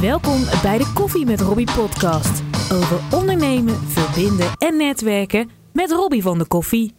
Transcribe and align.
Welkom 0.00 0.44
bij 0.62 0.78
de 0.78 0.90
Koffie 0.94 1.24
met 1.26 1.40
Robbie 1.40 1.72
podcast. 1.74 2.42
Over 2.72 3.18
ondernemen, 3.18 3.74
verbinden 3.74 4.52
en 4.58 4.76
netwerken 4.76 5.50
met 5.72 5.90
Robbie 5.90 6.22
van 6.22 6.38
de 6.38 6.46
Koffie. 6.46 6.94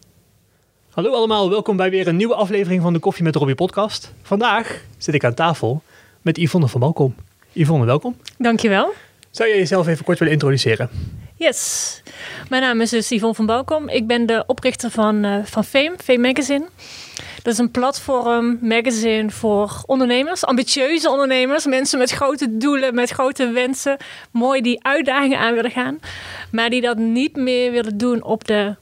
Hallo 0.90 1.12
allemaal, 1.12 1.50
welkom 1.50 1.76
bij 1.76 1.90
weer 1.90 2.08
een 2.08 2.16
nieuwe 2.16 2.34
aflevering 2.34 2.82
van 2.82 2.92
de 2.92 2.98
Koffie 2.98 3.24
met 3.24 3.34
Robbie 3.34 3.54
podcast. 3.54 4.12
Vandaag 4.22 4.80
zit 4.98 5.14
ik 5.14 5.24
aan 5.24 5.34
tafel 5.34 5.82
met 6.22 6.36
Yvonne 6.36 6.68
van 6.68 6.80
Balkom. 6.80 7.14
Yvonne, 7.52 7.86
welkom. 7.86 8.16
Dankjewel. 8.38 8.92
Zou 9.30 9.48
je 9.48 9.56
jezelf 9.56 9.86
even 9.86 10.04
kort 10.04 10.18
willen 10.18 10.34
introduceren? 10.34 10.90
Yes. 11.34 12.02
Mijn 12.48 12.62
naam 12.62 12.80
is 12.80 12.90
dus 12.90 13.08
Yvonne 13.08 13.34
van 13.34 13.46
Balkom. 13.46 13.88
Ik 13.88 14.06
ben 14.06 14.26
de 14.26 14.44
oprichter 14.46 14.90
van, 14.90 15.24
uh, 15.24 15.44
van 15.44 15.64
Fame, 15.64 15.94
Fame 16.04 16.18
Magazine. 16.18 16.66
Dat 17.46 17.54
is 17.54 17.60
een 17.60 17.70
platform, 17.70 18.58
magazine 18.60 19.30
voor 19.30 19.82
ondernemers, 19.86 20.44
ambitieuze 20.44 21.10
ondernemers, 21.10 21.66
mensen 21.66 21.98
met 21.98 22.10
grote 22.10 22.56
doelen, 22.56 22.94
met 22.94 23.10
grote 23.10 23.50
wensen, 23.50 23.96
mooi 24.30 24.60
die 24.60 24.84
uitdagingen 24.84 25.38
aan 25.38 25.54
willen 25.54 25.70
gaan, 25.70 26.00
maar 26.50 26.70
die 26.70 26.80
dat 26.80 26.96
niet 26.96 27.36
meer 27.36 27.70
willen 27.70 27.96
doen 27.96 28.22
op 28.22 28.44
de, 28.44 28.74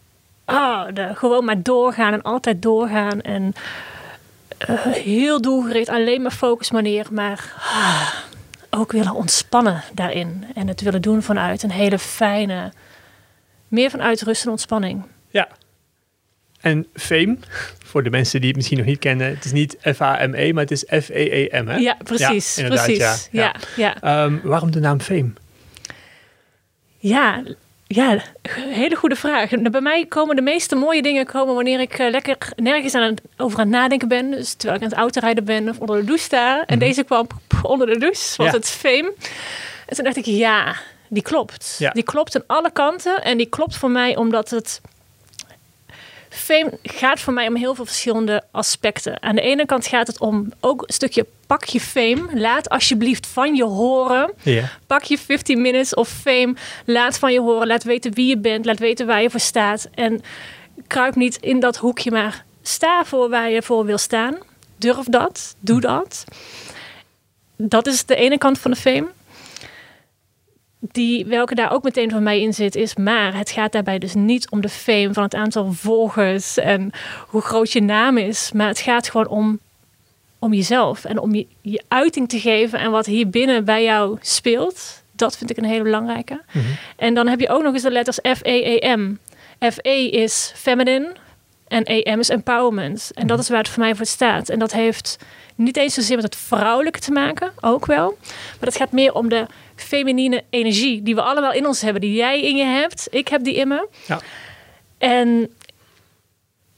ah, 0.45 0.95
de 0.95 1.15
gewoon 1.15 1.45
maar 1.45 1.63
doorgaan 1.63 2.13
en 2.13 2.23
altijd 2.23 2.63
doorgaan 2.63 3.21
en 3.21 3.53
uh, 4.69 4.81
heel 4.87 5.41
doelgericht, 5.41 5.89
alleen 5.89 6.23
maar 6.23 6.31
focus 6.31 6.71
manier, 6.71 7.07
maar 7.11 7.53
ah, 7.57 8.15
ook 8.71 8.93
willen 8.93 9.15
ontspannen 9.15 9.83
daarin 9.93 10.45
en 10.55 10.69
het 10.69 10.81
willen 10.81 11.03
doen 11.03 11.23
vanuit 11.23 11.63
een 11.63 11.71
hele 11.71 11.99
fijne, 11.99 12.73
meer 13.69 13.91
vanuit 13.91 14.23
rust 14.23 14.45
en 14.45 14.51
ontspanning. 14.51 15.03
Ja. 15.31 15.49
En 16.65 16.87
Fame, 16.95 17.37
voor 17.85 18.03
de 18.03 18.11
mensen 18.11 18.39
die 18.39 18.49
het 18.49 18.57
misschien 18.57 18.79
nog 18.79 18.87
niet 18.87 18.99
kennen, 18.99 19.29
het 19.29 19.45
is 19.45 19.53
niet 19.53 19.77
F-A-M-E, 19.81 20.53
maar 20.53 20.63
het 20.63 20.71
is 20.71 20.85
F-E-E-M. 21.03 21.69
Hè? 21.69 21.77
Ja, 21.77 21.97
precies. 22.05 22.55
Ja, 22.55 22.69
precies. 22.69 22.99
Ja, 22.99 23.17
ja. 23.31 23.55
ja. 24.01 24.25
Um, 24.25 24.41
waarom 24.43 24.71
de 24.71 24.81
naam 24.81 25.01
Fame? 25.01 25.31
Ja, 26.99 27.43
ja, 27.87 28.23
hele 28.59 28.97
goede 28.97 29.17
vraag. 29.17 29.51
Nou, 29.51 29.71
bij 29.71 29.81
mij 29.81 30.07
komen 30.07 30.37
de 30.37 30.43
meeste 30.43 30.75
mooie 30.75 31.03
dingen 31.03 31.27
komen 31.27 31.55
wanneer 31.55 31.81
ik 31.81 31.99
uh, 31.99 32.11
lekker 32.11 32.39
nergens 32.57 32.95
aan 32.95 33.03
het, 33.03 33.23
over 33.37 33.59
aan 33.59 33.67
het 33.67 33.75
nadenken 33.75 34.09
ben. 34.09 34.31
Dus 34.31 34.55
terwijl 34.55 34.79
ik 34.79 34.85
aan 34.85 34.91
het 34.91 34.99
autorijden 34.99 35.45
ben 35.45 35.69
of 35.69 35.79
onder 35.79 36.01
de 36.01 36.05
douche 36.05 36.25
sta. 36.25 36.53
En 36.53 36.61
mm 36.61 36.65
-hmm. 36.67 36.79
deze 36.79 37.03
kwam 37.03 37.27
onder 37.63 37.87
de 37.87 37.99
douche, 37.99 38.35
was 38.37 38.47
ja. 38.47 38.53
het 38.53 38.69
Fame. 38.69 39.13
En 39.87 39.97
toen 39.97 40.05
dacht 40.05 40.17
ik, 40.17 40.25
ja, 40.25 40.77
die 41.09 41.23
klopt. 41.23 41.77
Ja. 41.79 41.91
Die 41.91 42.03
klopt 42.03 42.37
aan 42.37 42.45
alle 42.47 42.71
kanten. 42.73 43.23
En 43.23 43.37
die 43.37 43.49
klopt 43.49 43.77
voor 43.77 43.91
mij 43.91 44.17
omdat 44.17 44.51
het 44.51 44.81
Fame 46.35 46.79
gaat 46.83 47.21
voor 47.21 47.33
mij 47.33 47.49
om 47.49 47.57
heel 47.57 47.75
veel 47.75 47.85
verschillende 47.85 48.43
aspecten. 48.51 49.23
Aan 49.23 49.35
de 49.35 49.41
ene 49.41 49.67
kant 49.67 49.87
gaat 49.87 50.07
het 50.07 50.21
om 50.21 50.53
ook 50.61 50.83
een 50.83 50.95
stukje 50.95 51.27
pak 51.47 51.65
je 51.65 51.81
fame. 51.81 52.29
Laat 52.33 52.69
alsjeblieft 52.69 53.27
van 53.27 53.55
je 53.55 53.65
horen. 53.65 54.33
Yeah. 54.43 54.65
Pak 54.87 55.03
je 55.03 55.19
15 55.19 55.61
minutes 55.61 55.95
of 55.95 56.09
fame. 56.09 56.55
Laat 56.85 57.19
van 57.19 57.33
je 57.33 57.41
horen. 57.41 57.67
Laat 57.67 57.83
weten 57.83 58.15
wie 58.15 58.27
je 58.27 58.39
bent. 58.39 58.65
Laat 58.65 58.79
weten 58.79 59.07
waar 59.07 59.23
je 59.23 59.31
voor 59.31 59.41
staat. 59.41 59.89
En 59.95 60.23
kruip 60.87 61.15
niet 61.15 61.37
in 61.37 61.61
dat 61.61 61.77
hoekje, 61.77 62.11
maar 62.11 62.45
sta 62.63 63.05
voor 63.05 63.29
waar 63.29 63.51
je 63.51 63.63
voor 63.63 63.85
wil 63.85 63.99
staan. 63.99 64.39
Durf 64.77 65.07
dat. 65.07 65.57
Doe 65.61 65.81
dat. 65.81 66.25
Dat 67.57 67.87
is 67.87 68.05
de 68.05 68.17
ene 68.17 68.39
kant 68.39 68.59
van 68.59 68.71
de 68.71 68.77
fame 68.77 69.09
die, 70.93 71.27
welke 71.27 71.55
daar 71.55 71.73
ook 71.73 71.83
meteen 71.83 72.11
van 72.11 72.23
mij 72.23 72.41
in 72.41 72.55
zit, 72.55 72.75
is 72.75 72.97
maar 72.97 73.37
het 73.37 73.51
gaat 73.51 73.73
daarbij 73.73 73.99
dus 73.99 74.15
niet 74.15 74.51
om 74.51 74.61
de 74.61 74.69
fame 74.69 75.13
van 75.13 75.23
het 75.23 75.35
aantal 75.35 75.73
volgers 75.73 76.59
en 76.59 76.91
hoe 77.29 77.41
groot 77.41 77.73
je 77.73 77.83
naam 77.83 78.19
is, 78.19 78.53
maar 78.53 78.69
het 78.69 78.79
gaat 78.79 79.09
gewoon 79.09 79.29
om, 79.29 79.59
om 80.39 80.53
jezelf 80.53 81.05
en 81.05 81.19
om 81.19 81.35
je, 81.35 81.47
je 81.61 81.83
uiting 81.89 82.29
te 82.29 82.41
geven 82.41 82.79
en 82.79 82.91
wat 82.91 83.07
hier 83.07 83.29
binnen 83.29 83.65
bij 83.65 83.85
jou 83.85 84.19
speelt. 84.21 85.03
Dat 85.13 85.37
vind 85.37 85.51
ik 85.51 85.57
een 85.57 85.65
hele 85.65 85.83
belangrijke. 85.83 86.35
Mhm. 86.47 86.59
Mm 86.59 86.65
-hmm. 86.65 86.77
En 86.97 87.15
dan 87.15 87.27
heb 87.27 87.41
je 87.41 87.49
ook 87.49 87.63
nog 87.63 87.73
eens 87.73 87.83
de 87.83 87.91
letters 87.91 88.19
F-E-E-M. 88.23 89.17
F-E 89.71 90.07
is 90.07 90.53
feminine 90.57 91.13
en 91.69 91.83
E-M 91.85 92.19
is 92.19 92.29
empowerment. 92.29 93.11
En 93.15 93.27
dat 93.27 93.39
is 93.39 93.49
waar 93.49 93.59
het 93.59 93.69
voor 93.69 93.83
mij 93.83 93.95
voor 93.95 94.07
staat. 94.07 94.49
En 94.49 94.59
dat 94.59 94.73
heeft 94.73 95.19
niet 95.55 95.77
eens 95.77 95.95
zozeer 95.95 96.17
met 96.17 96.25
het 96.25 96.37
vrouwelijke 96.37 96.99
te 96.99 97.13
maken, 97.13 97.53
ook 97.61 97.87
wel. 97.87 98.17
Maar 98.61 98.69
het 98.69 98.77
gaat 98.77 98.93
meer 98.93 99.15
om 99.15 99.29
de 99.29 99.47
feminine 99.77 100.43
energie 100.51 101.03
die 101.03 101.15
we 101.15 101.23
allemaal 101.23 101.53
in 101.53 101.67
ons 101.67 101.81
hebben. 101.81 102.01
Die 102.01 102.15
jij 102.15 102.41
in 102.43 102.57
je 102.57 102.65
hebt. 102.65 103.07
Ik 103.11 103.29
heb 103.29 103.45
die 103.45 103.55
in 103.55 103.69
me. 103.69 103.89
Ja. 104.07 104.21
En 104.99 105.51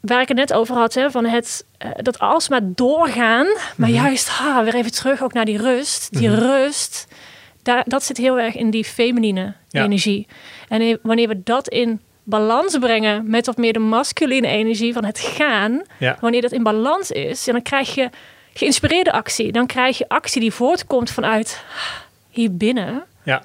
waar 0.00 0.20
ik 0.20 0.28
het 0.28 0.36
net 0.36 0.52
over 0.52 0.76
had, 0.76 0.94
hè, 0.94 1.10
van 1.10 1.24
het, 1.24 1.64
uh, 1.84 1.90
dat 1.96 2.18
alsmaar 2.18 2.60
doorgaan. 2.64 3.46
Maar 3.76 3.88
Mhm. 3.90 3.98
juist, 4.02 4.28
ha, 4.28 4.64
weer 4.64 4.74
even 4.74 4.92
terug 4.92 5.22
ook 5.22 5.32
naar 5.32 5.44
die 5.44 5.58
rust. 5.58 6.18
Die 6.18 6.28
Mhm. 6.28 6.38
rust, 6.38 7.06
daar, 7.62 7.82
dat 7.86 8.04
zit 8.04 8.16
heel 8.16 8.38
erg 8.38 8.54
in 8.54 8.70
die 8.70 8.84
feminine 8.84 9.54
Ja. 9.68 9.82
energie. 9.84 10.26
En 10.68 10.98
wanneer 11.02 11.28
we 11.28 11.42
dat 11.42 11.68
in 11.68 12.00
balans 12.22 12.78
brengen 12.78 13.30
met 13.30 13.46
wat 13.46 13.56
meer 13.56 13.72
de 13.72 13.78
masculine 13.78 14.46
energie 14.46 14.92
van 14.92 15.04
het 15.04 15.18
gaan. 15.20 15.82
Ja. 15.98 16.16
Wanneer 16.20 16.42
dat 16.42 16.52
in 16.52 16.62
balans 16.62 17.10
is, 17.10 17.44
dan 17.44 17.62
krijg 17.62 17.94
je 17.94 18.10
geïnspireerde 18.54 19.12
actie. 19.12 19.52
Dan 19.52 19.66
krijg 19.66 19.98
je 19.98 20.08
actie 20.08 20.40
die 20.40 20.52
voortkomt 20.52 21.10
vanuit 21.10 21.62
hier 22.36 22.56
binnen. 22.56 23.04
Ja. 23.22 23.42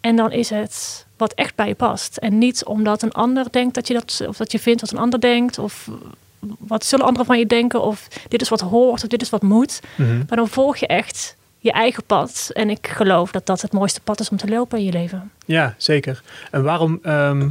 En 0.00 0.16
dan 0.16 0.32
is 0.32 0.50
het 0.50 1.06
wat 1.16 1.32
echt 1.32 1.54
bij 1.54 1.68
je 1.68 1.74
past. 1.74 2.16
En 2.16 2.38
niet 2.38 2.64
omdat 2.64 3.02
een 3.02 3.12
ander 3.12 3.46
denkt 3.50 3.74
dat 3.74 3.88
je 3.88 3.94
dat, 3.94 4.22
of 4.26 4.36
dat 4.36 4.52
je 4.52 4.58
vindt 4.58 4.80
wat 4.80 4.92
een 4.92 4.98
ander 4.98 5.20
denkt, 5.20 5.58
of 5.58 5.88
wat 6.58 6.84
zullen 6.84 7.04
anderen 7.04 7.26
van 7.26 7.38
je 7.38 7.46
denken, 7.46 7.82
of 7.82 8.08
dit 8.28 8.40
is 8.40 8.48
wat 8.48 8.60
hoort, 8.60 9.02
of 9.02 9.08
dit 9.08 9.22
is 9.22 9.30
wat 9.30 9.42
moet. 9.42 9.80
Mhm. 9.96 10.16
Maar 10.16 10.36
dan 10.36 10.48
volg 10.48 10.76
je 10.76 10.86
echt 10.86 11.36
je 11.58 11.72
eigen 11.72 12.04
pad. 12.04 12.50
En 12.52 12.70
ik 12.70 12.86
geloof 12.86 13.30
dat 13.30 13.46
dat 13.46 13.60
het 13.60 13.72
mooiste 13.72 14.00
pad 14.00 14.20
is 14.20 14.28
om 14.28 14.36
te 14.36 14.48
lopen 14.48 14.78
in 14.78 14.84
je 14.84 14.92
leven. 14.92 15.30
Ja, 15.46 15.74
zeker. 15.76 16.22
En 16.50 16.62
waarom, 16.62 16.98
ehm, 17.02 17.48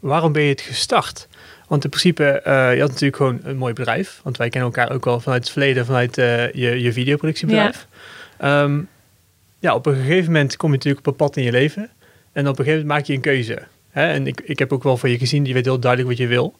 waarom 0.00 0.32
ben 0.32 0.42
je 0.42 0.48
het 0.48 0.60
gestart? 0.60 1.28
Want 1.68 1.84
in 1.84 1.90
principe, 1.90 2.24
eh, 2.24 2.74
je 2.74 2.80
had 2.80 2.88
natuurlijk 2.88 3.16
gewoon 3.16 3.40
een 3.42 3.56
mooi 3.56 3.72
bedrijf. 3.72 4.20
Want 4.22 4.36
wij 4.36 4.48
kennen 4.48 4.72
elkaar 4.72 4.94
ook 4.94 5.06
al 5.06 5.20
vanuit 5.20 5.42
het 5.42 5.52
verleden, 5.52 5.86
vanuit 5.86 6.18
eh, 6.18 6.52
je, 6.52 6.80
je 6.80 6.92
videoproductiebedrijf. 6.92 7.86
Ja. 8.40 8.62
Um, 8.62 8.88
ja, 9.60 9.74
op 9.74 9.86
een 9.86 9.94
gegeven 9.94 10.32
moment 10.32 10.56
kom 10.56 10.70
je 10.70 10.76
natuurlijk 10.76 11.06
op 11.06 11.12
een 11.12 11.26
pad 11.26 11.36
in 11.36 11.42
je 11.42 11.50
leven. 11.50 11.90
En 12.32 12.48
op 12.48 12.58
een 12.58 12.64
gegeven 12.64 12.86
moment 12.86 12.98
maak 12.98 13.04
je 13.04 13.12
een 13.12 13.20
keuze. 13.20 13.62
Hè? 13.90 14.12
En 14.12 14.26
ik, 14.26 14.40
ik 14.40 14.58
heb 14.58 14.72
ook 14.72 14.82
wel 14.82 14.96
van 14.96 15.10
je 15.10 15.18
gezien, 15.18 15.44
je 15.44 15.52
weet 15.52 15.64
heel 15.64 15.80
duidelijk 15.80 16.10
wat 16.10 16.18
je 16.18 16.26
wil. 16.26 16.54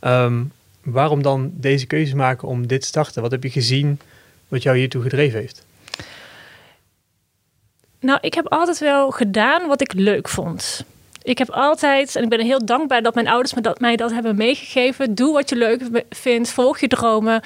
Um, 0.00 0.52
waarom 0.82 1.22
dan 1.22 1.50
deze 1.54 1.86
keuze 1.86 2.16
maken 2.16 2.48
om 2.48 2.66
dit 2.66 2.80
te 2.80 2.86
starten? 2.86 3.22
Wat 3.22 3.30
heb 3.30 3.42
je 3.42 3.50
gezien 3.50 4.00
wat 4.48 4.62
jou 4.62 4.76
hiertoe 4.76 5.02
gedreven 5.02 5.40
heeft? 5.40 5.64
Nou, 8.00 8.18
ik 8.20 8.34
heb 8.34 8.48
altijd 8.48 8.78
wel 8.78 9.10
gedaan 9.10 9.66
wat 9.66 9.80
ik 9.80 9.92
leuk 9.92 10.28
vond. 10.28 10.84
Ik 11.22 11.38
heb 11.38 11.50
altijd, 11.50 12.16
en 12.16 12.22
ik 12.22 12.28
ben 12.28 12.40
heel 12.40 12.64
dankbaar 12.64 13.02
dat 13.02 13.14
mijn 13.14 13.28
ouders 13.28 13.54
me 13.54 13.60
dat, 13.60 13.80
mij 13.80 13.96
dat 13.96 14.12
hebben 14.12 14.36
meegegeven. 14.36 15.14
Doe 15.14 15.32
wat 15.32 15.48
je 15.48 15.56
leuk 15.56 16.04
vindt, 16.10 16.50
volg 16.50 16.78
je 16.78 16.88
dromen, 16.88 17.42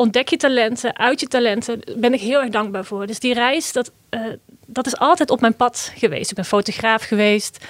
ontdek 0.00 0.28
je 0.28 0.36
talenten, 0.36 0.98
uit 0.98 1.20
je 1.20 1.26
talenten. 1.26 1.80
Ben 1.96 2.14
ik 2.14 2.20
heel 2.20 2.40
erg 2.40 2.50
dankbaar 2.50 2.84
voor. 2.84 3.06
Dus 3.06 3.18
die 3.18 3.34
reis, 3.34 3.72
dat, 3.72 3.90
uh, 4.10 4.20
dat 4.66 4.86
is 4.86 4.96
altijd 4.96 5.30
op 5.30 5.40
mijn 5.40 5.54
pad 5.54 5.92
geweest. 5.96 6.30
Ik 6.30 6.36
ben 6.36 6.44
fotograaf 6.44 7.02
geweest. 7.02 7.66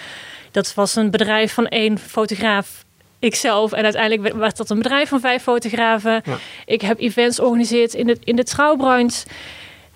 Dat 0.50 0.74
was 0.74 0.96
een 0.96 1.10
bedrijf 1.10 1.54
van 1.54 1.66
één 1.66 1.98
fotograaf, 1.98 2.84
ikzelf. 3.18 3.72
En 3.72 3.84
uiteindelijk 3.84 4.34
was 4.34 4.54
dat 4.54 4.70
een 4.70 4.76
bedrijf 4.76 5.08
van 5.08 5.20
vijf 5.20 5.42
fotografen. 5.42 6.22
Ja. 6.24 6.38
Ik 6.66 6.80
heb 6.80 7.00
events 7.00 7.36
georganiseerd 7.36 7.94
in 7.94 8.06
de, 8.06 8.16
in 8.24 8.36
de 8.36 8.44
trouwbranche. 8.44 9.26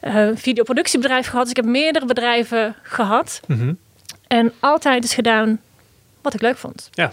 Uh, 0.02 0.28
videoproductiebedrijf 0.34 1.26
gehad. 1.26 1.42
Dus 1.42 1.50
ik 1.50 1.56
heb 1.56 1.66
meerdere 1.66 2.06
bedrijven 2.06 2.76
gehad. 2.82 3.40
Mm 3.46 3.58
-hmm. 3.58 3.78
En 4.26 4.52
altijd 4.60 5.04
is 5.04 5.14
gedaan 5.14 5.60
wat 6.22 6.34
ik 6.34 6.40
leuk 6.40 6.56
vond. 6.56 6.90
Ja. 6.92 7.12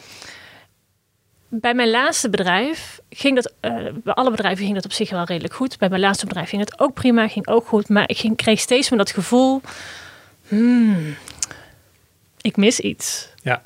Bij 1.53 1.73
mijn 1.73 1.89
laatste 1.89 2.29
bedrijf 2.29 2.99
ging 3.09 3.35
dat, 3.35 3.53
uh, 3.61 3.87
bij 4.03 4.13
alle 4.13 4.31
bedrijven 4.31 4.63
ging 4.63 4.75
dat 4.75 4.85
op 4.85 4.91
zich 4.91 5.09
wel 5.09 5.23
redelijk 5.23 5.53
goed. 5.53 5.77
Bij 5.77 5.89
mijn 5.89 6.01
laatste 6.01 6.25
bedrijf 6.25 6.49
ging 6.49 6.61
het 6.61 6.79
ook 6.79 6.93
prima, 6.93 7.27
ging 7.27 7.47
ook 7.47 7.67
goed. 7.67 7.89
Maar 7.89 8.09
ik 8.09 8.17
ging, 8.17 8.37
kreeg 8.37 8.59
steeds 8.59 8.89
meer 8.89 8.99
dat 8.99 9.11
gevoel, 9.11 9.61
hmm, 10.47 11.15
ik 12.41 12.57
mis 12.57 12.79
iets. 12.79 13.27
Ja. 13.41 13.61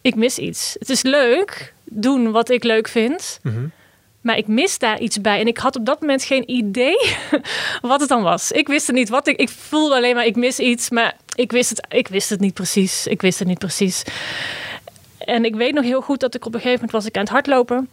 Ik 0.00 0.14
mis 0.14 0.38
iets. 0.38 0.76
Het 0.78 0.90
is 0.90 1.02
leuk 1.02 1.72
doen 1.84 2.30
wat 2.30 2.50
ik 2.50 2.64
leuk 2.64 2.88
vind. 2.88 3.38
Mm 3.42 3.52
-hmm. 3.52 3.72
Maar 4.20 4.36
ik 4.36 4.46
mis 4.46 4.78
daar 4.78 5.00
iets 5.00 5.20
bij. 5.20 5.40
En 5.40 5.46
ik 5.46 5.58
had 5.58 5.76
op 5.76 5.86
dat 5.86 6.00
moment 6.00 6.24
geen 6.24 6.50
idee 6.50 7.14
wat 7.80 8.00
het 8.00 8.08
dan 8.08 8.22
was. 8.22 8.50
Ik 8.50 8.68
wist 8.68 8.86
het 8.86 8.96
niet 8.96 9.08
wat 9.08 9.26
ik. 9.26 9.36
Ik 9.36 9.48
voelde 9.48 9.94
alleen 9.94 10.14
maar, 10.14 10.26
ik 10.26 10.36
mis 10.36 10.58
iets. 10.58 10.90
Maar 10.90 11.16
ik 11.34 11.52
wist 11.52 11.70
het, 11.70 11.86
ik 11.88 12.08
wist 12.08 12.30
het 12.30 12.40
niet 12.40 12.54
precies. 12.54 13.06
Ik 13.06 13.20
wist 13.20 13.38
het 13.38 13.48
niet 13.48 13.58
precies. 13.58 14.02
En 15.24 15.44
ik 15.44 15.54
weet 15.54 15.74
nog 15.74 15.84
heel 15.84 16.00
goed 16.00 16.20
dat 16.20 16.34
ik 16.34 16.46
op 16.46 16.54
een 16.54 16.60
gegeven 16.60 16.80
moment 16.80 16.92
was 16.92 17.06
ik 17.06 17.16
aan 17.16 17.22
het 17.22 17.32
hardlopen. 17.32 17.88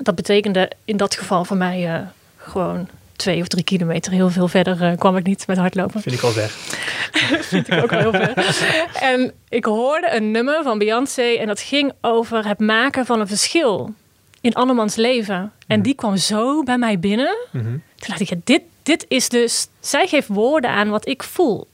Dat 0.00 0.14
betekende 0.14 0.70
in 0.84 0.96
dat 0.96 1.16
geval 1.16 1.44
voor 1.44 1.56
mij 1.56 1.94
uh, 1.94 2.00
gewoon 2.36 2.88
twee 3.16 3.40
of 3.40 3.48
drie 3.48 3.64
kilometer. 3.64 4.12
Heel 4.12 4.30
veel 4.30 4.48
verder 4.48 4.82
uh, 4.82 4.98
kwam 4.98 5.16
ik 5.16 5.26
niet 5.26 5.46
met 5.46 5.56
hardlopen. 5.56 6.00
Vind 6.00 6.14
ik 6.14 6.22
al 6.22 6.30
ver. 6.30 6.48
Vind 7.50 7.72
ik 7.72 7.82
ook 7.82 7.90
wel 7.90 8.00
heel 8.00 8.12
ver. 8.12 8.88
En 9.00 9.32
ik 9.48 9.64
hoorde 9.64 10.10
een 10.10 10.30
nummer 10.30 10.62
van 10.62 10.78
Beyoncé. 10.78 11.22
En 11.22 11.46
dat 11.46 11.60
ging 11.60 11.92
over 12.00 12.46
het 12.46 12.58
maken 12.58 13.06
van 13.06 13.20
een 13.20 13.26
verschil 13.26 13.94
in 14.40 14.54
andermans 14.54 14.94
leven. 14.94 15.52
En 15.66 15.82
die 15.82 15.94
kwam 15.94 16.16
zo 16.16 16.62
bij 16.62 16.78
mij 16.78 16.98
binnen. 16.98 17.36
Mm 17.50 17.60
-hmm. 17.60 17.82
Toen 17.96 18.08
dacht 18.08 18.20
ik, 18.20 18.28
ja, 18.28 18.36
dit, 18.44 18.62
dit 18.82 19.04
is 19.08 19.28
dus... 19.28 19.68
Zij 19.80 20.06
geeft 20.06 20.28
woorden 20.28 20.70
aan 20.70 20.88
wat 20.88 21.08
ik 21.08 21.22
voel. 21.22 21.66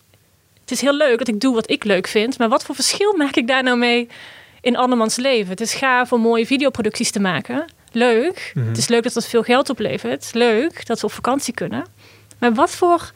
het 0.61 0.71
is 0.71 0.81
heel 0.81 0.97
leuk 0.97 1.19
dat 1.19 1.29
ik 1.29 1.41
doe 1.41 1.55
wat 1.55 1.71
ik 1.71 1.85
leuk 1.85 2.07
vind. 2.07 2.39
Maar 2.39 2.49
wat 2.49 2.65
voor 2.65 2.75
verschil 2.75 3.17
maak 3.17 3.37
ik 3.37 3.47
daar 3.47 3.63
nou 3.63 3.77
mee 3.77 4.09
in 4.63 4.77
andermans 4.77 5.17
leven? 5.17 5.51
Het 5.51 5.61
is 5.61 5.75
gaaf 5.75 6.13
om 6.13 6.21
mooie 6.21 6.47
videoproducties 6.47 7.11
te 7.11 7.21
maken. 7.21 7.65
Leuk. 7.93 8.53
Mhm. 8.55 8.67
Het 8.69 8.79
is 8.79 8.89
leuk 8.89 9.03
dat 9.03 9.13
dat 9.13 9.27
veel 9.27 9.43
geld 9.43 9.71
oplevert. 9.71 10.35
Leuk 10.35 10.87
dat 10.87 11.01
we 11.01 11.07
op 11.07 11.13
vakantie 11.13 11.55
kunnen. 11.55 11.85
Maar 12.39 12.55
wat 12.55 12.71
voor... 12.71 13.13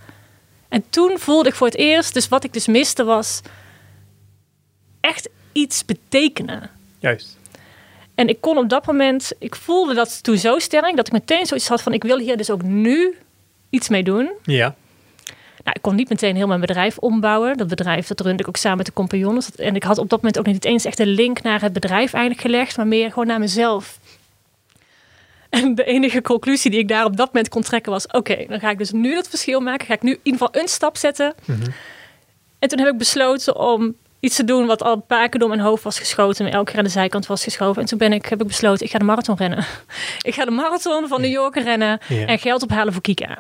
En 0.68 0.84
toen 0.90 1.18
voelde 1.18 1.48
ik 1.48 1.54
voor 1.54 1.66
het 1.66 1.76
eerst... 1.76 2.14
Dus 2.14 2.28
wat 2.28 2.44
ik 2.44 2.52
dus 2.52 2.66
miste 2.66 3.04
was... 3.04 3.40
Echt 5.00 5.28
iets 5.52 5.84
betekenen. 5.84 6.70
Juist. 6.98 7.36
En 8.14 8.28
ik 8.28 8.40
kon 8.40 8.58
op 8.58 8.68
dat 8.68 8.86
moment... 8.86 9.32
Ik 9.38 9.54
voelde 9.54 9.94
dat 9.94 10.22
toen 10.22 10.38
zo 10.38 10.58
sterk... 10.58 10.96
Dat 10.96 11.06
ik 11.06 11.12
meteen 11.12 11.46
zoiets 11.46 11.68
had 11.68 11.82
van... 11.82 11.92
Ik 11.92 12.02
wil 12.02 12.18
hier 12.18 12.36
dus 12.36 12.50
ook 12.50 12.62
nu 12.62 13.16
iets 13.70 13.88
mee 13.88 14.02
doen. 14.02 14.30
Ja. 14.42 14.74
Nou, 15.66 15.78
ik 15.78 15.82
kon 15.82 15.94
niet 15.94 16.08
meteen 16.08 16.36
heel 16.36 16.46
mijn 16.46 16.60
bedrijf 16.60 16.98
ombouwen. 16.98 17.56
Dat 17.56 17.68
bedrijf, 17.68 18.06
dat 18.06 18.20
runde 18.20 18.42
ik 18.42 18.48
ook 18.48 18.56
samen 18.56 18.76
met 18.76 18.86
de 18.86 18.92
compagnons. 18.92 19.54
En 19.54 19.74
ik 19.74 19.82
had 19.82 19.98
op 19.98 20.08
dat 20.08 20.20
moment 20.20 20.38
ook 20.38 20.46
niet 20.46 20.64
eens 20.64 20.84
echt 20.84 20.98
een 20.98 21.06
link 21.06 21.42
naar 21.42 21.60
het 21.60 21.72
bedrijf 21.72 22.12
eigenlijk 22.12 22.40
gelegd, 22.40 22.76
maar 22.76 22.86
meer 22.86 23.08
gewoon 23.08 23.26
naar 23.26 23.38
mezelf. 23.38 23.98
En 25.50 25.74
de 25.74 25.84
enige 25.84 26.22
conclusie 26.22 26.70
die 26.70 26.80
ik 26.80 26.88
daar 26.88 27.04
op 27.04 27.16
dat 27.16 27.26
moment 27.26 27.48
kon 27.48 27.62
trekken 27.62 27.92
was: 27.92 28.06
oké, 28.06 28.44
dan 28.48 28.60
ga 28.60 28.70
ik 28.70 28.78
dus 28.78 28.90
nu 28.90 29.14
dat 29.14 29.28
verschil 29.28 29.60
maken. 29.60 29.86
Ga 29.86 29.94
ik 29.94 30.02
nu 30.02 30.10
in 30.10 30.20
ieder 30.22 30.40
geval 30.40 30.62
een 30.62 30.68
stap 30.68 30.96
zetten. 30.96 31.34
Mhm. 31.44 31.70
En 32.58 32.68
toen 32.68 32.78
heb 32.78 32.88
ik 32.88 32.98
besloten 32.98 33.56
om 33.56 33.94
iets 34.20 34.36
te 34.36 34.44
doen 34.44 34.66
wat 34.66 34.82
al 34.82 34.92
een 34.92 35.06
paar 35.06 35.28
keer 35.28 35.40
door 35.40 35.48
mijn 35.48 35.60
hoofd 35.60 35.82
was 35.82 35.98
geschoten. 35.98 36.46
En 36.46 36.52
elke 36.52 36.70
keer 36.70 36.78
aan 36.78 36.84
de 36.84 36.90
zijkant 36.90 37.26
was 37.26 37.44
geschoven. 37.44 37.82
En 37.82 37.88
toen 37.88 37.98
ben 37.98 38.12
ik, 38.12 38.26
heb 38.26 38.40
ik 38.40 38.46
besloten: 38.46 38.86
ik 38.86 38.92
ga 38.92 38.98
de 38.98 39.04
marathon 39.04 39.36
rennen. 39.36 39.66
ik 40.28 40.34
ga 40.34 40.44
de 40.44 40.50
marathon 40.50 41.08
van 41.08 41.20
New 41.20 41.30
York 41.30 41.54
rennen 41.56 42.00
en 42.08 42.38
geld 42.38 42.62
ophalen 42.62 42.92
voor 42.92 43.02
Kika. 43.02 43.38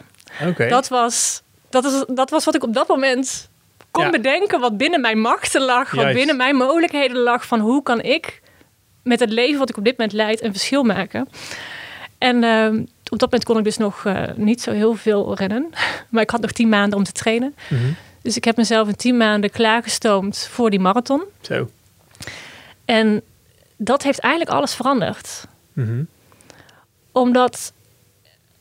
Dat, 0.68 0.88
was, 0.88 1.42
dat, 1.68 1.84
is, 1.84 2.04
dat 2.08 2.30
was 2.30 2.44
wat 2.44 2.54
ik 2.54 2.62
op 2.62 2.74
dat 2.74 2.88
moment 2.88 3.48
kon 3.90 4.04
Ja. 4.04 4.10
bedenken. 4.10 4.60
Wat 4.60 4.76
binnen 4.76 5.00
mijn 5.00 5.20
machten 5.20 5.60
lag. 5.62 5.90
Wat 5.90 6.00
Juist. 6.00 6.16
binnen 6.16 6.36
mijn 6.36 6.56
mogelijkheden 6.56 7.16
lag. 7.16 7.46
Van 7.46 7.60
hoe 7.60 7.82
kan 7.82 8.00
ik 8.00 8.42
met 9.02 9.20
het 9.20 9.30
leven 9.30 9.58
wat 9.58 9.68
ik 9.70 9.76
op 9.76 9.84
dit 9.84 9.96
moment 9.98 10.16
leid 10.16 10.42
een 10.42 10.52
verschil 10.52 10.82
maken. 10.82 11.28
En 12.18 12.44
ehm, 12.44 12.76
op 13.08 13.18
dat 13.18 13.30
moment 13.30 13.44
kon 13.44 13.58
ik 13.58 13.64
dus 13.64 13.76
nog 13.76 14.04
eh, 14.04 14.22
niet 14.34 14.62
zo 14.62 14.70
heel 14.72 14.94
veel 14.94 15.34
rennen. 15.34 15.70
Maar 16.10 16.22
ik 16.22 16.30
had 16.30 16.40
nog 16.40 16.52
tien 16.52 16.68
maanden 16.68 16.98
om 16.98 17.04
te 17.04 17.12
trainen. 17.12 17.54
Mhm. 17.68 17.92
Dus 18.22 18.36
ik 18.36 18.44
heb 18.44 18.56
mezelf 18.56 18.88
in 18.88 18.96
tien 18.96 19.16
maanden 19.16 19.50
klaargestoomd 19.50 20.48
voor 20.50 20.70
die 20.70 20.80
marathon. 20.80 21.22
Zo. 21.40 21.70
En 22.84 23.22
dat 23.76 24.02
heeft 24.02 24.18
eigenlijk 24.18 24.54
alles 24.56 24.74
veranderd. 24.74 25.44
Mhm. 25.72 26.02
Omdat... 27.12 27.72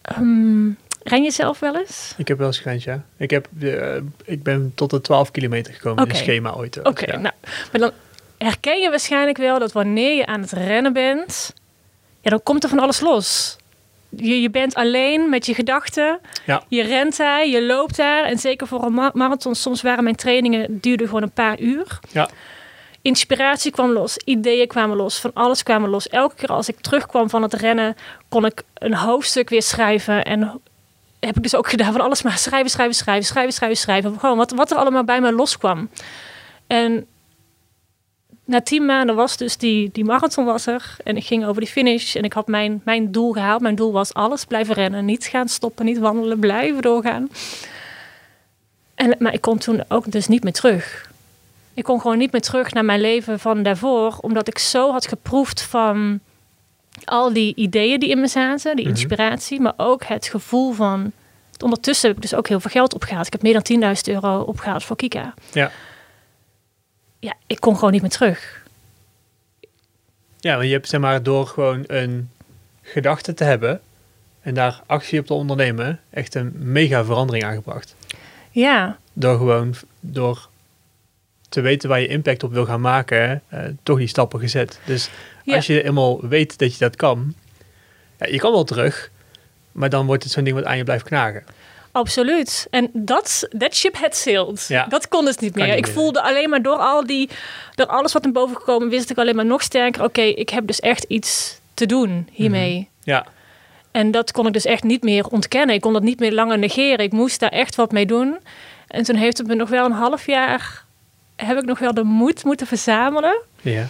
ehm, 0.01 0.69
ren 1.07 1.23
je 1.23 1.31
zelf 1.31 1.59
wel 1.59 1.75
eens? 1.75 2.13
Ik 2.17 2.27
heb 2.27 2.37
wel 2.37 2.47
eens 2.47 2.59
gerend, 2.59 2.83
ja. 2.83 3.03
Ik, 3.17 3.29
heb, 3.29 3.47
eh, 3.61 3.95
ik 4.25 4.43
ben 4.43 4.71
tot 4.75 4.89
de 4.89 5.01
12 5.01 5.31
kilometer 5.31 5.73
gekomen 5.73 5.97
in 5.97 6.03
Oké. 6.03 6.11
een 6.11 6.23
schema 6.23 6.53
ooit. 6.53 6.79
Oké, 6.83 7.05
ja. 7.11 7.17
nou, 7.17 7.33
maar 7.71 7.81
dan 7.81 7.91
herken 8.37 8.81
je 8.81 8.89
waarschijnlijk 8.89 9.37
wel 9.37 9.59
dat 9.59 9.71
wanneer 9.71 10.15
je 10.15 10.25
aan 10.25 10.41
het 10.41 10.51
rennen 10.51 10.93
bent, 10.93 11.53
ja, 12.21 12.29
dan 12.29 12.43
komt 12.43 12.63
er 12.63 12.69
van 12.69 12.79
alles 12.79 12.99
los. 12.99 13.57
Je, 14.09 14.41
je 14.41 14.49
bent 14.49 14.75
alleen 14.75 15.29
met 15.29 15.45
je 15.45 15.53
gedachten. 15.53 16.19
Ja. 16.45 16.63
Je 16.67 16.83
rent 16.83 17.17
daar, 17.17 17.47
je 17.47 17.63
loopt 17.65 17.97
daar. 17.97 18.23
En 18.23 18.37
zeker 18.37 18.67
voor 18.67 18.83
een 18.83 18.93
ma- 18.93 19.11
marathon, 19.13 19.55
soms 19.55 19.81
waren 19.81 20.03
mijn 20.03 20.15
trainingen 20.15 20.79
duurden 20.79 21.07
gewoon 21.07 21.23
een 21.23 21.31
paar 21.31 21.59
uur. 21.59 21.99
Ja. 22.11 22.29
Inspiratie 23.01 23.71
kwam 23.71 23.91
los, 23.91 24.17
ideeën 24.17 24.67
kwamen 24.67 24.97
los, 24.97 25.19
van 25.19 25.31
alles 25.33 25.63
kwamen 25.63 25.89
los. 25.89 26.09
Elke 26.09 26.35
keer 26.35 26.49
als 26.49 26.69
ik 26.69 26.79
terugkwam 26.79 27.29
van 27.29 27.41
het 27.41 27.53
rennen, 27.53 27.95
kon 28.29 28.45
ik 28.45 28.63
een 28.73 28.95
hoofdstuk 28.95 29.49
weer 29.49 29.61
schrijven. 29.61 30.23
En 30.23 30.61
heb 31.25 31.37
ik 31.37 31.43
dus 31.43 31.55
ook 31.55 31.69
gedaan 31.69 31.91
van 31.91 32.01
alles 32.01 32.21
maar 32.21 32.37
schrijven, 32.37 32.69
schrijven, 32.69 32.95
schrijven, 32.95 33.25
schrijven, 33.25 33.53
schrijven, 33.53 33.77
schrijven. 33.77 34.19
Gewoon 34.19 34.37
wat, 34.37 34.51
wat 34.51 34.71
er 34.71 34.77
allemaal 34.77 35.03
bij 35.03 35.21
me 35.21 35.31
loskwam. 35.31 35.89
En 36.67 37.05
na 38.45 38.61
tien 38.61 38.85
maanden 38.85 39.15
was 39.15 39.37
dus 39.37 39.57
die, 39.57 39.89
die 39.93 40.05
marathon 40.05 40.45
was 40.45 40.65
er. 40.67 40.95
En 41.03 41.17
ik 41.17 41.25
ging 41.25 41.45
over 41.45 41.61
die 41.61 41.69
finish. 41.69 42.15
En 42.15 42.23
ik 42.23 42.33
had 42.33 42.47
mijn, 42.47 42.81
mijn 42.83 43.11
doel 43.11 43.31
gehaald. 43.31 43.61
Mijn 43.61 43.75
doel 43.75 43.91
was 43.91 44.13
alles 44.13 44.45
blijven 44.45 44.73
rennen. 44.73 45.05
Niet 45.05 45.25
gaan 45.25 45.47
stoppen, 45.47 45.85
niet 45.85 45.97
wandelen, 45.97 46.39
blijven 46.39 46.81
doorgaan. 46.81 47.29
En, 48.95 49.15
maar 49.19 49.33
ik 49.33 49.41
kon 49.41 49.57
toen 49.57 49.83
ook 49.87 50.11
dus 50.11 50.27
niet 50.27 50.43
meer 50.43 50.53
terug. 50.53 51.11
Ik 51.73 51.83
kon 51.83 52.01
gewoon 52.01 52.17
niet 52.17 52.31
meer 52.31 52.41
terug 52.41 52.73
naar 52.73 52.85
mijn 52.85 53.01
leven 53.01 53.39
van 53.39 53.63
daarvoor. 53.63 54.17
Omdat 54.21 54.47
ik 54.47 54.57
zo 54.57 54.91
had 54.91 55.07
geproefd 55.07 55.61
van 55.61 56.19
al 57.03 57.33
die 57.33 57.55
ideeën 57.55 57.99
die 57.99 58.09
in 58.09 58.19
me 58.19 58.27
zaten. 58.27 58.75
Die 58.75 58.85
Mhm. 58.85 58.93
inspiratie. 58.95 59.59
Maar 59.59 59.73
ook 59.77 60.03
het 60.03 60.27
gevoel 60.27 60.73
van... 60.73 61.11
Ondertussen 61.63 62.07
heb 62.07 62.15
ik 62.15 62.21
dus 62.21 62.33
ook 62.35 62.47
heel 62.47 62.59
veel 62.59 62.71
geld 62.71 62.93
opgehaald. 62.93 63.25
Ik 63.25 63.31
heb 63.33 63.41
meer 63.41 63.53
dan 63.53 63.61
10.000 63.63 64.07
euro 64.07 64.39
opgehaald 64.41 64.83
voor 64.83 64.95
Kika. 64.95 65.33
Ja. 65.51 65.71
Ja, 67.19 67.33
ik 67.47 67.59
kon 67.59 67.75
gewoon 67.75 67.91
niet 67.91 68.01
meer 68.01 68.11
terug. 68.11 68.63
ja, 70.39 70.53
want 70.55 70.65
je 70.67 70.73
hebt 70.73 70.89
zeg 70.89 70.99
maar 70.99 71.23
door 71.23 71.47
gewoon 71.47 71.83
een 71.87 72.29
gedachte 72.81 73.33
te 73.33 73.43
hebben 73.43 73.81
en 74.41 74.53
daar 74.53 74.81
actie 74.85 75.19
op 75.19 75.25
te 75.25 75.33
ondernemen, 75.33 75.99
echt 76.09 76.35
een 76.35 76.51
mega 76.55 77.03
verandering 77.05 77.45
aangebracht. 77.45 77.95
Ja, 78.51 78.97
Door 79.13 79.37
gewoon, 79.37 79.73
door 79.99 80.49
te 81.49 81.61
weten 81.61 81.89
waar 81.89 81.99
je 82.01 82.07
impact 82.07 82.43
op 82.43 82.51
wil 82.53 82.65
gaan 82.65 82.81
maken, 82.81 83.41
eh, 83.47 83.59
toch 83.83 83.97
die 83.97 84.07
stappen 84.07 84.39
gezet. 84.39 84.79
Dus 84.85 85.09
Ja. 85.45 85.55
als 85.55 85.67
je 85.67 85.83
eenmaal 85.83 86.19
weet 86.27 86.57
dat 86.57 86.71
je 86.73 86.79
dat 86.79 86.95
kan, 86.95 87.33
ja, 88.19 88.25
je 88.27 88.37
kan 88.39 88.51
wel 88.51 88.63
terug, 88.63 89.11
maar 89.71 89.89
dan 89.89 90.05
wordt 90.05 90.23
het 90.23 90.31
zo'n 90.31 90.43
ding 90.43 90.55
wat 90.55 90.65
aan 90.65 90.77
je 90.77 90.83
blijft 90.83 91.03
knagen. 91.03 91.43
absoluut. 91.91 92.67
En 92.69 92.89
dat 92.93 93.47
that 93.57 93.75
ship 93.75 93.97
had 93.97 94.15
sailed. 94.15 94.65
Ja. 94.67 94.85
Dat 94.85 95.07
kon 95.07 95.25
dus 95.25 95.37
niet 95.37 95.55
meer. 95.55 95.65
niet 95.67 95.75
Ik 95.77 95.85
meer. 95.85 95.93
voelde 95.93 96.21
alleen 96.21 96.49
maar 96.49 96.61
door 96.61 96.77
al 96.77 97.05
die, 97.05 97.29
door 97.75 97.85
alles 97.87 98.13
wat 98.13 98.23
naar 98.23 98.31
boven 98.31 98.55
gekomen, 98.55 98.89
wist 98.89 99.09
ik 99.09 99.17
alleen 99.17 99.35
maar 99.35 99.45
nog 99.45 99.61
sterker. 99.61 100.03
Oké, 100.03 100.21
ik 100.21 100.49
heb 100.49 100.67
dus 100.67 100.79
echt 100.79 101.03
iets 101.03 101.59
te 101.73 101.85
doen 101.85 102.27
hiermee. 102.31 102.89
Ja, 103.03 103.25
En 103.91 104.11
dat 104.11 104.31
kon 104.31 104.47
ik 104.47 104.53
dus 104.53 104.65
echt 104.65 104.83
niet 104.83 105.03
meer 105.03 105.25
ontkennen. 105.27 105.75
Ik 105.75 105.81
kon 105.81 105.93
dat 105.93 106.03
niet 106.03 106.19
meer 106.19 106.31
langer 106.33 106.57
negeren. 106.57 107.05
Ik 107.05 107.11
moest 107.11 107.39
daar 107.39 107.49
echt 107.49 107.75
wat 107.75 107.91
mee 107.91 108.05
doen. 108.05 108.37
En 108.87 109.03
toen 109.03 109.15
heeft 109.15 109.37
het 109.37 109.47
me 109.47 109.55
nog 109.55 109.69
wel 109.69 109.85
een 109.85 109.91
half 109.91 110.25
jaar, 110.25 110.83
heb 111.35 111.57
ik 111.57 111.65
nog 111.65 111.79
wel 111.79 111.93
de 111.93 112.03
moed 112.03 112.43
moeten 112.43 112.67
verzamelen 112.67 113.41
ja, 113.61 113.87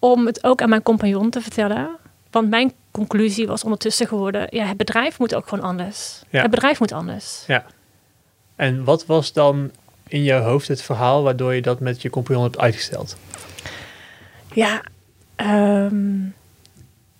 om 0.00 0.26
het 0.26 0.44
ook 0.44 0.62
aan 0.62 0.68
mijn 0.68 0.82
compagnon 0.82 1.30
te 1.30 1.40
vertellen. 1.40 1.88
Want 2.30 2.48
mijn 2.50 2.72
conclusie 2.90 3.46
was 3.46 3.64
ondertussen 3.64 4.06
geworden: 4.06 4.46
ja, 4.50 4.64
het 4.64 4.76
bedrijf 4.76 5.18
moet 5.18 5.34
ook 5.34 5.48
gewoon 5.48 5.64
anders. 5.64 6.22
Ja. 6.30 6.42
Het 6.42 6.50
bedrijf 6.50 6.78
moet 6.80 6.92
anders. 6.92 7.44
ja. 7.46 7.64
En 8.56 8.84
wat 8.84 9.06
was 9.06 9.32
dan 9.32 9.70
in 10.08 10.22
jouw 10.22 10.42
hoofd 10.42 10.68
het 10.68 10.82
verhaal 10.82 11.22
waardoor 11.22 11.54
je 11.54 11.62
dat 11.62 11.80
met 11.80 12.02
je 12.02 12.10
compagnon 12.10 12.42
hebt 12.42 12.58
uitgesteld? 12.58 13.16
Ja, 14.52 14.82
ehm, 15.36 16.20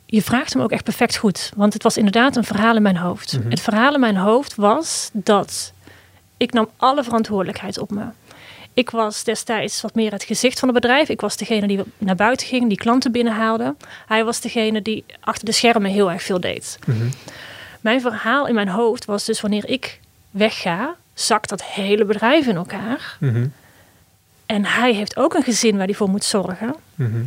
je 0.07 0.23
vraagt 0.23 0.53
hem 0.53 0.63
ook 0.63 0.71
echt 0.71 0.85
perfect 0.85 1.17
goed. 1.17 1.53
Want 1.57 1.73
het 1.73 1.83
was 1.83 1.97
inderdaad 1.97 2.37
een 2.37 2.45
verhaal 2.45 2.77
in 2.77 2.83
mijn 2.83 2.97
hoofd. 2.97 3.39
Mhm. 3.39 3.51
Het 3.51 3.61
verhaal 3.61 3.95
in 3.95 4.01
mijn 4.01 4.17
hoofd 4.17 4.55
was 4.55 5.11
dat 5.13 5.73
ik 6.37 6.53
nam 6.53 6.69
alle 6.77 7.05
verantwoordelijkheid 7.05 7.79
op 7.79 7.91
me. 7.91 8.05
Ik 8.75 8.91
was 8.91 9.25
destijds 9.25 9.81
wat 9.81 9.95
meer 9.95 10.13
het 10.13 10.23
gezicht 10.23 10.59
van 10.59 10.69
het 10.69 10.81
bedrijf. 10.81 11.09
Ik 11.09 11.21
was 11.21 11.37
degene 11.37 11.67
die 11.67 11.81
naar 11.99 12.15
buiten 12.15 12.47
ging, 12.47 12.69
die 12.69 12.79
klanten 12.79 13.13
binnenhaalde. 13.13 13.75
Hij 14.07 14.25
was 14.25 14.41
degene 14.41 14.83
die 14.83 15.05
achter 15.21 15.45
de 15.45 15.53
schermen 15.53 15.91
heel 15.91 16.11
erg 16.11 16.23
veel 16.23 16.41
deed. 16.41 16.79
Mhm. 16.87 17.09
Mijn 17.81 18.01
verhaal 18.01 18.47
in 18.47 18.55
mijn 18.55 18.69
hoofd 18.69 19.05
was 19.05 19.25
dus 19.25 19.41
wanneer 19.41 19.69
ik 19.69 20.01
wegga, 20.31 20.95
zakt 21.15 21.49
dat 21.49 21.65
hele 21.65 22.05
bedrijf 22.05 22.47
in 22.47 22.57
elkaar. 22.57 23.17
Mhm. 23.21 23.47
En 24.47 24.65
hij 24.65 24.95
heeft 24.95 25.17
ook 25.17 25.35
een 25.35 25.43
gezin 25.43 25.77
waar 25.77 25.87
hij 25.87 25.95
voor 25.95 26.11
moet 26.11 26.25
zorgen. 26.25 26.75
Mhm. 26.95 27.23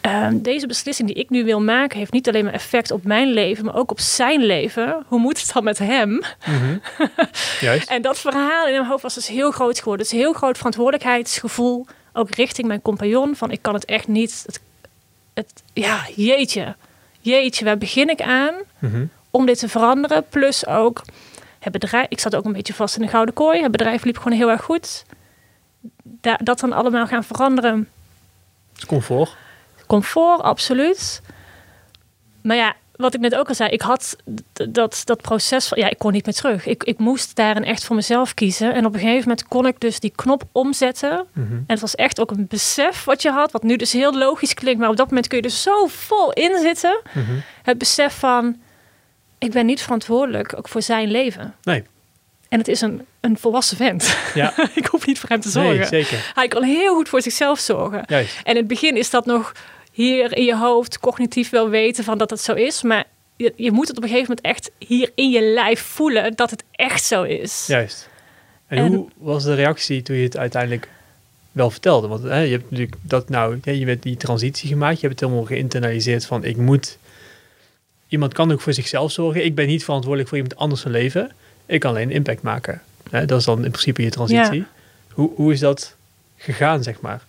Ehm, 0.00 0.38
deze 0.40 0.66
beslissing 0.66 1.08
die 1.08 1.16
ik 1.16 1.30
nu 1.30 1.44
wil 1.44 1.60
maken, 1.60 1.98
heeft 1.98 2.12
niet 2.12 2.28
alleen 2.28 2.44
maar 2.44 2.52
effect 2.52 2.90
op 2.90 3.04
mijn 3.04 3.28
leven, 3.32 3.64
maar 3.64 3.74
ook 3.76 3.90
op 3.90 4.00
zijn 4.00 4.40
leven. 4.44 5.04
Hoe 5.06 5.18
moet 5.18 5.40
het 5.40 5.52
dan 5.52 5.64
met 5.64 5.78
hem? 5.78 6.22
Juist. 7.60 7.88
En 7.90 8.02
dat 8.02 8.18
verhaal 8.18 8.66
in 8.66 8.72
mijn 8.72 8.86
hoofd 8.86 9.02
was 9.02 9.14
dus 9.14 9.28
heel 9.28 9.50
groot 9.50 9.78
geworden. 9.78 10.06
Dus 10.06 10.18
heel 10.18 10.32
groot 10.32 10.56
verantwoordelijkheidsgevoel, 10.56 11.86
ook 12.12 12.30
richting 12.34 12.68
mijn 12.68 12.82
compagnon. 12.82 13.36
Van 13.36 13.50
ik 13.50 13.62
kan 13.62 13.74
het 13.74 13.84
echt 13.84 14.08
niet. 14.08 14.42
Het, 14.46 14.60
het, 15.34 15.62
ja, 15.72 16.00
jeetje. 16.16 16.74
Jeetje, 17.20 17.64
waar 17.64 17.78
begin 17.78 18.08
ik 18.08 18.20
aan 18.22 18.54
Mhm. 18.78 19.04
om 19.30 19.46
dit 19.46 19.58
te 19.58 19.68
veranderen? 19.68 20.24
Plus 20.28 20.66
ook 20.66 21.02
het 21.58 21.72
bedrijf. 21.72 22.06
Ik 22.08 22.20
zat 22.20 22.36
ook 22.36 22.44
een 22.44 22.52
beetje 22.52 22.74
vast 22.74 22.96
in 22.96 23.02
de 23.02 23.08
gouden 23.08 23.34
kooi. 23.34 23.62
Het 23.62 23.70
bedrijf 23.70 24.04
liep 24.04 24.16
gewoon 24.18 24.38
heel 24.38 24.50
erg 24.50 24.62
goed. 24.62 25.04
Da- 26.02 26.38
dat 26.42 26.60
dan 26.60 26.72
allemaal 26.72 27.06
gaan 27.06 27.24
veranderen. 27.24 27.88
Het 28.72 28.78
is 28.82 28.86
comfort. 28.86 29.36
Comfort, 29.90 30.40
absoluut. 30.40 31.20
Maar 32.42 32.56
ja, 32.56 32.74
wat 32.96 33.14
ik 33.14 33.20
net 33.20 33.34
ook 33.34 33.48
al 33.48 33.54
zei, 33.54 33.70
ik 33.70 33.82
had 33.82 34.16
dat, 34.68 35.02
dat 35.04 35.20
proces 35.20 35.68
van, 35.68 35.78
ja, 35.78 35.90
ik 35.90 35.98
kon 35.98 36.12
niet 36.12 36.24
meer 36.24 36.34
terug. 36.34 36.66
Ik, 36.66 36.84
ik 36.84 36.98
moest 36.98 37.36
daarin 37.36 37.64
echt 37.64 37.84
voor 37.84 37.96
mezelf 37.96 38.34
kiezen. 38.34 38.74
En 38.74 38.86
op 38.86 38.94
een 38.94 39.00
gegeven 39.00 39.28
moment 39.28 39.48
kon 39.48 39.66
ik 39.66 39.80
dus 39.80 40.00
die 40.00 40.12
knop 40.14 40.42
omzetten. 40.52 41.26
Mhm. 41.32 41.52
En 41.52 41.64
het 41.66 41.80
was 41.80 41.94
echt 41.94 42.20
ook 42.20 42.30
een 42.30 42.46
besef 42.48 43.04
wat 43.04 43.22
je 43.22 43.30
had, 43.30 43.52
wat 43.52 43.62
nu 43.62 43.76
dus 43.76 43.92
heel 43.92 44.18
logisch 44.18 44.54
klinkt, 44.54 44.80
maar 44.80 44.88
op 44.88 44.96
dat 44.96 45.08
moment 45.08 45.26
kun 45.26 45.38
je 45.38 45.44
er 45.44 45.50
zo 45.50 45.86
vol 45.86 46.32
in 46.32 46.58
zitten. 46.60 47.00
Mhm. 47.12 47.32
Het 47.62 47.78
besef 47.78 48.18
van, 48.18 48.56
ik 49.38 49.50
ben 49.50 49.66
niet 49.66 49.82
verantwoordelijk 49.82 50.58
ook 50.58 50.68
voor 50.68 50.82
zijn 50.82 51.10
leven. 51.10 51.54
Nee. 51.62 51.84
En 52.48 52.58
het 52.58 52.68
is 52.68 52.80
een, 52.80 53.06
een 53.20 53.38
volwassen 53.38 53.76
vent. 53.76 54.16
Ja. 54.34 54.54
ik 54.74 54.86
hoef 54.86 55.06
niet 55.06 55.18
voor 55.18 55.28
hem 55.28 55.40
te 55.40 55.50
zorgen. 55.50 55.76
Nee, 55.76 55.86
zeker. 55.86 56.32
Hij 56.34 56.48
kan 56.48 56.62
heel 56.62 56.94
goed 56.94 57.08
voor 57.08 57.22
zichzelf 57.22 57.58
zorgen. 57.58 58.02
Juist. 58.06 58.36
En 58.36 58.52
in 58.52 58.56
het 58.56 58.66
begin 58.66 58.96
is 58.96 59.10
dat 59.10 59.26
nog 59.26 59.52
hier 60.00 60.36
in 60.36 60.44
je 60.44 60.56
hoofd 60.56 60.98
cognitief 60.98 61.50
wel 61.50 61.68
weten 61.68 62.04
van 62.04 62.18
dat 62.18 62.30
het 62.30 62.40
zo 62.40 62.52
is. 62.52 62.82
Maar 62.82 63.04
je, 63.36 63.52
je 63.56 63.72
moet 63.72 63.88
het 63.88 63.96
op 63.96 64.02
een 64.02 64.08
gegeven 64.08 64.34
moment 64.36 64.56
echt 64.56 64.70
hier 64.78 65.10
in 65.14 65.30
je 65.30 65.42
lijf 65.42 65.80
voelen 65.80 66.36
dat 66.36 66.50
het 66.50 66.64
echt 66.70 67.04
zo 67.04 67.22
is. 67.22 67.66
Juist. 67.66 68.08
En, 68.66 68.78
En- 68.78 68.94
hoe 68.94 69.08
was 69.16 69.44
de 69.44 69.54
reactie 69.54 70.02
toen 70.02 70.16
je 70.16 70.22
het 70.22 70.36
uiteindelijk 70.36 70.88
wel 71.52 71.70
vertelde? 71.70 72.06
Want 72.06 72.22
hè, 72.22 72.40
je 72.40 72.50
hebt 72.50 72.70
natuurlijk 72.70 72.96
dat 73.02 73.28
nou, 73.28 73.58
je 73.62 73.86
hebt 73.86 74.02
die 74.02 74.16
transitie 74.16 74.68
gemaakt, 74.68 75.00
je 75.00 75.06
hebt 75.06 75.20
het 75.20 75.28
helemaal 75.28 75.48
geïnternaliseerd 75.48 76.26
van 76.26 76.44
ik 76.44 76.56
moet. 76.56 76.98
Iemand 78.08 78.32
kan 78.32 78.52
ook 78.52 78.60
voor 78.60 78.72
zichzelf 78.72 79.12
zorgen. 79.12 79.44
Ik 79.44 79.54
ben 79.54 79.66
niet 79.66 79.84
verantwoordelijk 79.84 80.28
voor 80.28 80.38
iemand 80.38 80.56
anders 80.58 80.80
zijn 80.80 80.92
leven. 80.92 81.30
Ik 81.66 81.80
kan 81.80 81.90
alleen 81.90 82.10
impact 82.10 82.42
maken. 82.42 82.82
Hè, 83.10 83.24
dat 83.26 83.38
is 83.38 83.44
dan 83.44 83.64
in 83.64 83.70
principe 83.70 84.02
je 84.02 84.10
transitie. 84.10 84.64
Hoe, 85.12 85.30
hoe 85.34 85.52
is 85.52 85.60
dat 85.60 85.94
gegaan, 86.36 86.82
zeg 86.82 87.00
maar? 87.00 87.22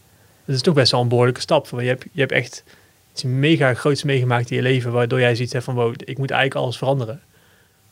Dat 0.51 0.59
is 0.59 0.65
toch 0.65 0.75
best 0.75 0.91
wel 0.91 1.01
een 1.01 1.07
behoorlijke 1.07 1.41
stap. 1.41 1.67
Want 1.67 1.83
je 1.83 1.89
hebt, 1.89 2.05
je 2.11 2.19
hebt 2.19 2.31
echt 2.31 2.63
iets 3.11 3.23
mega 3.23 3.73
groots 3.73 4.03
meegemaakt 4.03 4.49
in 4.49 4.55
je 4.55 4.61
leven, 4.61 4.91
waardoor 4.91 5.19
jij 5.19 5.35
zoiets 5.35 5.53
hebt 5.53 5.65
van, 5.65 5.75
wow, 5.75 5.93
ik 5.97 6.17
moet 6.17 6.31
eigenlijk 6.31 6.61
alles 6.61 6.77
veranderen. 6.77 7.21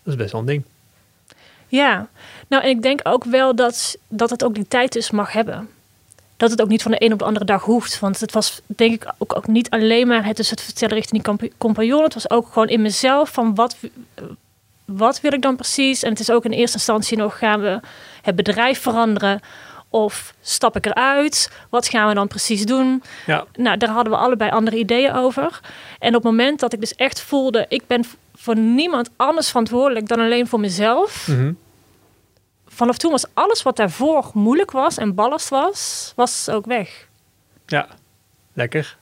Dat 0.03 0.13
is 0.13 0.19
best 0.19 0.31
wel 0.31 0.41
een 0.41 0.47
ding. 0.47 0.63
Ja, 1.67 2.07
nou 2.47 2.63
en 2.63 2.69
ik 2.69 2.81
denk 2.81 2.99
ook 3.03 3.23
wel 3.23 3.55
dat, 3.55 3.97
dat 4.07 4.29
het 4.29 4.43
ook 4.43 4.55
die 4.55 4.67
tijd 4.67 4.91
dus 4.93 5.11
mag 5.11 5.31
hebben. 5.31 5.69
Dat 6.37 6.51
het 6.51 6.61
ook 6.61 6.67
niet 6.67 6.81
van 6.81 6.91
de 6.91 7.03
een 7.03 7.13
op 7.13 7.19
de 7.19 7.25
andere 7.25 7.45
dag 7.45 7.63
hoeft. 7.63 7.99
Want 7.99 8.19
het 8.19 8.31
was 8.31 8.61
denk 8.65 8.93
ik 8.93 9.13
ook, 9.17 9.35
ook 9.35 9.47
niet 9.47 9.69
alleen 9.69 10.07
maar 10.07 10.25
het, 10.25 10.37
dus 10.37 10.49
het 10.49 10.61
vertellen 10.61 10.95
richting 10.95 11.23
die 11.23 11.33
compa- 11.33 11.55
compagnon. 11.57 12.03
Het 12.03 12.13
was 12.13 12.29
ook 12.29 12.47
gewoon 12.47 12.69
in 12.69 12.81
mezelf 12.81 13.29
van 13.29 13.55
wat, 13.55 13.75
wat 14.85 15.21
wil 15.21 15.33
ik 15.33 15.41
dan 15.41 15.55
precies? 15.55 16.03
En 16.03 16.09
het 16.09 16.19
is 16.19 16.31
ook 16.31 16.45
in 16.45 16.51
eerste 16.51 16.77
instantie 16.77 17.17
nog 17.17 17.37
gaan 17.37 17.61
we 17.61 17.79
het 18.21 18.35
bedrijf 18.35 18.79
veranderen 18.79 19.41
of 19.89 20.34
stap 20.41 20.75
ik 20.75 20.86
eruit? 20.86 21.51
Wat 21.69 21.88
gaan 21.88 22.08
we 22.08 22.13
dan 22.13 22.27
precies 22.27 22.65
doen? 22.65 23.03
Ja, 23.25 23.46
Nou, 23.55 23.77
daar 23.77 23.89
hadden 23.89 24.13
we 24.13 24.19
allebei 24.19 24.51
andere 24.51 24.77
ideeën 24.77 25.13
over. 25.13 25.60
En 26.00 26.08
op 26.08 26.24
het 26.24 26.24
moment 26.24 26.60
dat 26.60 26.74
ik 26.74 26.79
dus 26.79 26.96
echt 26.96 27.22
voelde, 27.22 27.65
ik 27.69 27.88
ben 27.88 28.05
voor 28.36 28.58
niemand 28.58 29.10
anders 29.15 29.48
verantwoordelijk 29.48 30.08
dan 30.08 30.19
alleen 30.19 30.48
voor 30.48 30.60
mezelf. 30.60 31.27
mhm. 31.27 31.53
Vanaf 32.67 32.98
toen 32.98 33.12
was 33.12 33.25
alles 33.34 33.63
wat 33.63 33.75
daarvoor 33.75 34.31
moeilijk 34.34 34.72
was 34.72 34.98
en 34.98 35.15
ballast 35.15 35.50
was, 35.50 36.13
was 36.15 36.50
ook 36.50 36.65
weg. 36.65 37.08
ja. 37.65 37.88
lekker. 38.53 38.98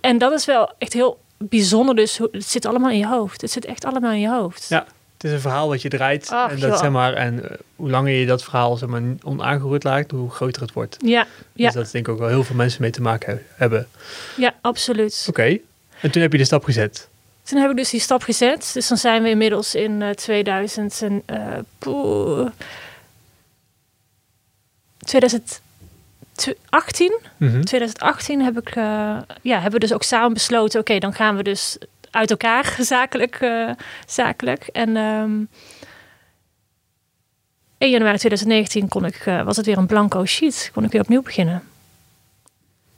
En 0.00 0.18
dat 0.18 0.32
is 0.32 0.44
wel 0.44 0.72
echt 0.78 0.92
heel 0.92 1.18
bijzonder. 1.38 1.94
Dus 1.94 2.18
het 2.18 2.44
zit 2.44 2.66
allemaal 2.66 2.90
in 2.90 2.98
je 2.98 3.06
hoofd. 3.06 3.40
Het 3.40 3.50
zit 3.50 3.64
echt 3.64 3.84
allemaal 3.84 4.12
in 4.12 4.20
je 4.20 4.30
hoofd. 4.30 4.68
Ja. 4.68 4.86
Het 5.24 5.32
is 5.32 5.38
een 5.38 5.44
verhaal 5.50 5.68
wat 5.68 5.82
je 5.82 5.88
draait. 5.88 6.28
Ach, 6.30 6.50
en 6.50 6.60
dat, 6.60 6.70
joh. 6.70 6.78
zeg 6.78 6.90
maar, 6.90 7.12
en 7.12 7.50
eh, 7.50 7.56
hoe 7.76 7.90
langer 7.90 8.12
je 8.12 8.26
dat 8.26 8.42
verhaal 8.44 8.76
zeg 8.76 8.88
maar, 8.88 9.02
onaangeroerd 9.22 9.84
laat, 9.84 10.10
hoe 10.10 10.30
groter 10.30 10.62
het 10.62 10.72
wordt. 10.72 10.96
ja, 11.04 11.26
ja, 11.52 11.64
Dus 11.66 11.74
dat 11.74 11.90
denk 11.92 12.06
ik 12.06 12.12
ook 12.12 12.18
wel 12.18 12.28
heel 12.28 12.44
veel 12.44 12.56
mensen 12.56 12.82
mee 12.82 12.90
te 12.90 13.02
maken 13.02 13.28
he- 13.36 13.42
hebben. 13.56 13.88
ja, 14.36 14.54
absoluut. 14.60 15.26
Oké. 15.28 15.58
En 16.00 16.10
toen 16.10 16.22
heb 16.22 16.32
je 16.32 16.38
de 16.38 16.44
stap 16.44 16.64
gezet. 16.64 17.08
Toen 17.42 17.60
heb 17.60 17.70
ik 17.70 17.76
dus 17.76 17.90
die 17.90 18.00
stap 18.00 18.22
gezet. 18.22 18.70
Dus 18.72 18.88
dan 18.88 18.96
zijn 18.98 19.22
we 19.22 19.28
inmiddels 19.28 19.74
in 19.74 20.02
eh 20.02 20.10
2000 20.10 21.02
en, 21.02 21.22
poeh, 21.78 22.48
2018. 24.98 25.60
Mhm. 27.36 27.60
2018 27.62 28.42
heb 28.42 28.58
ik, 28.58 28.68
eh, 28.68 28.82
ja, 29.42 29.54
hebben 29.54 29.72
we 29.72 29.78
dus 29.78 29.92
ook 29.94 30.02
samen 30.02 30.32
besloten: 30.32 30.80
oké, 30.80 30.98
dan 30.98 31.14
gaan 31.14 31.36
we 31.36 31.42
dus 31.42 31.78
uit 32.14 32.30
elkaar 32.30 32.76
zakelijk. 32.94 33.34
eh, 33.40 33.70
zakelijk. 34.06 34.66
En 34.66 34.96
ehm 34.96 35.42
1 37.78 37.90
januari 37.90 38.18
2019 38.18 38.88
kon 38.88 39.04
ik, 39.04 39.16
eh, 39.26 39.42
was 39.42 39.56
het 39.56 39.66
weer 39.66 39.78
een 39.78 39.86
blanco 39.86 40.24
sheet. 40.24 40.70
Kon 40.74 40.84
ik 40.84 40.92
weer 40.92 41.00
opnieuw 41.00 41.22
beginnen. 41.22 41.62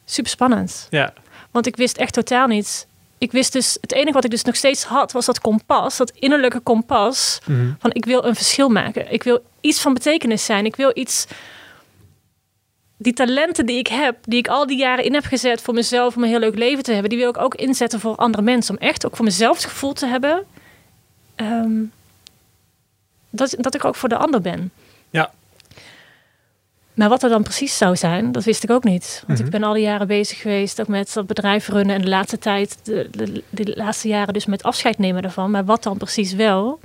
Super 0.04 0.30
spannend. 0.30 0.86
Ja, 0.90 1.12
Want 1.50 1.66
ik 1.66 1.76
wist 1.76 1.96
echt 1.96 2.12
totaal 2.12 2.46
niet. 2.46 2.86
Ik 3.18 3.32
wist 3.32 3.52
dus, 3.52 3.78
het 3.80 3.92
enige 3.92 4.12
wat 4.12 4.24
ik 4.24 4.30
dus 4.30 4.42
nog 4.42 4.56
steeds 4.56 4.84
had, 4.84 5.12
was 5.12 5.26
dat 5.26 5.40
kompas, 5.40 5.96
dat 5.96 6.10
innerlijke 6.10 6.60
kompas. 6.60 7.38
Mhm. 7.46 7.72
Van 7.78 7.90
ik 7.92 8.04
wil 8.04 8.24
een 8.24 8.34
verschil 8.34 8.68
maken. 8.68 9.12
Ik 9.12 9.22
wil 9.22 9.44
iets 9.60 9.80
van 9.80 9.94
betekenis 9.94 10.44
zijn. 10.44 10.64
Ik 10.64 10.76
wil 10.76 10.90
iets. 10.94 11.26
Die 12.96 13.12
talenten 13.12 13.66
die 13.66 13.78
ik 13.78 13.86
heb, 13.86 14.16
die 14.22 14.38
ik 14.38 14.48
al 14.48 14.66
die 14.66 14.78
jaren 14.78 15.04
in 15.04 15.14
heb 15.14 15.24
gezet 15.24 15.60
voor 15.62 15.74
mezelf 15.74 16.16
om 16.16 16.22
een 16.22 16.28
heel 16.28 16.38
leuk 16.38 16.54
leven 16.58 16.82
te 16.84 16.92
hebben, 16.92 17.10
die 17.10 17.18
wil 17.18 17.28
ik 17.28 17.38
ook 17.38 17.54
inzetten 17.54 18.00
voor 18.00 18.16
andere 18.16 18.42
mensen. 18.42 18.74
Om 18.78 18.80
echt 18.80 19.06
ook 19.06 19.16
voor 19.16 19.24
mezelf 19.24 19.56
het 19.56 19.66
gevoel 19.66 19.92
te 19.92 20.06
hebben 20.06 20.44
ehm, 21.34 21.82
dat, 23.30 23.54
dat 23.58 23.74
ik 23.74 23.84
ook 23.84 23.94
voor 23.94 24.08
de 24.08 24.16
ander 24.16 24.40
ben. 24.40 24.70
Ja. 25.10 25.30
Maar 26.94 27.08
wat 27.08 27.22
er 27.22 27.28
dan 27.28 27.42
precies 27.42 27.76
zou 27.76 27.96
zijn, 27.96 28.32
dat 28.32 28.44
wist 28.44 28.62
ik 28.62 28.70
ook 28.70 28.84
niet. 28.84 29.22
Want 29.26 29.38
Mhm. 29.38 29.46
ik 29.46 29.52
ben 29.54 29.62
al 29.62 29.72
die 29.72 29.82
jaren 29.82 30.06
bezig 30.06 30.38
geweest 30.40 30.80
ook 30.80 30.88
met 30.88 31.12
dat 31.12 31.26
bedrijf 31.26 31.68
runnen. 31.68 31.94
En 31.96 32.02
de 32.02 32.08
laatste 32.08 32.38
tijd, 32.38 32.78
de, 32.82 33.08
de, 33.10 33.42
de 33.50 33.72
laatste 33.76 34.08
jaren 34.08 34.34
dus 34.34 34.46
met 34.46 34.62
afscheid 34.62 34.98
nemen 34.98 35.22
daarvan. 35.22 35.50
Maar 35.50 35.64
wat 35.64 35.82
dan 35.82 35.96
precies 35.96 36.32
wel? 36.32 36.80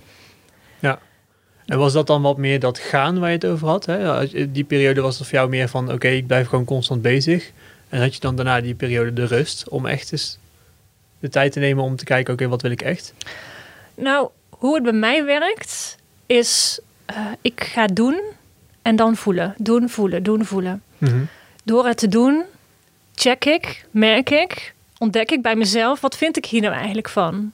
En 1.72 1.78
was 1.78 1.94
dat 1.94 2.08
dan 2.08 2.22
wat 2.22 2.38
meer 2.38 2.60
dat 2.60 2.80
gaan 2.80 3.20
waar 3.20 3.30
je 3.30 3.36
het 3.36 3.46
over 3.46 3.68
had? 3.68 3.86
Hè? 3.86 4.52
Die 4.52 4.64
periode 4.64 5.02
was 5.02 5.18
het 5.18 5.28
voor 5.28 5.38
jou 5.38 5.50
meer 5.50 5.70
van, 5.70 5.92
oké, 5.92 6.08
ik 6.08 6.28
blijf 6.28 6.48
gewoon 6.48 6.66
constant 6.66 7.02
bezig. 7.02 7.52
En 7.90 8.02
had 8.02 8.14
je 8.14 8.20
dan 8.20 8.36
daarna 8.36 8.62
die 8.62 8.76
periode 8.76 9.14
de 9.14 9.26
rust 9.26 9.70
om 9.70 9.86
echt 9.86 10.12
eens 10.12 10.38
de 11.20 11.30
tijd 11.30 11.52
te 11.52 11.60
nemen 11.60 11.84
om 11.84 11.96
te 11.96 12.04
kijken, 12.04 12.34
oké, 12.34 12.48
wat 12.48 12.62
wil 12.62 12.72
ik 12.72 12.82
echt? 12.82 13.14
Nou, 13.96 14.30
hoe 14.50 14.74
het 14.74 14.84
bij 14.84 14.94
mij 14.94 15.26
werkt, 15.26 15.98
is 16.26 16.80
eh, 17.06 17.26
ik 17.42 17.64
ga 17.64 17.88
doen 17.88 18.22
en 18.82 18.96
dan 18.96 19.16
voelen. 19.16 19.54
Doen, 19.58 19.90
voelen, 19.90 20.24
doen, 20.24 20.46
voelen. 20.46 20.84
Mhm. 20.98 21.24
Door 21.64 21.86
het 21.86 21.98
te 21.98 22.08
doen, 22.08 22.44
check 23.16 23.46
ik, 23.46 23.86
merk 23.92 24.30
ik, 24.30 24.74
ontdek 24.98 25.32
ik 25.32 25.42
bij 25.42 25.56
mezelf, 25.56 26.02
wat 26.02 26.18
vind 26.18 26.38
ik 26.38 26.46
hier 26.46 26.62
nou 26.62 26.74
eigenlijk 26.74 27.10
van? 27.10 27.52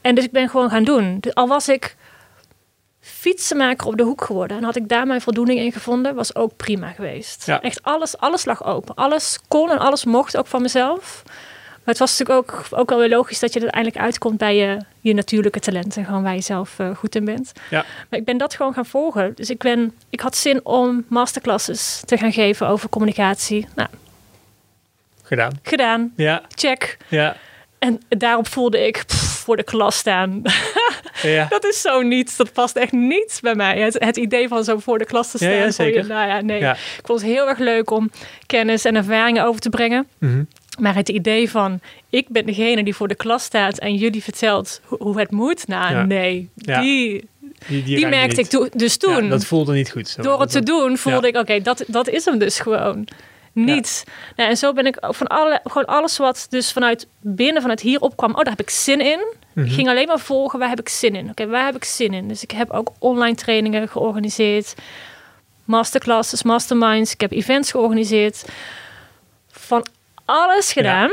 En 0.00 0.14
dus 0.14 0.24
ik 0.24 0.32
ben 0.32 0.48
gewoon 0.48 0.70
gaan 0.70 0.84
doen. 0.84 1.22
Al 1.32 1.48
was 1.48 1.68
ik 1.68 1.96
fietsenmaker 3.10 3.86
op 3.86 3.96
de 3.96 4.02
hoek 4.02 4.24
geworden 4.24 4.56
en 4.56 4.64
had 4.64 4.76
ik 4.76 4.88
daar 4.88 5.06
mijn 5.06 5.20
voldoening 5.20 5.58
in 5.58 5.72
gevonden, 5.72 6.14
was 6.14 6.34
ook 6.34 6.56
prima 6.56 6.88
geweest. 6.90 7.46
Ja. 7.46 7.60
Echt 7.60 7.82
alles, 7.82 8.18
alles 8.18 8.44
lag 8.44 8.64
open. 8.64 8.94
Alles 8.94 9.38
kon 9.48 9.70
en 9.70 9.78
alles 9.78 10.04
mocht, 10.04 10.36
ook 10.36 10.46
van 10.46 10.62
mezelf. 10.62 11.22
Maar 11.84 11.94
het 11.94 11.98
was 11.98 12.18
natuurlijk 12.18 12.50
ook, 12.50 12.66
ook 12.70 12.88
wel 12.90 12.98
weer 12.98 13.08
logisch 13.08 13.38
dat 13.38 13.52
je 13.52 13.60
uiteindelijk 13.60 14.02
uitkomt 14.02 14.38
bij 14.38 14.56
je, 14.56 14.78
je 15.00 15.14
natuurlijke 15.14 15.60
talenten. 15.60 16.04
Gewoon 16.04 16.22
waar 16.22 16.34
je 16.34 16.40
zelf 16.40 16.78
eh, 16.78 16.96
goed 16.96 17.14
in 17.14 17.24
bent. 17.24 17.52
Ja. 17.70 17.84
Maar 18.10 18.18
ik 18.18 18.24
ben 18.24 18.38
dat 18.38 18.54
gewoon 18.54 18.74
gaan 18.74 18.86
volgen. 18.86 19.32
Dus 19.34 19.50
ik, 19.50 19.58
ben, 19.58 19.94
ik 20.10 20.20
had 20.20 20.36
zin 20.36 20.64
om 20.64 21.04
masterclasses 21.08 22.02
te 22.04 22.16
gaan 22.16 22.32
geven 22.32 22.66
over 22.68 22.88
communicatie. 22.88 23.66
Nou, 23.74 23.88
Gedaan. 25.22 25.52
gedaan. 25.62 26.12
Ja, 26.16 26.42
Check. 26.54 26.96
ja, 27.08 27.36
En 27.78 28.00
daarop 28.08 28.46
voelde 28.48 28.86
ik 28.86 29.04
pff, 29.06 29.38
voor 29.44 29.56
de 29.56 29.62
klas 29.64 29.96
staan. 29.96 30.42
Ja. 31.22 31.46
dat 31.48 31.64
is 31.64 31.80
zo 31.80 32.02
niet. 32.02 32.36
Dat 32.36 32.52
past 32.52 32.76
echt 32.76 32.92
niet 32.92 33.38
bij 33.42 33.54
mij. 33.54 33.78
Het, 33.80 33.96
het 33.98 34.16
idee 34.16 34.48
van 34.48 34.64
zo 34.64 34.78
voor 34.78 34.98
de 34.98 35.04
klas 35.04 35.30
te 35.30 35.36
Ja, 35.40 35.46
staan. 35.46 35.58
ja, 35.58 35.64
je- 35.64 35.72
zeker. 35.72 36.06
nou 36.06 36.28
ja, 36.28 36.40
nee. 36.40 36.60
Ja. 36.60 36.72
Ik 36.72 37.02
vond 37.04 37.20
het 37.20 37.30
heel 37.30 37.48
erg 37.48 37.58
leuk 37.58 37.90
om 37.90 38.10
kennis 38.46 38.84
en 38.84 38.96
ervaringen 38.96 39.44
over 39.44 39.60
te 39.60 39.68
brengen. 39.70 40.06
Mhm. 40.18 40.42
Maar 40.80 40.94
het 40.94 41.08
idee 41.08 41.50
van, 41.50 41.80
ik 42.10 42.28
ben 42.28 42.46
degene 42.46 42.84
die 42.84 42.94
voor 42.94 43.08
de 43.08 43.14
klas 43.14 43.42
staat 43.44 43.78
en 43.78 43.94
jullie 43.94 44.22
vertelt 44.22 44.80
ho- 44.84 44.96
hoe 44.98 45.18
het 45.18 45.30
moet. 45.30 45.66
Nou, 45.66 45.92
Ja. 45.94 46.04
nee. 46.04 46.48
Ja. 46.54 46.80
Die, 46.80 47.28
Die, 47.68 47.82
die 47.82 48.06
merkte 48.06 48.36
niet. 48.36 48.38
ik 48.38 48.46
to- 48.60 48.68
dus 48.72 48.96
toen. 48.96 49.24
Ja, 49.24 49.30
dat 49.30 49.44
voelde 49.44 49.72
niet 49.72 49.90
goed. 49.90 50.08
Zo. 50.08 50.22
Door 50.22 50.40
het 50.40 50.50
te 50.50 50.62
doen 50.62 50.96
voelde 50.98 51.26
ja. 51.26 51.28
ik, 51.28 51.36
oké, 51.36 51.60
dat, 51.60 51.84
dat 51.86 52.08
is 52.08 52.24
hem 52.24 52.38
dus 52.38 52.58
gewoon. 52.60 53.06
Niet. 53.52 54.04
Nou, 54.36 54.50
en 54.50 54.56
zo 54.56 54.72
ben 54.72 54.86
ik 54.86 54.96
van 55.00 55.26
alle, 55.26 55.60
gewoon 55.64 55.84
alles 55.86 56.16
wat 56.16 56.46
dus 56.50 56.72
vanuit 56.72 57.06
binnen, 57.20 57.60
vanuit 57.62 57.80
hier 57.80 58.00
opkwam. 58.00 58.30
Oh, 58.30 58.36
daar 58.36 58.50
heb 58.50 58.60
ik 58.60 58.70
zin 58.70 59.00
in. 59.00 59.20
Mhm. 59.52 59.66
Ik 59.66 59.72
ging 59.72 59.88
alleen 59.88 60.06
maar 60.06 60.18
volgen, 60.18 60.58
waar 60.58 60.68
heb 60.68 60.80
ik 60.80 60.88
zin 60.88 61.14
in? 61.14 61.30
Oké, 61.30 61.46
waar 61.46 61.64
heb 61.64 61.76
ik 61.76 61.84
zin 61.84 62.14
in? 62.14 62.28
Dus 62.28 62.42
ik 62.42 62.50
heb 62.50 62.70
ook 62.70 62.92
online 62.98 63.34
trainingen 63.34 63.88
georganiseerd. 63.88 64.74
Masterclasses, 65.64 66.42
masterminds. 66.42 67.12
Ik 67.12 67.20
heb 67.20 67.32
events 67.32 67.70
georganiseerd. 67.70 68.44
Van 69.50 69.86
alles 70.24 70.72
gedaan. 70.72 71.10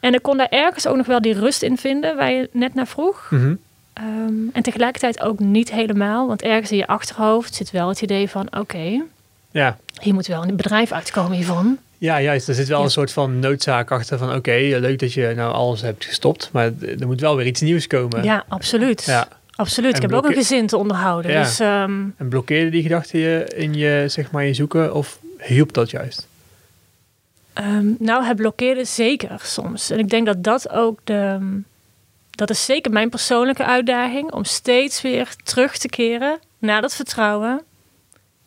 En 0.00 0.14
ik 0.14 0.22
kon 0.22 0.36
daar 0.36 0.48
ergens 0.48 0.86
ook 0.86 0.96
nog 0.96 1.06
wel 1.06 1.20
die 1.20 1.38
rust 1.38 1.62
in 1.62 1.78
vinden, 1.78 2.16
waar 2.16 2.32
je 2.32 2.48
net 2.52 2.74
naar 2.74 2.86
vroeg. 2.86 3.26
Mhm. 3.30 3.54
Ehm, 3.92 4.48
en 4.52 4.62
tegelijkertijd 4.62 5.20
ook 5.20 5.38
niet 5.38 5.70
helemaal, 5.70 6.26
want 6.26 6.42
ergens 6.42 6.70
in 6.70 6.76
je 6.76 6.86
achterhoofd 6.86 7.54
zit 7.54 7.70
wel 7.70 7.88
het 7.88 8.02
idee 8.02 8.28
van: 8.28 8.56
oké, 8.58 9.02
Ja. 9.50 9.78
Hier 10.02 10.14
moet 10.14 10.26
wel 10.26 10.42
een 10.42 10.56
bedrijf 10.56 10.92
uitkomen 10.92 11.32
hiervan. 11.36 11.78
ja, 11.98 12.20
juist. 12.20 12.48
Er 12.48 12.54
zit 12.54 12.68
wel 12.68 12.78
Ja. 12.78 12.84
een 12.84 12.90
soort 12.90 13.12
van 13.12 13.38
noodzaak 13.38 13.90
achter 13.90 14.18
van, 14.18 14.34
oké, 14.34 14.50
leuk 14.80 14.98
dat 14.98 15.12
je 15.12 15.32
nou 15.36 15.52
alles 15.52 15.80
hebt 15.80 16.04
gestopt, 16.04 16.48
maar 16.52 16.70
er 16.98 17.06
moet 17.06 17.20
wel 17.20 17.36
weer 17.36 17.46
iets 17.46 17.60
nieuws 17.60 17.86
komen. 17.86 18.22
Ja, 18.24 18.44
absoluut. 18.48 19.04
Ja. 19.04 19.28
Absoluut. 19.56 19.90
En 19.94 20.02
ik 20.02 20.10
heb 20.10 20.12
ook 20.18 20.26
een 20.28 20.34
gezin 20.34 20.66
te 20.66 20.76
onderhouden. 20.76 21.30
Ja. 21.30 21.42
Dus 21.42 21.60
ehm, 21.60 22.00
En 22.16 22.28
blokkeerde 22.28 22.70
die 22.70 22.82
gedachten 22.82 23.18
je 23.18 23.52
in 23.56 23.74
je, 23.74 24.04
zeg 24.08 24.30
maar, 24.30 24.44
je 24.44 24.54
zoeken 24.54 24.94
of 24.94 25.18
hielp 25.38 25.72
dat 25.72 25.90
juist? 25.90 26.26
ehm, 27.52 27.86
nou, 27.98 28.24
het 28.24 28.36
blokkeerde 28.36 28.84
zeker 28.84 29.40
soms. 29.42 29.90
En 29.90 29.98
ik 29.98 30.08
denk 30.10 30.26
dat 30.26 30.44
dat 30.44 30.70
ook 30.70 30.98
de, 31.04 31.38
dat 32.30 32.50
is 32.50 32.64
zeker 32.64 32.92
mijn 32.92 33.08
persoonlijke 33.10 33.64
uitdaging 33.64 34.32
om 34.32 34.44
steeds 34.44 35.02
weer 35.02 35.28
terug 35.44 35.76
te 35.78 35.88
keren 35.88 36.38
naar 36.58 36.80
dat 36.80 36.94
vertrouwen. 36.94 37.62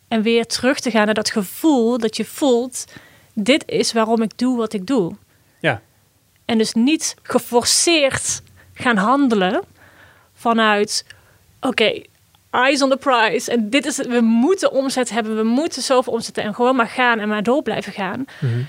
En 0.08 0.22
weer 0.22 0.46
terug 0.46 0.80
te 0.80 0.90
gaan 0.90 1.04
naar 1.04 1.14
dat 1.14 1.30
gevoel 1.30 1.98
dat 1.98 2.16
je 2.16 2.24
voelt: 2.24 2.84
dit 3.32 3.64
is 3.66 3.92
waarom 3.92 4.22
ik 4.22 4.38
doe 4.38 4.56
wat 4.56 4.72
ik 4.72 4.86
doe. 4.86 5.14
Ja. 5.60 5.82
En 6.44 6.58
dus 6.58 6.72
niet 6.72 7.14
geforceerd 7.22 8.42
gaan 8.74 8.96
handelen 8.96 9.62
vanuit: 10.34 11.06
oké, 11.60 12.02
eyes 12.50 12.82
on 12.82 12.90
the 12.90 12.96
prize. 12.96 13.50
En 13.50 13.70
dit 13.70 13.86
is 13.86 13.96
het, 13.96 14.06
we 14.06 14.20
moeten 14.20 14.72
omzet 14.72 15.10
hebben, 15.10 15.36
we 15.36 15.42
moeten 15.42 15.82
zoveel 15.82 16.12
omzetten 16.12 16.42
en 16.42 16.54
gewoon 16.54 16.76
maar 16.76 16.88
gaan 16.88 17.18
en 17.18 17.28
maar 17.28 17.42
door 17.42 17.62
blijven 17.62 17.92
gaan. 17.92 18.24
Mhm. 18.40 18.62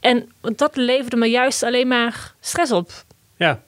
En 0.00 0.32
dat 0.40 0.76
leverde 0.76 1.16
me 1.16 1.26
juist 1.26 1.62
alleen 1.62 1.88
maar 1.88 2.34
stress 2.40 2.72
op. 2.72 2.90
Ja. 3.36 3.60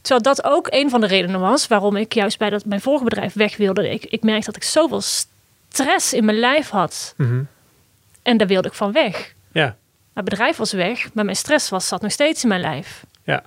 Terwijl 0.00 0.22
dat 0.22 0.44
ook 0.44 0.66
een 0.70 0.90
van 0.90 1.00
de 1.00 1.06
redenen 1.06 1.40
was 1.40 1.66
waarom 1.66 1.96
ik 1.96 2.14
juist 2.14 2.38
bij 2.38 2.50
dat, 2.50 2.64
mijn 2.64 2.80
vorige 2.80 3.04
bedrijf 3.04 3.32
weg 3.32 3.56
wilde. 3.56 3.90
Ik, 3.90 4.04
ik 4.04 4.22
merkte 4.22 4.46
dat 4.46 4.56
ik 4.56 4.62
zoveel 4.62 5.00
stress 5.00 5.36
in 6.12 6.24
mijn 6.24 6.38
lijf 6.38 6.68
had. 6.68 7.14
Mhm. 7.16 7.42
En 8.22 8.36
daar 8.36 8.46
wilde 8.46 8.68
ik 8.68 8.74
van 8.74 8.92
weg. 8.92 9.34
Ja. 9.52 9.76
Mijn 10.12 10.24
bedrijf 10.26 10.56
was 10.56 10.72
weg, 10.72 11.14
maar 11.14 11.24
mijn 11.24 11.36
stress 11.36 11.68
was, 11.68 11.88
zat 11.88 12.02
nog 12.02 12.12
steeds 12.12 12.42
in 12.42 12.48
mijn 12.48 12.60
lijf. 12.60 13.04
Ja. 13.24 13.42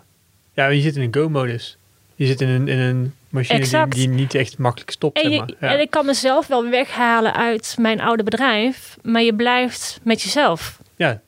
Ja, 0.53 0.67
je 0.67 0.81
zit 0.81 0.95
in 0.95 1.01
een 1.01 1.13
go-modus. 1.13 1.77
Je 2.15 2.25
zit 2.25 2.41
in 2.41 2.49
een, 2.49 2.67
in 2.67 2.79
een 2.79 3.13
machine 3.29 3.87
die, 3.87 4.07
niet 4.07 4.35
echt 4.35 4.57
makkelijk 4.57 4.91
stopt, 4.91 5.17
En, 5.17 5.21
zeg 5.23 5.31
je, 5.31 5.37
maar. 5.39 5.49
Ja. 5.59 5.75
en 5.75 5.79
ik 5.79 5.89
kan 5.89 6.05
mezelf 6.05 6.47
wel 6.47 6.69
weghalen 6.69 7.33
uit 7.33 7.75
mijn 7.79 8.01
oude 8.01 8.23
bedrijf, 8.23 8.97
maar 9.01 9.21
je 9.21 9.35
blijft 9.35 9.99
met 10.03 10.21
jezelf. 10.21 10.79
ja. 10.95 11.21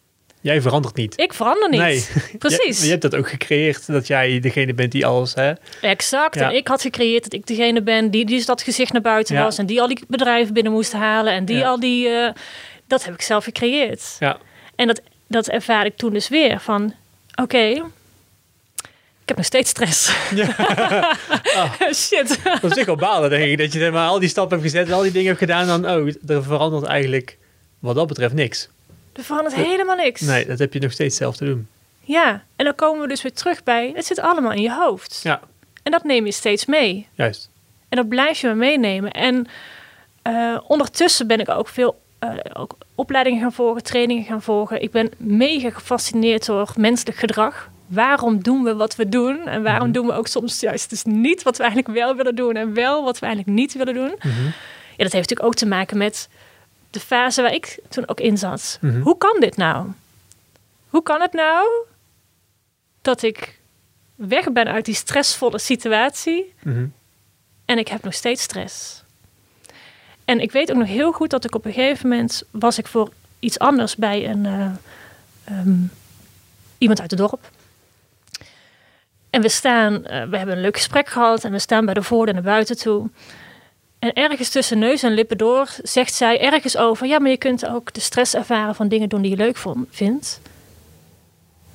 Jij 0.43 0.61
verandert 0.61 0.95
niet. 0.95 1.19
Ik 1.19 1.33
verander 1.33 1.69
niet. 1.69 1.79
Nee. 1.79 2.05
Precies. 2.39 2.77
Je, 2.79 2.83
je 2.85 2.89
hebt 2.89 3.01
dat 3.01 3.15
ook 3.15 3.29
gecreëerd, 3.29 3.87
dat 3.87 4.07
jij 4.07 4.39
degene 4.39 4.73
bent 4.73 4.91
die 4.91 5.05
alles... 5.05 5.33
Hè? 5.33 5.51
Exact. 5.81 6.35
Ja. 6.35 6.49
En 6.49 6.55
ik 6.55 6.67
had 6.67 6.81
gecreëerd 6.81 7.23
dat 7.23 7.33
ik 7.33 7.47
degene 7.47 7.81
ben 7.81 8.11
die, 8.11 8.25
die 8.25 8.45
dat 8.45 8.61
gezicht 8.61 8.91
naar 8.93 9.01
buiten 9.01 9.35
Ja. 9.35 9.43
was. 9.43 9.57
En 9.57 9.65
die 9.65 9.81
al 9.81 9.87
die 9.87 9.99
bedrijven 10.07 10.53
binnen 10.53 10.71
moest 10.71 10.93
halen. 10.93 11.33
En 11.33 11.45
die 11.45 11.55
Ja. 11.57 11.67
al 11.67 11.79
die... 11.79 12.07
eh, 12.09 12.31
dat 12.87 13.05
heb 13.05 13.13
ik 13.13 13.21
zelf 13.21 13.43
gecreëerd. 13.43 14.15
Ja. 14.19 14.37
En 14.75 14.87
dat, 14.87 15.01
dat 15.27 15.47
ervaar 15.47 15.85
ik 15.85 15.97
toen 15.97 16.13
dus 16.13 16.29
weer. 16.29 16.59
Van, 16.59 16.93
oké, 17.35 17.57
ik 19.21 19.29
heb 19.29 19.37
nog 19.37 19.45
steeds 19.45 19.69
stress. 19.69 20.11
Shit. 21.93 22.39
Dat 22.61 22.77
is 22.77 22.83
wel 22.85 22.95
balen, 22.95 23.29
denk 23.29 23.43
ik. 23.43 23.57
Dat 23.57 23.73
je 23.73 23.79
zeg 23.79 23.91
maar, 23.91 24.07
al 24.07 24.19
die 24.19 24.29
stappen 24.29 24.57
hebt 24.59 24.71
gezet 24.71 24.87
en 24.87 24.93
al 24.93 25.01
die 25.01 25.11
dingen 25.11 25.27
hebt 25.27 25.39
gedaan. 25.39 25.67
Dan, 25.67 25.89
oh, 25.89 26.07
er 26.27 26.43
verandert 26.43 26.85
eigenlijk 26.85 27.37
wat 27.79 27.95
dat 27.95 28.07
betreft 28.07 28.33
niks. 28.33 28.69
Er 29.13 29.23
verandert 29.23 29.55
helemaal 29.55 29.95
niks. 29.95 30.21
Nee, 30.21 30.45
dat 30.45 30.59
heb 30.59 30.73
je 30.73 30.79
nog 30.79 30.91
steeds 30.91 31.15
zelf 31.17 31.35
te 31.37 31.45
doen. 31.45 31.67
Ja, 31.99 32.43
en 32.55 32.65
dan 32.65 32.75
komen 32.75 33.01
we 33.01 33.07
dus 33.07 33.21
weer 33.21 33.33
terug 33.33 33.63
bij... 33.63 33.91
Het 33.95 34.05
zit 34.05 34.19
allemaal 34.19 34.51
in 34.51 34.61
je 34.61 34.73
hoofd. 34.73 35.19
Ja, 35.23 35.41
En 35.83 35.91
dat 35.91 36.03
neem 36.03 36.25
je 36.25 36.31
steeds 36.31 36.65
mee. 36.65 37.07
juist. 37.13 37.49
En 37.89 37.97
dat 37.97 38.07
blijf 38.07 38.41
je 38.41 38.47
maar 38.47 38.57
meenemen. 38.57 39.11
En 39.11 39.47
eh, 40.21 40.57
ondertussen 40.67 41.27
ben 41.27 41.39
ik 41.39 41.49
ook 41.49 41.67
veel 41.67 42.01
eh, 42.19 42.29
ook 42.53 42.77
opleidingen 42.95 43.41
gaan 43.41 43.53
volgen, 43.53 43.83
trainingen 43.83 44.23
gaan 44.23 44.41
volgen. 44.41 44.81
Ik 44.81 44.91
ben 44.91 45.11
mega 45.17 45.69
gefascineerd 45.69 46.45
door 46.45 46.71
menselijk 46.77 47.17
gedrag. 47.17 47.69
Waarom 47.87 48.43
doen 48.43 48.63
we 48.63 48.75
wat 48.75 48.95
we 48.95 49.09
doen? 49.09 49.47
En 49.47 49.63
waarom 49.63 49.83
Mhm. 49.89 49.91
doen 49.91 50.05
we 50.07 50.13
ook 50.13 50.27
soms 50.27 50.59
juist 50.59 50.89
dus 50.89 51.03
niet 51.03 51.43
wat 51.43 51.57
we 51.57 51.63
eigenlijk 51.63 51.93
wel 51.93 52.15
willen 52.15 52.35
doen 52.35 52.55
en 52.55 52.73
wel 52.73 53.03
wat 53.03 53.19
we 53.19 53.25
eigenlijk 53.25 53.57
niet 53.57 53.73
willen 53.73 53.93
doen? 53.93 54.13
Mhm. 54.17 54.43
Ja, 54.97 55.03
dat 55.03 55.11
heeft 55.11 55.29
natuurlijk 55.29 55.43
ook 55.43 55.55
te 55.55 55.65
maken 55.65 55.97
met 55.97 56.29
de 56.93 56.99
fase 56.99 57.41
waar 57.41 57.53
ik 57.53 57.79
toen 57.89 58.07
ook 58.07 58.19
in 58.19 58.37
zat. 58.37 58.77
Mhm. 58.81 59.01
Hoe 59.01 59.17
kan 59.17 59.39
dit 59.39 59.57
nou? 59.57 59.87
Hoe 60.89 61.03
kan 61.03 61.21
het 61.21 61.33
nou 61.33 61.67
dat 63.01 63.21
ik 63.21 63.59
weg 64.15 64.51
ben 64.51 64.67
uit 64.67 64.85
die 64.85 64.95
stressvolle 64.95 65.59
situatie 65.59 66.53
Mhm. 66.61 66.85
en 67.65 67.77
ik 67.77 67.87
heb 67.87 68.03
nog 68.03 68.13
steeds 68.13 68.43
stress. 68.43 69.03
En 70.25 70.39
ik 70.39 70.51
weet 70.51 70.71
ook 70.71 70.77
nog 70.77 70.87
heel 70.87 71.11
goed 71.11 71.29
dat 71.29 71.43
ik 71.45 71.55
op 71.55 71.65
een 71.65 71.73
gegeven 71.73 72.09
moment 72.09 72.43
was 72.51 72.77
ik 72.77 72.87
voor 72.87 73.11
iets 73.39 73.59
anders 73.59 73.95
bij 73.95 74.29
een 74.29 74.45
eh, 74.45 74.71
ehm, 75.43 75.75
iemand 76.77 77.01
uit 77.01 77.11
het 77.11 77.19
dorp. 77.19 77.49
En 79.29 79.41
we 79.41 79.49
staan, 79.49 80.05
eh, 80.05 80.29
we 80.29 80.37
hebben 80.37 80.55
een 80.55 80.61
leuk 80.61 80.75
gesprek 80.77 81.07
gehad 81.07 81.43
en 81.43 81.51
we 81.51 81.59
staan 81.59 81.85
bij 81.85 81.93
de 81.93 82.03
voordeur 82.03 82.33
naar 82.33 82.43
buiten 82.43 82.77
toe. 82.77 83.09
En 84.03 84.13
ergens 84.13 84.49
tussen 84.49 84.79
neus 84.79 85.03
en 85.03 85.13
lippen 85.13 85.37
door 85.37 85.69
zegt 85.81 86.13
zij 86.13 86.39
ergens 86.41 86.77
over: 86.77 87.07
ja, 87.07 87.19
maar 87.19 87.29
je 87.29 87.37
kunt 87.37 87.67
ook 87.67 87.93
de 87.93 87.99
stress 87.99 88.33
ervaren 88.33 88.75
van 88.75 88.87
dingen 88.87 89.09
doen 89.09 89.21
die 89.21 89.31
je 89.31 89.37
leuk 89.37 89.57
vindt. 89.89 90.39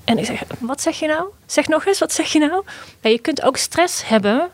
En 0.04 0.18
ik 0.18 0.24
zeg: 0.24 0.42
wat 0.58 0.80
zeg 0.80 0.98
je 0.98 1.06
nou? 1.06 1.28
Zeg 1.46 1.68
nog 1.68 1.86
eens, 1.86 1.98
wat 1.98 2.12
zeg 2.12 2.32
je 2.32 2.38
nou? 2.38 2.64
Ja, 3.00 3.10
je 3.10 3.18
kunt 3.18 3.42
ook 3.42 3.56
stress 3.56 4.08
hebben 4.08 4.50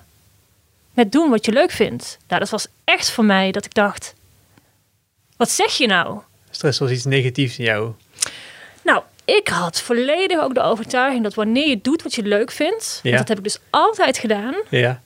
met 0.93 1.13
doen 1.13 1.31
wat 1.31 1.45
je 1.45 1.53
leuk 1.53 1.71
vindt. 1.71 2.19
Nou, 2.29 2.41
dat 2.41 2.51
was 2.51 2.67
echt 2.85 3.11
voor 3.11 3.25
mij 3.25 3.53
dat 3.53 3.65
ik 3.65 3.75
dacht: 3.75 4.15
wat 5.37 5.51
zeg 5.51 5.73
je 5.77 5.87
nou? 5.87 6.19
Stress 6.51 6.79
was 6.79 6.91
iets 6.91 7.05
negatiefs 7.05 7.59
in 7.59 7.65
jou. 7.65 7.93
Nou, 8.83 9.03
ik 9.25 9.49
had 9.49 9.81
volledig 9.81 10.41
ook 10.41 10.55
de 10.55 10.63
overtuiging 10.63 11.23
dat 11.23 11.35
wanneer 11.35 11.69
je 11.69 11.81
doet 11.81 12.03
wat 12.03 12.15
je 12.15 12.23
leuk 12.23 12.51
vindt, 12.51 13.01
Ja. 13.03 13.17
dat 13.17 13.29
heb 13.29 13.39
ik 13.39 13.45
dus 13.45 13.59
altijd 13.71 14.19
gedaan, 14.19 14.55
Ja, 14.71 15.03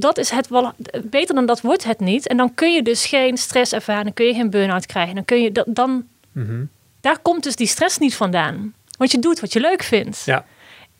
dat 0.00 0.18
is 0.18 0.30
het 0.30 0.48
wel 0.48 0.72
beter 1.04 1.34
dan 1.34 1.46
dat 1.46 1.60
wordt 1.60 1.84
het 1.84 2.00
niet. 2.00 2.26
En 2.28 2.36
dan 2.36 2.54
kun 2.54 2.72
je 2.74 2.82
dus 2.82 3.06
geen 3.06 3.36
stress 3.36 3.72
ervaren, 3.72 4.04
dan 4.04 4.12
kun 4.12 4.26
je 4.26 4.34
geen 4.34 4.50
burn-out 4.50 4.86
krijgen, 4.86 5.14
dan 5.14 5.24
kun 5.24 5.42
je 5.42 5.52
dat 5.52 5.64
dan 5.68 6.06
Mhm. 6.32 6.64
daar 7.00 7.18
komt 7.18 7.42
dus 7.42 7.56
die 7.56 7.66
stress 7.66 7.98
niet 7.98 8.14
vandaan, 8.14 8.74
want 8.98 9.10
je 9.10 9.18
doet 9.18 9.40
wat 9.40 9.52
je 9.52 9.60
leuk 9.60 9.82
vindt. 9.82 10.22
ja. 10.24 10.44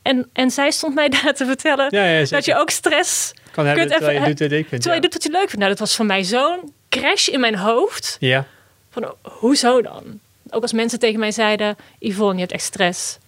En, 0.03 0.29
en 0.33 0.51
zij 0.51 0.71
stond 0.71 0.95
mij 0.95 1.09
daar 1.23 1.35
te 1.35 1.45
vertellen 1.47 1.87
ja, 1.91 2.05
ja 2.05 2.25
dat 2.25 2.45
je 2.45 2.55
ook 2.57 2.71
stress 2.71 3.33
kan 3.51 3.67
hebben 3.67 3.87
kunt 3.87 3.97
terwijl 3.99 4.21
je 4.21 4.27
doet 4.35 4.39
wat 4.39 4.51
ik 4.53 4.69
vind. 4.69 4.83
terwijl 4.83 4.95
ja. 4.95 4.95
je 4.95 5.01
doet 5.01 5.13
wat 5.13 5.23
je 5.23 5.31
leuk 5.31 5.41
vindt. 5.49 5.57
Nou, 5.57 5.69
dat 5.71 5.79
was 5.79 5.97
voor 5.97 6.07
mij 6.07 6.25
zo'n 6.25 6.73
crash 6.89 7.29
in 7.29 7.41
mijn 7.41 7.57
hoofd. 7.57 8.17
Ja, 8.21 8.47
Van, 8.91 9.15
hoezo 9.23 9.83
dan? 9.83 10.03
Ook 10.51 10.63
als 10.63 10.73
mensen 10.73 10.99
tegen 10.99 11.19
mij 11.21 11.31
zeiden, 11.33 11.77
Yvonne, 11.99 12.35
je 12.35 12.41
hebt 12.41 12.53
echt 12.53 12.63
stress. 12.65 13.19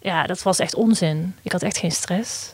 Ja, 0.00 0.26
dat 0.26 0.42
was 0.42 0.58
echt 0.58 0.74
onzin. 0.74 1.34
Ik 1.42 1.52
had 1.52 1.62
echt 1.62 1.76
geen 1.78 1.92
stress. 1.92 2.52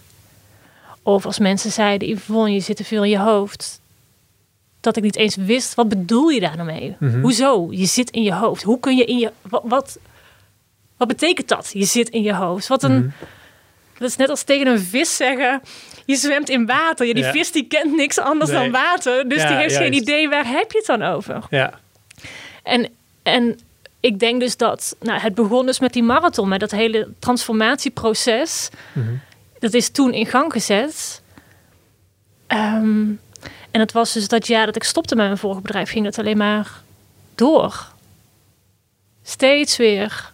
Of 1.03 1.27
als 1.27 1.39
mensen 1.39 1.71
zeiden, 1.71 2.09
Yvonne, 2.09 2.53
je 2.53 2.61
zit 2.61 2.77
te 2.77 2.85
veel 2.85 3.05
in 3.05 3.11
je 3.11 3.19
hoofd. 3.19 3.81
Dat 4.81 4.97
ik 4.97 5.03
niet 5.03 5.17
eens 5.17 5.37
wist, 5.37 5.75
wat 5.75 5.89
bedoel 5.89 6.29
je 6.29 6.41
daar 6.41 6.57
nou 6.57 6.67
mee? 6.73 6.97
Mhm. 6.99 7.21
Hoezo? 7.21 7.69
Je 7.71 7.87
zit 7.87 8.11
in 8.11 8.23
je 8.23 8.33
hoofd. 8.35 8.63
Hoe 8.63 8.81
kun 8.81 8.97
je 8.97 9.05
in 9.05 9.19
je... 9.19 9.33
Wat, 9.43 9.63
wat, 9.65 9.99
wat 10.97 11.09
betekent 11.09 11.49
dat? 11.49 11.71
Je 11.73 11.85
zit 11.85 12.09
in 12.09 12.23
je 12.23 12.35
hoofd. 12.35 12.67
Wat 12.67 12.83
een... 12.83 12.97
Mhm. 12.99 13.09
Dat 13.99 14.09
is 14.09 14.17
net 14.17 14.29
als 14.29 14.43
tegen 14.43 14.67
een 14.67 14.79
vis 14.81 15.17
zeggen, 15.17 15.61
je 16.05 16.17
zwemt 16.17 16.49
in 16.49 16.67
water. 16.67 17.07
Ja, 17.07 17.15
die 17.15 17.25
Ja. 17.25 17.31
vis 17.31 17.53
die 17.53 17.67
kent 17.67 17.97
niks 17.97 18.19
anders 18.19 18.51
Nee. 18.51 18.61
dan 18.61 18.71
water. 18.71 19.29
Dus 19.29 19.43
Ja, 19.43 19.49
die 19.49 19.57
heeft 19.57 19.77
geen 19.77 19.93
idee, 19.93 20.29
waar 20.29 20.47
heb 20.47 20.73
je 20.73 20.79
het 20.79 20.87
dan 20.87 21.03
over? 21.03 21.43
ja. 21.51 21.79
En, 22.63 22.89
en 23.23 23.59
ik 24.01 24.19
denk 24.19 24.41
dus 24.41 24.57
dat, 24.57 24.97
nou, 25.01 25.21
het 25.21 25.35
begon 25.35 25.67
dus 25.67 25.81
met 25.81 25.93
die 25.93 26.03
marathon, 26.03 26.49
met 26.49 26.61
dat 26.61 26.71
hele 26.71 27.09
transformatieproces. 27.19 28.69
Mhm. 28.93 29.09
Dat 29.61 29.75
is 29.75 29.91
toen 29.91 30.13
in 30.13 30.27
gang 30.27 30.53
gezet. 30.53 31.23
Ehm, 32.47 33.11
en 33.71 33.81
het 33.81 33.93
was 33.93 34.13
dus 34.13 34.29
dat 34.29 34.47
jaar 34.47 34.67
dat 34.67 34.77
ik 34.77 34.85
stopte 34.85 35.15
met 35.15 35.27
mijn 35.27 35.39
vorige 35.39 35.61
bedrijf, 35.61 35.91
ging 35.91 36.05
het 36.05 36.19
alleen 36.19 36.37
maar 36.37 36.83
door. 37.35 37.93
Steeds 39.23 39.77
weer 39.77 40.33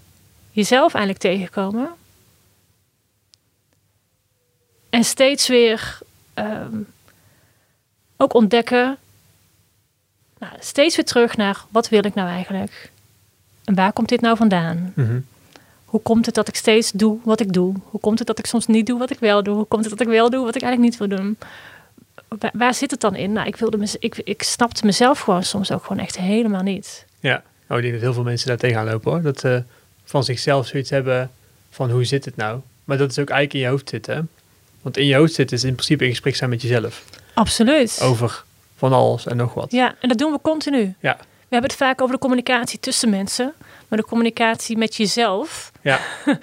jezelf 0.51 0.95
eigenlijk 0.95 1.25
tegenkomen. 1.25 1.91
En 4.91 5.05
steeds 5.05 5.49
weer 5.49 5.99
ehm, 6.35 6.81
ook 8.17 8.35
ontdekken 8.35 8.99
nou, 10.39 10.53
steeds 10.61 10.97
weer 10.97 11.05
terug 11.05 11.37
naar 11.37 11.65
wat 11.71 11.89
wil 11.89 12.05
ik 12.05 12.15
nou 12.15 12.29
eigenlijk? 12.29 12.91
En 13.65 13.75
waar 13.75 13.93
komt 13.93 14.09
dit 14.09 14.21
nou 14.21 14.37
vandaan? 14.37 14.93
Mhm. 14.95 15.19
Hoe 15.87 16.01
komt 16.01 16.27
het 16.27 16.35
dat 16.35 16.49
ik 16.49 16.55
steeds 16.57 16.91
doe 16.93 17.19
wat 17.25 17.41
ik 17.41 17.53
doe? 17.53 17.75
Hoe 17.85 18.01
komt 18.01 18.19
het 18.19 18.27
dat 18.27 18.39
ik 18.39 18.47
soms 18.47 18.67
niet 18.67 18.87
doe 18.87 18.99
wat 18.99 19.11
ik 19.11 19.19
wel 19.19 19.43
doe? 19.43 19.55
Hoe 19.55 19.65
komt 19.65 19.85
het 19.85 19.99
dat 19.99 20.07
ik 20.07 20.13
wel 20.13 20.31
doe 20.31 20.45
wat 20.45 20.55
ik 20.55 20.63
eigenlijk 20.63 20.93
niet 21.01 21.09
wil 21.09 21.19
doen? 21.19 21.39
Waar, 22.39 22.51
waar 22.55 22.75
zit 22.75 22.91
het 22.91 23.01
dan 23.01 23.15
in? 23.15 23.33
Nou, 23.33 23.47
ik, 23.47 23.57
wilde 23.57 23.77
mez- 23.77 23.97
ik, 23.99 24.21
ik 24.25 24.43
snapte 24.43 24.87
mezelf 24.87 25.21
gewoon 25.21 25.43
soms 25.43 25.73
ook 25.73 25.85
gewoon 25.85 26.03
echt 26.03 26.19
helemaal 26.19 26.63
niet. 26.63 27.05
Ja, 27.21 27.43
oh, 27.69 27.77
ik 27.77 27.83
denk 27.83 27.93
dat 27.95 28.03
heel 28.03 28.13
veel 28.13 28.23
mensen 28.23 28.49
daar 28.49 28.57
tegenaan 28.57 28.87
lopen 28.87 29.11
hoor. 29.13 29.23
Dat 29.23 29.41
ze 29.41 29.63
van 30.05 30.25
zichzelf 30.25 30.67
zoiets 30.67 30.91
hebben 30.91 31.31
van 31.71 31.91
hoe 31.91 32.05
zit 32.05 32.25
het 32.25 32.37
nou? 32.37 32.61
Maar 32.85 32.99
dat 32.99 33.11
is 33.11 33.19
ook 33.19 33.29
eigenlijk 33.31 33.53
in 33.55 33.61
je 33.61 33.67
hoofd 33.75 33.89
zitten. 33.89 34.15
hè? 34.17 34.21
Want 34.83 34.97
in 34.97 35.07
je 35.07 35.15
hoofd 35.15 35.33
zitten 35.35 35.57
is 35.57 35.65
in 35.65 35.73
principe 35.75 36.05
in 36.05 36.11
gesprek 36.11 36.37
zijn 36.37 36.51
met 36.51 36.63
jezelf. 36.63 37.05
Absoluut. 37.35 37.99
Over 38.03 38.45
van 38.77 38.93
alles 38.93 39.27
en 39.27 39.37
nog 39.37 39.55
wat. 39.55 39.73
Ja, 39.73 39.95
en 40.01 40.09
dat 40.09 40.19
doen 40.19 40.33
we 40.33 40.39
continu. 40.43 40.95
Ja, 41.01 41.17
We 41.21 41.55
hebben 41.55 41.71
het 41.71 41.79
vaak 41.79 42.01
over 42.01 42.15
de 42.15 42.21
communicatie 42.21 42.81
tussen 42.81 43.11
mensen. 43.11 43.53
Maar 43.89 43.99
de 43.99 44.05
communicatie 44.05 44.77
met 44.77 44.97
jezelf, 44.97 45.73
ja, 45.83 46.01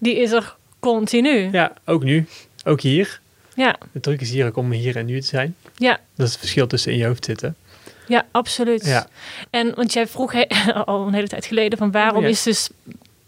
die 0.00 0.16
is 0.16 0.30
er 0.32 0.56
continu. 0.80 1.48
ja 1.52 1.72
ook 1.84 2.02
nu. 2.02 2.26
Ook 2.64 2.80
hier. 2.80 3.20
Ja, 3.54 3.78
De 3.92 4.00
truc 4.00 4.20
is 4.20 4.30
hier 4.30 4.46
ook 4.46 4.56
om 4.56 4.70
hier 4.70 4.96
en 4.96 5.06
nu 5.06 5.20
te 5.20 5.26
zijn. 5.26 5.56
ja, 5.76 5.98
Dat 6.14 6.26
is 6.26 6.32
het 6.32 6.40
verschil 6.40 6.66
tussen 6.66 6.92
in 6.92 6.98
je 6.98 7.06
hoofd 7.06 7.24
zitten. 7.24 7.56
ja 8.06 8.26
absoluut. 8.30 8.84
Ja, 8.86 9.06
En 9.50 9.74
want 9.74 9.92
jij 9.92 10.06
vroeg 10.06 10.32
he- 10.32 10.48
al 10.84 11.06
een 11.06 11.14
hele 11.14 11.28
tijd 11.28 11.46
geleden 11.46 11.78
van 11.78 11.90
waarom 11.90 12.22
Ja. 12.22 12.28
is 12.28 12.42
dus 12.42 12.68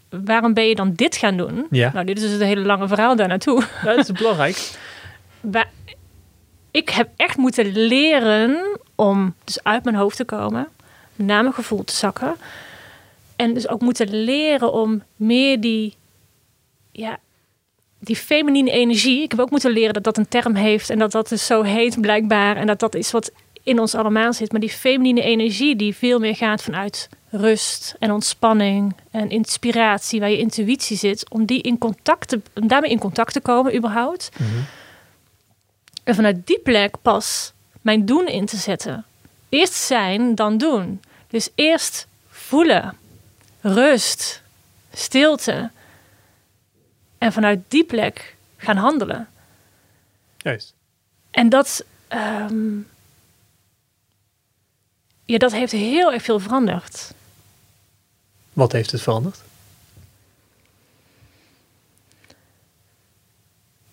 waarom 0.09 0.53
ben 0.53 0.67
je 0.67 0.75
dan 0.75 0.93
dit 0.93 1.15
gaan 1.15 1.37
doen? 1.37 1.67
Ja. 1.69 1.91
Nou, 1.93 2.05
dit 2.05 2.17
is 2.17 2.23
dus 2.29 2.39
een 2.39 2.47
hele 2.47 2.61
lange 2.65 2.87
verhaal 2.87 3.15
daar 3.15 3.27
naartoe. 3.27 3.63
Dat 3.83 3.97
is 3.97 4.11
belangrijk. 4.11 4.69
ik 6.71 6.89
heb 6.89 7.09
echt 7.15 7.37
moeten 7.37 7.71
leren 7.87 8.77
om 8.95 9.35
dus 9.43 9.63
uit 9.63 9.83
mijn 9.83 9.95
hoofd 9.95 10.17
te 10.17 10.25
komen, 10.25 10.67
naar 11.15 11.41
mijn 11.41 11.53
gevoel 11.55 11.83
te 11.83 11.93
zakken. 11.93 12.35
En 13.35 13.53
dus 13.53 13.67
ook 13.67 13.81
moeten 13.81 14.23
leren 14.23 14.73
om 14.73 15.03
meer 15.15 15.61
die, 15.61 15.95
ja, 16.91 17.17
die 17.99 18.15
feminine 18.15 18.71
energie. 18.71 19.23
Ik 19.23 19.31
heb 19.31 19.39
ook 19.39 19.51
moeten 19.51 19.71
leren 19.71 19.93
dat 19.93 20.03
dat 20.03 20.17
een 20.17 20.27
term 20.27 20.55
heeft 20.55 20.89
en 20.89 20.99
dat 20.99 21.11
dat 21.11 21.29
dus 21.29 21.45
zo 21.45 21.61
heet 21.61 22.01
blijkbaar. 22.01 22.55
En 22.55 22.67
dat 22.67 22.79
dat 22.79 22.95
is 22.95 23.11
wat 23.11 23.31
in 23.63 23.79
ons 23.79 23.95
allemaal 23.95 24.33
zit. 24.33 24.51
Maar 24.51 24.61
die 24.61 24.69
feminine 24.69 25.21
energie 25.21 25.75
die 25.75 25.95
veel 25.95 26.19
meer 26.19 26.35
gaat 26.35 26.63
vanuit 26.63 27.09
rust 27.29 27.95
en 27.99 28.11
ontspanning 28.11 28.95
en 29.11 29.29
inspiratie, 29.29 30.19
waar 30.19 30.29
je 30.29 30.37
intuïtie 30.37 30.97
zit, 30.97 31.29
om, 31.29 31.45
die 31.45 31.61
in 31.61 31.77
contact 31.77 32.27
te, 32.27 32.41
om 32.55 32.67
daarmee 32.67 32.91
in 32.91 32.99
contact 32.99 33.33
te 33.33 33.41
komen 33.41 33.75
überhaupt. 33.75 34.29
En 36.03 36.15
vanuit 36.15 36.47
die 36.47 36.59
plek 36.59 36.95
pas 37.01 37.53
mijn 37.81 38.05
doen 38.05 38.27
in 38.27 38.45
te 38.45 38.57
zetten. 38.57 39.05
Eerst 39.49 39.73
zijn, 39.73 40.35
dan 40.35 40.57
doen. 40.57 41.01
Dus 41.27 41.49
eerst 41.55 42.07
voelen, 42.29 42.97
rust, 43.63 44.41
stilte. 44.93 45.71
En 47.17 47.33
vanuit 47.33 47.59
die 47.67 47.83
plek 47.83 48.35
gaan 48.57 48.77
handelen. 48.77 49.29
Juist. 50.37 50.73
En 51.31 51.49
dat, 51.49 51.83
ehm, 52.07 52.77
ja, 55.25 55.37
dat 55.37 55.51
heeft 55.51 55.71
heel 55.71 56.13
erg 56.13 56.23
veel 56.23 56.39
veranderd. 56.39 57.13
Wat 58.53 58.71
heeft 58.71 58.91
het 58.91 59.01
veranderd? 59.01 59.39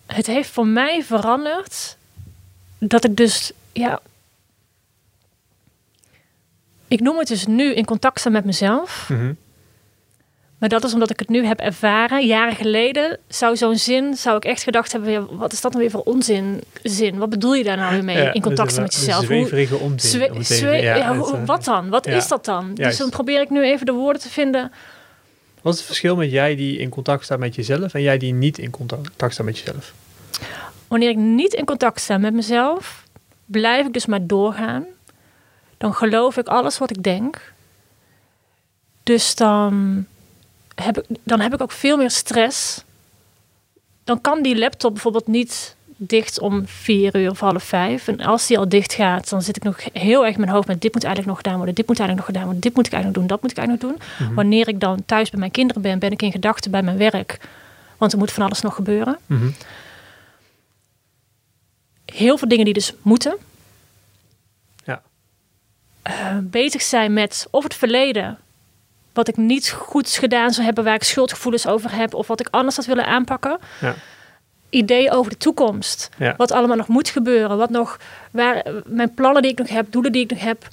Het 0.07 0.27
heeft 0.27 0.51
voor 0.51 0.67
mij 0.67 1.05
veranderd 1.05 1.97
dat 2.79 3.05
ik 3.05 3.17
dus, 3.17 3.53
ja. 3.73 4.01
Ik 6.89 7.01
noem 7.01 7.19
het 7.19 7.29
dus 7.29 7.47
nu 7.47 7.75
in 7.75 7.85
contact 7.85 8.21
staan 8.21 8.33
met 8.33 8.45
mezelf. 8.45 9.09
Mhm. 9.09 9.33
Maar 10.61 10.69
dat 10.69 10.85
is 10.85 10.93
omdat 10.93 11.11
ik 11.11 11.19
het 11.19 11.29
nu 11.29 11.45
heb 11.47 11.59
ervaren. 11.61 12.27
Jaren 12.27 12.57
geleden 12.57 13.19
zou 13.29 13.57
zo'n 13.57 13.77
zin, 13.77 14.15
zou 14.17 14.37
ik 14.37 14.45
echt 14.45 14.63
gedacht 14.63 14.93
hebben, 14.93 15.37
wat 15.37 15.53
is 15.53 15.61
dat 15.61 15.71
nou 15.73 15.83
weer 15.83 15.93
voor 15.93 16.03
onzin 16.03 16.61
zin? 16.83 17.19
Wat 17.19 17.31
bedoel 17.31 17.55
je 17.55 17.65
daar 17.65 17.77
nou 17.77 17.93
weer 17.95 18.05
mee 18.05 18.17
Ja, 18.17 18.33
in 18.33 18.41
contact 18.43 18.69
dus 18.69 18.79
met 18.79 18.95
een- 18.95 19.01
jezelf? 19.01 19.25
Zweverige 19.25 19.77
onzin. 19.77 20.11
Zwe- 20.11 20.25
om 20.31 20.39
het 20.39 20.51
even- 20.51 20.57
zwe- 20.57 20.71
ja, 20.77 20.95
ja, 20.97 21.15
het, 21.15 21.27
hoe- 21.27 21.37
eh, 21.37 21.45
wat 21.47 21.65
dan? 21.65 21.89
Wat 21.89 22.07
is 22.07 22.29
dat 22.29 22.45
dan? 22.45 22.75
Dus 22.75 22.97
dan 22.97 23.11
probeer 23.11 23.41
ik 23.41 23.51
nu 23.51 23.63
even 23.65 23.87
de 23.87 23.93
woorden 23.93 24.23
te 24.23 24.29
vinden. 24.29 24.73
Wat 25.63 25.73
is 25.73 25.79
het 25.79 25.89
verschil 25.89 26.17
met 26.17 26.31
jij 26.31 26.57
die 26.57 26.79
in 26.79 26.89
contact 26.89 27.25
staat 27.25 27.39
met 27.39 27.55
jezelf 27.55 27.95
en 27.95 28.03
jij 28.03 28.19
die 28.19 28.33
niet 28.33 28.59
in 28.59 28.71
contact 28.71 29.33
staat 29.33 29.47
met 29.47 29.59
jezelf? 29.59 29.93
Wanneer 30.89 31.09
ik 31.11 31.17
niet 31.17 31.53
in 31.55 31.65
contact 31.65 32.01
sta 32.01 32.19
met 32.19 32.35
mezelf, 32.35 33.05
blijf 33.45 33.87
ik 33.87 33.93
dus 33.93 34.07
maar 34.07 34.27
doorgaan. 34.27 34.85
Dan 35.79 35.95
geloof 35.95 36.37
ik 36.37 36.47
alles 36.47 36.79
wat 36.79 36.91
ik 36.91 37.03
denk. 37.03 37.53
Dus 39.03 39.35
dan 39.35 40.07
heb 40.81 40.99
ik, 40.99 41.05
dan 41.23 41.41
heb 41.41 41.55
ik 41.55 41.63
ook 41.63 41.73
veel 41.73 41.97
meer 41.97 42.11
stress. 42.11 42.85
Dan 44.05 44.21
kan 44.21 44.43
die 44.43 44.59
laptop 44.59 44.93
bijvoorbeeld 44.93 45.27
niet 45.27 45.75
dicht 46.03 46.41
om 46.41 46.67
vier 46.67 47.17
uur 47.17 47.31
of 47.31 47.41
half 47.41 47.65
vijf. 47.65 48.09
En 48.09 48.21
als 48.21 48.47
die 48.47 48.59
al 48.59 48.69
dicht 48.69 48.93
gaat, 48.93 49.29
dan 49.29 49.43
zit 49.43 49.57
ik 49.57 49.63
nog 49.63 49.79
heel 49.93 50.25
erg 50.25 50.35
in 50.35 50.41
mijn 50.41 50.53
hoofd 50.53 50.67
met 50.67 50.81
dit 50.81 50.95
moet 50.95 51.05
eigenlijk 51.05 51.27
nog 51.27 51.37
gedaan 51.45 51.57
worden, 51.57 51.75
dit 51.75 51.87
moet 51.87 51.99
eigenlijk 51.99 52.27
nog 52.27 52.37
gedaan 52.37 52.45
worden, 52.45 52.63
dit 52.63 52.77
moet 52.77 52.87
ik 52.87 52.93
eigenlijk 52.93 53.23
nog 53.23 53.29
doen, 53.29 53.37
dat 53.37 53.43
moet 53.43 53.51
ik 53.51 53.59
eigenlijk 53.59 53.87
nog 53.87 54.09
doen. 54.19 54.27
Mhm. 54.27 54.35
Wanneer 54.35 54.69
ik 54.69 54.81
dan 54.81 55.03
thuis 55.07 55.31
bij 55.31 55.39
mijn 55.39 55.51
kinderen 55.51 55.83
ben, 55.83 55.99
ben 55.99 56.11
ik 56.11 56.23
in 56.23 56.33
gedachten 56.33 56.71
bij 56.71 56.83
mijn 56.83 56.97
werk. 56.97 57.39
Want 57.97 58.13
er 58.13 58.19
moet 58.19 58.33
van 58.33 58.45
alles 58.45 58.61
nog 58.61 58.75
gebeuren. 58.75 59.19
Mhm. 59.27 59.51
heel 62.05 62.39
veel 62.39 62.49
dingen 62.49 62.65
die 62.65 62.75
dus 62.75 62.93
moeten. 63.03 63.37
Ja. 64.85 65.03
Eh, 66.03 66.37
bezig 66.43 66.83
zijn 66.83 67.13
met 67.13 67.47
of 67.51 67.65
het 67.65 67.75
verleden, 67.75 68.39
wat 69.13 69.29
ik 69.29 69.37
niet 69.37 69.71
goed 69.71 70.09
gedaan 70.11 70.51
zou 70.51 70.65
hebben, 70.67 70.85
waar 70.85 70.95
ik 70.95 71.03
schuldgevoelens 71.03 71.67
over 71.67 71.93
heb, 71.95 72.15
of 72.15 72.27
wat 72.27 72.41
ik 72.41 72.49
anders 72.51 72.77
had 72.77 72.85
willen 72.85 73.07
aanpakken. 73.07 73.59
Ja. 73.81 73.95
Ideeën 74.71 75.11
over 75.11 75.31
de 75.31 75.37
toekomst, 75.37 76.09
Ja. 76.19 76.35
wat 76.37 76.51
allemaal 76.53 76.77
nog 76.77 76.89
moet 76.89 77.09
gebeuren, 77.09 77.57
wat 77.57 77.71
nog, 77.71 77.99
waar, 78.31 78.65
mijn 78.87 79.15
plannen 79.15 79.43
die 79.43 79.51
ik 79.51 79.59
nog 79.59 79.69
heb, 79.69 79.93
doelen 79.93 80.13
die 80.13 80.23
ik 80.23 80.31
nog 80.31 80.41
heb. 80.41 80.69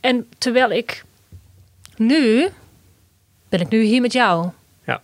En 0.00 0.28
terwijl 0.38 0.70
ik 0.70 1.04
nu, 1.96 2.48
ben 3.48 3.60
ik 3.60 3.68
nu 3.68 3.82
hier 3.82 4.00
met 4.00 4.12
jou. 4.12 4.48
Ja. 4.86 5.02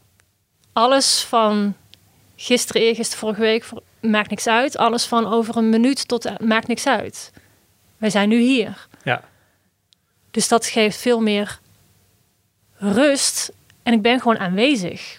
Alles 0.72 1.22
van 1.22 1.74
gisteren, 2.37 2.83
eergisteren, 2.83 3.18
vorige 3.18 3.40
week, 3.40 3.64
maakt 4.01 4.31
niks 4.31 4.46
uit. 4.46 4.77
Alles 4.77 5.05
van 5.05 5.27
over 5.27 5.57
een 5.57 5.68
minuut 5.68 6.09
tot 6.09 6.24
eh, 6.24 6.37
maakt 6.38 6.66
niks 6.66 6.87
uit. 6.87 7.33
Wij 7.96 8.11
zijn 8.11 8.29
nu 8.29 8.40
hier. 8.40 8.87
Ja. 9.03 9.22
Dus 10.31 10.48
dat 10.48 10.66
geeft 10.66 10.96
veel 10.96 11.20
meer 11.20 11.59
rust. 12.79 13.53
En 13.83 13.93
ik 13.93 14.03
ben 14.03 14.19
gewoon 14.21 14.38
aanwezig. 14.38 15.19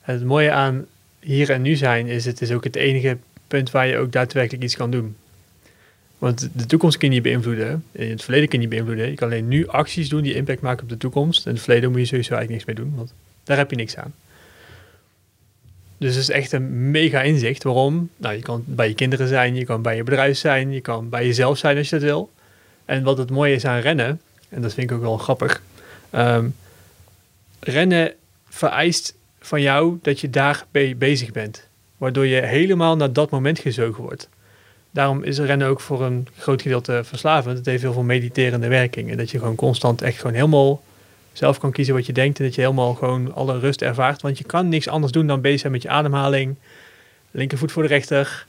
Het 0.00 0.24
mooie 0.24 0.50
aan 0.50 0.86
hier 1.20 1.50
en 1.50 1.62
nu 1.62 1.76
zijn 1.76 2.06
is 2.06 2.24
het 2.24 2.40
is 2.40 2.52
ook 2.52 2.64
het 2.64 2.76
enige 2.76 3.16
punt 3.48 3.70
waar 3.70 3.86
je 3.86 3.98
ook 3.98 4.12
daadwerkelijk 4.12 4.62
iets 4.62 4.76
kan 4.76 4.90
doen. 4.90 5.16
Want 6.18 6.48
de 6.52 6.66
toekomst 6.66 6.96
kun 6.96 7.08
je 7.08 7.14
niet 7.14 7.22
beïnvloeden. 7.22 7.84
In 7.92 8.10
het 8.10 8.22
verleden 8.22 8.48
kun 8.48 8.60
je 8.60 8.66
niet 8.66 8.74
beïnvloeden. 8.74 9.10
Je 9.10 9.14
kan 9.14 9.28
alleen 9.28 9.48
nu 9.48 9.68
acties 9.68 10.08
doen 10.08 10.22
die 10.22 10.34
impact 10.34 10.60
maken 10.60 10.82
op 10.82 10.88
de 10.88 10.96
toekomst. 10.96 11.46
In 11.46 11.52
het 11.52 11.62
verleden 11.62 11.90
moet 11.90 12.00
je 12.00 12.06
sowieso 12.06 12.34
eigenlijk 12.34 12.66
niks 12.66 12.78
mee 12.78 12.86
doen, 12.86 12.96
want 12.96 13.12
daar 13.44 13.56
heb 13.56 13.70
je 13.70 13.76
niks 13.76 13.96
aan. 13.96 14.14
Dus 15.98 16.14
het 16.14 16.22
is 16.22 16.30
echt 16.30 16.52
een 16.52 16.90
mega 16.90 17.22
inzicht. 17.22 17.62
Waarom? 17.62 18.10
Nou, 18.16 18.34
je 18.34 18.42
kan 18.42 18.62
bij 18.66 18.88
je 18.88 18.94
kinderen 18.94 19.28
zijn, 19.28 19.54
je 19.54 19.64
kan 19.64 19.82
bij 19.82 19.96
je 19.96 20.02
bedrijf 20.02 20.36
zijn, 20.38 20.72
je 20.72 20.80
kan 20.80 21.08
bij 21.08 21.26
jezelf 21.26 21.58
zijn 21.58 21.76
als 21.76 21.88
je 21.88 21.94
dat 21.94 22.04
wil. 22.04 22.30
En 22.84 23.02
wat 23.02 23.18
het 23.18 23.30
mooie 23.30 23.54
is 23.54 23.64
aan 23.64 23.80
rennen, 23.80 24.20
en 24.48 24.62
dat 24.62 24.74
vind 24.74 24.90
ik 24.90 24.96
ook 24.96 25.02
wel 25.02 25.16
grappig. 25.18 25.62
ehm, 26.10 26.48
rennen 27.60 28.12
vereist 28.48 29.14
van 29.40 29.60
jou 29.62 29.98
dat 30.02 30.20
je 30.20 30.30
daar 30.30 30.64
be- 30.70 30.94
bezig 30.98 31.32
bent. 31.32 31.68
Waardoor 31.96 32.26
je 32.26 32.40
helemaal 32.40 32.96
naar 32.96 33.12
dat 33.12 33.30
moment 33.30 33.58
gezogen 33.58 34.02
wordt. 34.02 34.28
Daarom 34.90 35.22
is 35.22 35.38
rennen 35.38 35.68
ook 35.68 35.80
voor 35.80 36.02
een 36.02 36.28
groot 36.36 36.62
gedeelte 36.62 37.00
verslavend. 37.04 37.56
Het 37.56 37.66
heeft 37.66 37.82
heel 37.82 37.92
veel 37.92 38.02
mediterende 38.02 38.68
werking. 38.68 39.10
En 39.10 39.16
dat 39.16 39.30
je 39.30 39.38
gewoon 39.38 39.54
constant 39.54 40.02
echt 40.02 40.16
gewoon 40.20 40.34
helemaal 40.34 40.82
zelf 41.32 41.58
kan 41.58 41.72
kiezen 41.72 41.94
wat 41.94 42.06
je 42.06 42.12
denkt. 42.12 42.38
En 42.38 42.44
dat 42.44 42.54
je 42.54 42.60
helemaal 42.60 42.94
gewoon 42.94 43.34
alle 43.34 43.58
rust 43.58 43.82
ervaart. 43.82 44.22
Want 44.22 44.38
je 44.38 44.44
kan 44.44 44.68
niks 44.68 44.88
anders 44.88 45.12
doen 45.12 45.26
dan 45.26 45.40
bezig 45.40 45.60
zijn 45.60 45.72
met 45.72 45.82
je 45.82 45.88
ademhaling. 45.88 46.54
Linkervoet 47.30 47.72
voor 47.72 47.82
de 47.82 47.88
rechter. 47.88 48.46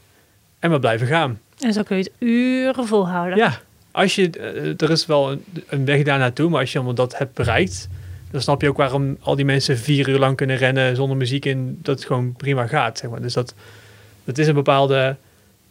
En 0.59 0.69
maar 0.69 0.79
blijven 0.79 1.07
gaan. 1.07 1.39
En 1.59 1.73
zo 1.73 1.83
kun 1.83 1.97
je 1.97 2.03
het 2.03 2.11
uren 2.19 2.87
volhouden. 2.87 3.37
Ja, 3.37 3.59
als 3.91 4.15
je, 4.15 4.29
eh, 4.29 4.81
er 4.81 4.89
is 4.91 5.05
wel 5.05 5.31
een, 5.31 5.43
een 5.67 5.85
weg 5.85 6.03
daar 6.03 6.19
naartoe, 6.19 6.49
maar 6.49 6.59
als 6.59 6.71
je 6.71 6.77
allemaal 6.77 6.95
dat 6.95 7.17
hebt 7.17 7.33
bereikt, 7.33 7.87
dan 8.31 8.41
snap 8.41 8.61
je 8.61 8.69
ook 8.69 8.77
waarom 8.77 9.17
al 9.19 9.35
die 9.35 9.45
mensen 9.45 9.77
vier 9.77 10.09
uur 10.09 10.19
lang 10.19 10.37
kunnen 10.37 10.57
rennen 10.57 10.95
zonder 10.95 11.17
muziek 11.17 11.45
in, 11.45 11.79
dat 11.81 11.95
het 11.95 12.07
gewoon 12.07 12.33
prima 12.33 12.67
gaat. 12.67 12.97
Zeg 12.97 13.09
maar. 13.09 13.21
Dus 13.21 13.33
dat, 13.33 13.53
dat 14.23 14.37
is 14.37 14.47
een 14.47 14.53
bepaalde, 14.53 15.15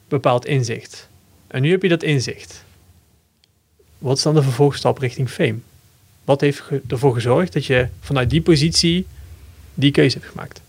bepaald 0.09 0.47
inzicht. 0.47 1.09
En 1.47 1.63
nu 1.63 1.71
heb 1.71 1.83
je 1.83 1.89
dat 1.89 2.03
inzicht. 2.03 2.65
Wat 3.99 4.17
is 4.17 4.23
dan 4.23 4.35
de 4.35 4.43
vervolgstap 4.43 4.99
richting 4.99 5.31
fame? 5.31 5.59
Wat 6.25 6.41
heeft 6.41 6.63
ervoor 6.89 7.15
gezorgd 7.15 7.53
dat 7.53 7.67
je 7.67 7.89
vanuit 8.01 8.31
die 8.31 8.43
positie 8.43 9.07
die 9.75 9.91
keuze 9.91 10.19
hebt 10.19 10.31
gemaakt? 10.31 10.61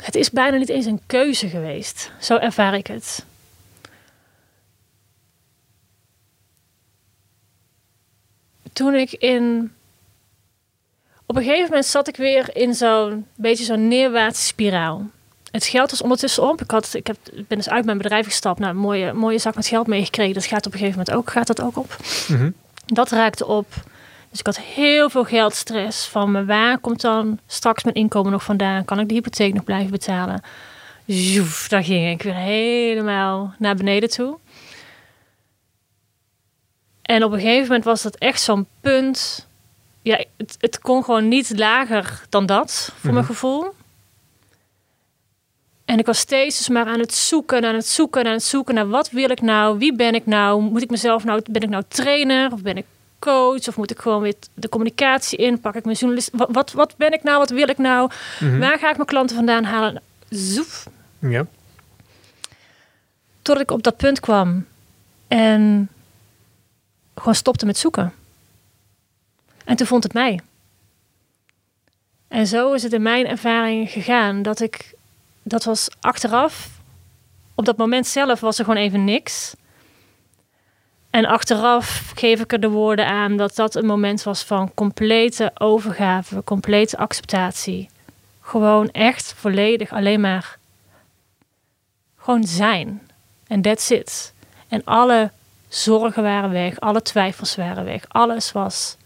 Het 0.00 0.14
is 0.14 0.30
bijna 0.30 0.56
niet 0.56 0.68
eens 0.68 0.86
een 0.86 1.00
keuze 1.06 1.48
geweest. 1.48 2.10
Zo 2.20 2.36
ervaar 2.36 2.74
ik 2.74 2.86
het. 2.86 3.24
Toen 8.72 8.94
ik 8.94 9.12
in. 9.12 9.72
Op 11.26 11.36
een 11.36 11.42
gegeven 11.42 11.68
moment 11.68 11.86
zat 11.86 12.08
ik 12.08 12.16
weer 12.16 12.56
in 12.56 12.74
zo'n 12.74 13.26
beetje 13.34 13.64
zo'n 13.64 13.88
neerwaartse 13.88 14.44
spiraal. 14.44 15.10
Het 15.50 15.64
geld 15.64 15.90
was 15.90 16.02
ondertussen 16.02 16.48
op. 16.48 16.60
Ik, 16.60 16.70
had, 16.70 16.94
ik, 16.94 17.06
heb, 17.06 17.16
ik 17.32 17.48
ben 17.48 17.56
dus 17.58 17.68
uit 17.68 17.84
mijn 17.84 17.98
bedrijf 17.98 18.26
gestapt. 18.26 18.58
Nou, 18.58 18.70
een 18.70 18.80
mooie, 18.80 19.12
mooie 19.12 19.38
zak 19.38 19.54
met 19.54 19.66
geld 19.66 19.86
meegekregen. 19.86 20.34
Dat 20.34 20.44
gaat 20.44 20.66
op 20.66 20.72
een 20.72 20.78
gegeven 20.78 20.98
moment 20.98 21.16
ook, 21.16 21.30
gaat 21.30 21.46
dat 21.46 21.60
ook 21.60 21.76
op. 21.76 21.96
Mhm. 22.28 22.50
Dat 22.86 23.10
raakte 23.10 23.46
op. 23.46 23.66
Dus 24.30 24.38
ik 24.38 24.46
had 24.46 24.58
heel 24.60 25.10
veel 25.10 25.24
geldstress 25.24 26.06
van. 26.06 26.46
Waar 26.46 26.78
komt 26.78 27.00
dan 27.00 27.38
straks 27.46 27.84
mijn 27.84 27.96
inkomen 27.96 28.32
nog 28.32 28.44
vandaan? 28.44 28.84
Kan 28.84 29.00
ik 29.00 29.08
de 29.08 29.14
hypotheek 29.14 29.54
nog 29.54 29.64
blijven 29.64 29.90
betalen? 29.90 30.42
Zoef, 31.06 31.68
daar 31.68 31.84
ging 31.84 32.10
ik 32.10 32.22
weer 32.22 32.34
helemaal 32.34 33.54
naar 33.58 33.74
beneden 33.74 34.10
toe. 34.10 34.38
En 37.10 37.24
op 37.24 37.32
een 37.32 37.40
gegeven 37.40 37.66
moment 37.66 37.84
was 37.84 38.02
dat 38.02 38.16
echt 38.16 38.40
zo'n 38.42 38.66
punt. 38.80 39.46
Ja, 40.02 40.24
het, 40.36 40.56
het 40.60 40.78
kon 40.78 41.04
gewoon 41.04 41.28
niet 41.28 41.58
lager 41.58 42.22
dan 42.28 42.46
dat, 42.46 42.92
voor 42.98 43.12
mijn 43.12 43.24
Mhm. 43.24 43.32
gevoel. 43.32 43.74
En 45.84 45.98
ik 45.98 46.06
was 46.06 46.18
steeds 46.18 46.58
dus 46.58 46.68
maar 46.68 46.86
aan 46.86 46.98
het 46.98 47.14
zoeken, 47.14 47.64
aan 47.64 47.74
het 47.74 47.86
zoeken, 47.86 48.26
aan 48.26 48.32
het 48.32 48.42
zoeken 48.42 48.74
naar 48.74 48.88
wat 48.88 49.10
wil 49.10 49.30
ik 49.30 49.40
nou, 49.40 49.78
wie 49.78 49.94
ben 49.94 50.14
ik 50.14 50.26
nou, 50.26 50.62
moet 50.62 50.82
ik 50.82 50.90
mezelf 50.90 51.24
nou, 51.24 51.42
ben 51.50 51.62
ik 51.62 51.68
nou 51.68 51.82
trainer 51.88 52.52
of 52.52 52.62
ben 52.62 52.76
ik 52.76 52.84
coach 53.18 53.68
of 53.68 53.76
moet 53.76 53.90
ik 53.90 53.98
gewoon 53.98 54.22
weer 54.22 54.34
de 54.54 54.68
communicatie 54.68 55.38
in, 55.38 55.60
pak 55.60 55.74
ik 55.74 55.84
mijn 55.84 55.96
journalist, 55.96 56.30
wat, 56.32 56.48
wat, 56.52 56.72
wat 56.72 56.94
ben 56.96 57.12
ik 57.12 57.22
nou, 57.22 57.38
wat 57.38 57.50
wil 57.50 57.68
ik 57.68 57.78
nou, 57.78 58.10
Mhm. 58.40 58.58
waar 58.58 58.78
ga 58.78 58.88
ik 58.90 58.96
mijn 58.96 59.08
klanten 59.08 59.36
vandaan 59.36 59.64
halen? 59.64 60.02
Zoef. 60.28 60.86
Ja. 61.18 61.46
Tot 63.42 63.60
ik 63.60 63.70
op 63.70 63.82
dat 63.82 63.96
punt 63.96 64.20
kwam 64.20 64.66
en 65.28 65.88
gewoon 67.20 67.34
stopte 67.34 67.66
met 67.66 67.78
zoeken. 67.78 68.12
En 69.64 69.76
toen 69.76 69.86
vond 69.86 70.02
het 70.02 70.12
mij. 70.12 70.40
En 72.28 72.46
zo 72.46 72.72
is 72.72 72.82
het 72.82 72.92
in 72.92 73.02
mijn 73.02 73.26
ervaring 73.26 73.90
gegaan 73.90 74.42
dat 74.42 74.60
ik, 74.60 74.94
dat 75.42 75.64
was 75.64 75.88
achteraf, 76.00 76.68
op 77.54 77.64
dat 77.64 77.76
moment 77.76 78.06
zelf 78.06 78.40
was 78.40 78.58
er 78.58 78.64
gewoon 78.64 78.82
even 78.82 79.04
niks. 79.04 79.54
En 81.10 81.24
achteraf 81.24 82.12
geef 82.14 82.40
ik 82.40 82.52
er 82.52 82.60
de 82.60 82.68
woorden 82.68 83.06
aan 83.06 83.36
dat 83.36 83.54
dat 83.54 83.74
een 83.74 83.86
moment 83.86 84.22
was 84.22 84.42
van 84.42 84.74
complete 84.74 85.50
overgave, 85.54 86.44
complete 86.44 86.96
acceptatie. 86.96 87.88
Gewoon 88.40 88.90
echt 88.90 89.34
volledig 89.36 89.92
alleen 89.92 90.20
maar 90.20 90.58
gewoon 92.16 92.44
zijn. 92.44 93.10
En 93.46 93.62
that's 93.62 93.90
it. 93.90 94.32
En 94.68 94.84
alle 94.84 95.30
zorgen 95.70 96.22
waren 96.22 96.50
weg, 96.50 96.80
alle 96.80 97.02
twijfels 97.02 97.56
waren 97.56 97.84
weg, 97.84 98.04
alles 98.08 98.52
was, 98.52 98.96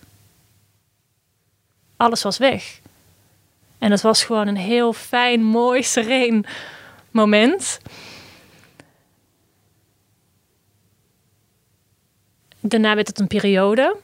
alles 1.96 2.22
was 2.22 2.38
weg. 2.38 2.80
En 3.78 3.90
het 3.90 4.00
was 4.00 4.24
gewoon 4.24 4.46
een 4.46 4.56
heel 4.56 4.92
fijn, 4.92 5.42
mooi, 5.42 5.82
sereen 5.82 6.46
moment. 7.10 7.78
Daarna 12.60 12.94
werd 12.94 13.08
het 13.08 13.18
een 13.20 13.26
periode 13.26 13.96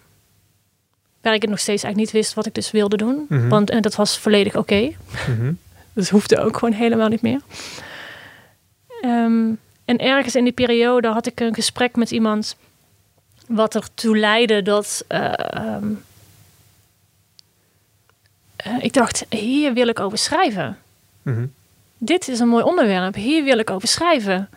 waar 1.20 1.34
ik 1.34 1.40
het 1.40 1.50
nog 1.50 1.60
steeds 1.60 1.82
eigenlijk 1.82 2.12
niet 2.12 2.22
wist 2.22 2.34
wat 2.34 2.46
ik 2.46 2.54
dus 2.54 2.70
wilde 2.70 2.96
doen. 2.96 3.26
Mhm. 3.28 3.48
Want 3.48 3.70
en 3.70 3.82
dat 3.82 3.94
was 3.94 4.18
volledig 4.18 4.56
oké. 4.56 4.92
Mhm. 5.28 5.52
Dus 5.92 6.10
hoefde 6.10 6.38
ook 6.38 6.56
gewoon 6.56 6.74
helemaal 6.74 7.08
niet 7.08 7.22
meer. 7.22 7.40
Ehm, 9.00 9.52
en 9.90 9.98
ergens 9.98 10.34
in 10.34 10.44
die 10.44 10.52
periode 10.52 11.08
had 11.08 11.26
ik 11.26 11.40
een 11.40 11.54
gesprek 11.54 11.96
met 11.96 12.10
iemand 12.10 12.56
wat 13.46 13.74
ertoe 13.74 14.18
leidde 14.18 14.62
dat 14.62 15.04
eh, 15.06 15.32
ehm, 15.36 15.92
eh, 18.56 18.72
ik 18.80 18.92
dacht, 18.92 19.26
hier 19.28 19.72
wil 19.72 19.88
ik 19.88 20.00
over 20.00 20.18
schrijven. 20.18 20.78
Mhm. 21.22 21.46
Dit 21.98 22.28
is 22.28 22.40
een 22.40 22.48
mooi 22.48 22.64
onderwerp, 22.64 23.14
hier 23.14 23.44
wil 23.44 23.58
ik 23.58 23.70
over 23.70 23.88
schrijven. 23.88 24.48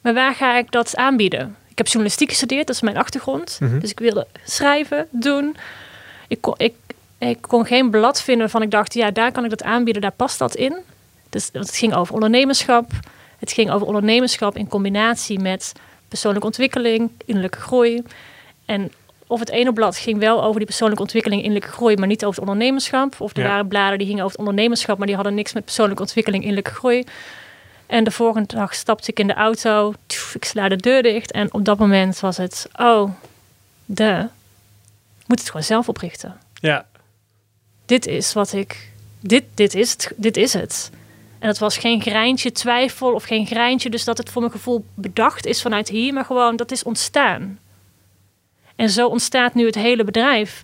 Maar 0.00 0.14
waar 0.14 0.34
ga 0.34 0.56
ik 0.56 0.70
dat 0.70 0.96
aanbieden? 0.96 1.56
Ik 1.68 1.78
heb 1.78 1.86
journalistiek 1.86 2.28
gestudeerd, 2.28 2.66
dat 2.66 2.76
is 2.76 2.82
mijn 2.82 2.96
achtergrond. 2.96 3.58
Mhm. 3.60 3.78
Dus 3.78 3.90
ik 3.90 3.98
wilde 3.98 4.26
schrijven, 4.44 5.06
doen. 5.10 5.56
Ik 6.28 6.40
kon, 6.40 6.54
ik, 6.56 6.74
ik 7.18 7.38
kon 7.40 7.66
geen 7.66 7.90
blad 7.90 8.22
vinden 8.22 8.42
waarvan 8.42 8.62
ik 8.62 8.70
dacht, 8.70 8.94
ja, 8.94 9.10
daar 9.10 9.32
kan 9.32 9.44
ik 9.44 9.50
dat 9.50 9.62
aanbieden, 9.62 10.02
daar 10.02 10.12
past 10.12 10.38
dat 10.38 10.54
in. 10.54 10.76
Dus 11.28 11.48
het 11.52 11.76
ging 11.76 11.94
over 11.94 12.14
ondernemerschap. 12.14 12.90
Het 13.38 13.52
ging 13.52 13.70
over 13.70 13.86
ondernemerschap 13.86 14.56
in 14.56 14.68
combinatie 14.68 15.38
met 15.40 15.72
persoonlijke 16.08 16.46
ontwikkeling, 16.46 17.10
innerlijke 17.24 17.60
groei. 17.60 18.02
En 18.64 18.92
of 19.26 19.40
het 19.40 19.48
ene 19.50 19.72
blad 19.72 19.96
ging 19.96 20.18
wel 20.18 20.42
over 20.42 20.56
die 20.56 20.66
persoonlijke 20.66 21.02
ontwikkeling, 21.02 21.42
innerlijke 21.42 21.74
groei, 21.74 21.96
maar 21.96 22.06
niet 22.08 22.24
over 22.24 22.40
het 22.40 22.50
ondernemerschap. 22.50 23.20
Of 23.20 23.36
er 23.36 23.42
Ja. 23.42 23.48
waren 23.48 23.68
bladen 23.68 23.98
die 23.98 24.06
gingen 24.06 24.22
over 24.24 24.38
het 24.38 24.46
ondernemerschap, 24.46 24.98
maar 24.98 25.06
die 25.06 25.16
hadden 25.16 25.34
niks 25.34 25.52
met 25.52 25.64
persoonlijke 25.64 26.02
ontwikkeling, 26.02 26.42
innerlijke 26.42 26.74
groei. 26.74 27.04
En 27.86 28.04
de 28.04 28.10
volgende 28.10 28.54
dag 28.54 28.74
stapte 28.74 29.10
ik 29.10 29.18
in 29.20 29.26
de 29.26 29.34
auto, 29.34 29.94
ik 30.34 30.44
sla 30.44 30.68
de 30.68 30.76
deur 30.76 31.02
dicht. 31.02 31.30
En 31.32 31.52
op 31.54 31.64
dat 31.64 31.78
moment 31.78 32.20
was 32.20 32.36
het, 32.36 32.68
oh, 32.76 33.10
de, 33.84 34.28
moet 35.26 35.38
het 35.38 35.46
gewoon 35.48 35.62
zelf 35.62 35.88
oprichten 35.88 36.36
Ja. 36.60 36.86
dit 37.86 38.06
is 38.06 38.32
wat 38.32 38.52
ik. 38.52 38.90
Dit, 39.20 39.44
dit, 39.54 39.74
is 39.74 39.90
het, 39.92 40.12
dit 40.16 40.36
is 40.36 40.52
het. 40.52 40.90
En 41.38 41.48
het 41.48 41.58
was 41.58 41.76
geen 41.78 42.02
greintje 42.02 42.52
twijfel 42.52 43.12
of 43.12 43.24
geen 43.24 43.46
greintje, 43.46 43.90
dus 43.90 44.04
dat 44.04 44.18
het 44.18 44.30
voor 44.30 44.40
mijn 44.42 44.52
gevoel 44.54 44.84
bedacht 44.94 45.46
is 45.46 45.62
vanuit 45.62 45.88
hier, 45.88 46.12
maar 46.12 46.24
gewoon 46.24 46.56
dat 46.56 46.70
is 46.70 46.82
ontstaan. 46.82 47.58
En 48.76 48.90
zo 48.90 49.08
ontstaat 49.08 49.54
nu 49.54 49.66
het 49.66 49.74
hele 49.74 50.04
bedrijf. 50.04 50.62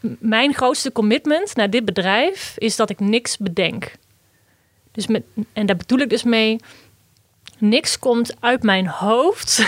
M- 0.00 0.08
Mijn 0.18 0.54
grootste 0.54 0.92
commitment 0.92 1.54
naar 1.56 1.70
dit 1.70 1.84
bedrijf 1.84 2.54
is 2.58 2.76
dat 2.76 2.90
ik 2.90 3.00
niks 3.00 3.36
bedenk. 3.36 3.92
Dus 4.92 5.06
met, 5.06 5.22
en 5.52 5.66
daar 5.66 5.76
bedoel 5.76 5.98
ik 5.98 6.10
dus 6.10 6.22
mee, 6.22 6.56
niks 7.58 7.98
komt 7.98 8.34
uit 8.40 8.62
mijn 8.62 8.86
hoofd. 8.86 9.62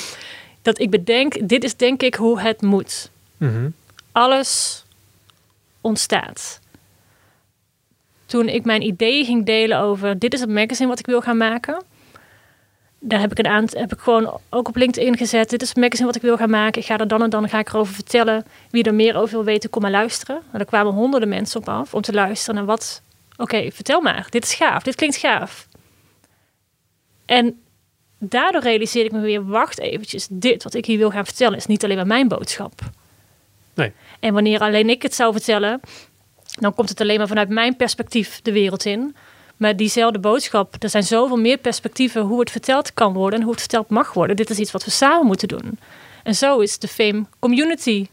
dat 0.62 0.78
ik 0.80 0.90
bedenk, 0.90 1.48
dit 1.48 1.64
is 1.64 1.76
denk 1.76 2.02
ik 2.02 2.14
hoe 2.14 2.40
het 2.40 2.62
moet 2.62 3.10
Mhm. 3.36 3.68
alles 4.12 4.84
ontstaat. 5.80 6.60
Toen 8.28 8.48
ik 8.48 8.64
mijn 8.64 8.82
ideeën 8.82 9.24
ging 9.24 9.46
delen 9.46 9.78
over 9.78 10.18
dit 10.18 10.34
is 10.34 10.40
het 10.40 10.48
magazine 10.48 10.88
wat 10.88 10.98
ik 10.98 11.06
wil 11.06 11.20
gaan 11.20 11.36
maken. 11.36 11.82
Daar 13.00 13.20
heb 13.20 13.30
ik 13.30 13.38
een 13.38 13.46
aantal, 13.46 13.80
heb 13.80 13.92
ik 13.92 13.98
gewoon 13.98 14.40
ook 14.50 14.68
op 14.68 14.76
LinkedIn 14.76 15.16
gezet. 15.16 15.50
Dit 15.50 15.62
is 15.62 15.68
het 15.68 15.76
magazine 15.76 16.06
wat 16.06 16.16
ik 16.16 16.22
wil 16.22 16.36
gaan 16.36 16.50
maken. 16.50 16.80
Ik 16.80 16.86
ga 16.86 16.98
er 16.98 17.08
dan 17.08 17.22
en 17.22 17.30
dan 17.30 17.48
ga 17.48 17.58
ik 17.58 17.68
erover 17.68 17.94
vertellen. 17.94 18.44
Wie 18.70 18.82
er 18.82 18.94
meer 18.94 19.16
over 19.16 19.34
wil 19.34 19.44
weten, 19.44 19.70
kom 19.70 19.82
maar 19.82 19.90
luisteren. 19.90 20.42
En 20.52 20.60
er 20.60 20.66
kwamen 20.66 20.92
honderden 20.92 21.28
mensen 21.28 21.60
op 21.60 21.68
af 21.68 21.94
om 21.94 22.00
te 22.00 22.12
luisteren 22.12 22.54
naar 22.54 22.64
wat. 22.64 23.02
Oké, 23.36 23.70
vertel 23.70 24.00
maar. 24.00 24.26
Dit 24.30 24.44
is 24.44 24.54
gaaf. 24.54 24.82
Dit 24.82 24.94
klinkt 24.94 25.16
gaaf. 25.16 25.68
En 27.26 27.60
daardoor 28.18 28.62
realiseerde 28.62 29.08
ik 29.08 29.14
me 29.14 29.20
weer: 29.20 29.46
wacht 29.46 29.78
eventjes. 29.78 30.28
Dit 30.30 30.62
wat 30.62 30.74
ik 30.74 30.84
hier 30.84 30.98
wil 30.98 31.10
gaan 31.10 31.24
vertellen 31.24 31.58
is 31.58 31.66
niet 31.66 31.84
alleen 31.84 31.96
maar 31.96 32.06
mijn 32.06 32.28
boodschap. 32.28 32.80
Nee. 33.74 33.92
En 34.20 34.34
wanneer 34.34 34.60
alleen 34.60 34.88
ik 34.88 35.02
het 35.02 35.14
zou 35.14 35.32
vertellen, 35.32 35.80
dan 36.60 36.74
komt 36.74 36.88
het 36.88 37.00
alleen 37.00 37.18
maar 37.18 37.28
vanuit 37.28 37.48
mijn 37.48 37.76
perspectief 37.76 38.40
de 38.42 38.52
wereld 38.52 38.84
in. 38.84 39.16
Maar 39.56 39.76
diezelfde 39.76 40.18
boodschap, 40.18 40.74
er 40.78 40.90
zijn 40.90 41.02
zoveel 41.02 41.36
meer 41.36 41.58
perspectieven 41.58 42.22
hoe 42.22 42.40
het 42.40 42.50
verteld 42.50 42.94
kan 42.94 43.12
worden 43.12 43.38
en 43.38 43.44
hoe 43.44 43.52
het 43.52 43.60
verteld 43.60 43.88
mag 43.88 44.12
worden. 44.12 44.36
Dit 44.36 44.50
is 44.50 44.58
iets 44.58 44.72
wat 44.72 44.84
we 44.84 44.90
samen 44.90 45.26
moeten 45.26 45.48
doen. 45.48 45.78
En 46.22 46.34
zo 46.34 46.58
is 46.58 46.78
de 46.78 46.88
Fame 46.88 47.24
Community 47.38 48.06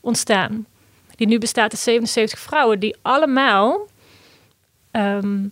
ontstaan. 0.00 0.66
Die 1.16 1.26
nu 1.26 1.38
bestaat 1.38 1.70
uit 1.70 1.80
77 1.80 2.38
vrouwen 2.38 2.80
die 2.80 2.96
allemaal 3.02 3.86
ehm, 4.90 5.44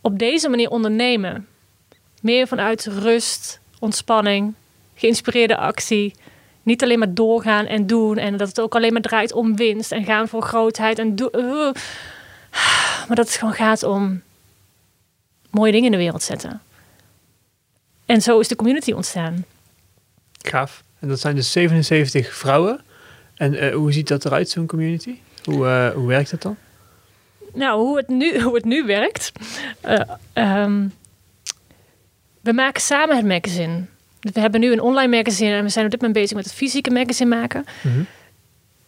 op 0.00 0.18
deze 0.18 0.48
manier 0.48 0.70
ondernemen. 0.70 1.48
Meer 2.20 2.46
vanuit 2.46 2.86
rust, 2.86 3.60
ontspanning, 3.78 4.54
geïnspireerde 4.94 5.56
actie. 5.56 6.14
Niet 6.62 6.82
alleen 6.82 6.98
maar 6.98 7.14
doorgaan 7.14 7.66
en 7.66 7.86
doen. 7.86 8.16
En 8.18 8.36
dat 8.36 8.48
het 8.48 8.60
ook 8.60 8.74
alleen 8.74 8.92
maar 8.92 9.02
draait 9.02 9.32
om 9.32 9.56
winst 9.56 9.92
en 9.92 10.04
gaan 10.04 10.28
voor 10.28 10.42
grootheid. 10.42 10.98
En 10.98 11.16
do- 11.16 11.30
uh. 11.32 11.72
maar 13.08 13.16
dat 13.16 13.26
het 13.26 13.36
gewoon 13.36 13.54
gaat 13.54 13.82
om 13.82 14.22
mooie 15.50 15.72
dingen 15.72 15.86
in 15.86 15.92
de 15.92 15.96
wereld 16.04 16.22
zetten. 16.22 16.60
En 18.06 18.22
zo 18.22 18.38
is 18.40 18.48
de 18.48 18.56
community 18.56 18.92
ontstaan. 18.92 19.44
Gaaf. 20.42 20.82
En 20.98 21.08
dat 21.08 21.20
zijn 21.20 21.34
dus 21.34 21.52
77 21.52 22.34
vrouwen. 22.34 22.80
En 23.34 23.54
eh, 23.54 23.74
hoe 23.74 23.92
ziet 23.92 24.08
dat 24.08 24.24
eruit, 24.24 24.50
zo'n 24.50 24.66
community? 24.66 25.18
Hoe, 25.44 25.66
eh, 25.66 25.90
hoe 25.94 26.06
werkt 26.06 26.30
dat 26.30 26.42
dan? 26.42 26.56
Nou, 27.54 27.80
hoe 27.80 27.96
het 27.96 28.08
nu, 28.08 28.40
hoe 28.42 28.54
het 28.54 28.64
nu 28.64 28.84
werkt. 28.86 29.32
eh, 29.80 30.00
ehm, 30.32 30.86
we 32.40 32.52
maken 32.52 32.80
samen 32.82 33.16
het 33.16 33.26
magazine. 33.26 33.84
We 34.20 34.40
hebben 34.40 34.60
nu 34.60 34.72
een 34.72 34.80
online 34.80 35.16
magazine 35.16 35.54
en 35.56 35.62
we 35.64 35.68
zijn 35.68 35.84
op 35.84 35.90
dit 35.90 36.00
moment 36.00 36.18
bezig 36.18 36.36
met 36.36 36.44
het 36.44 36.54
fysieke 36.54 36.90
magazine 36.90 37.36
maken. 37.36 37.64
Mhm. 37.82 38.02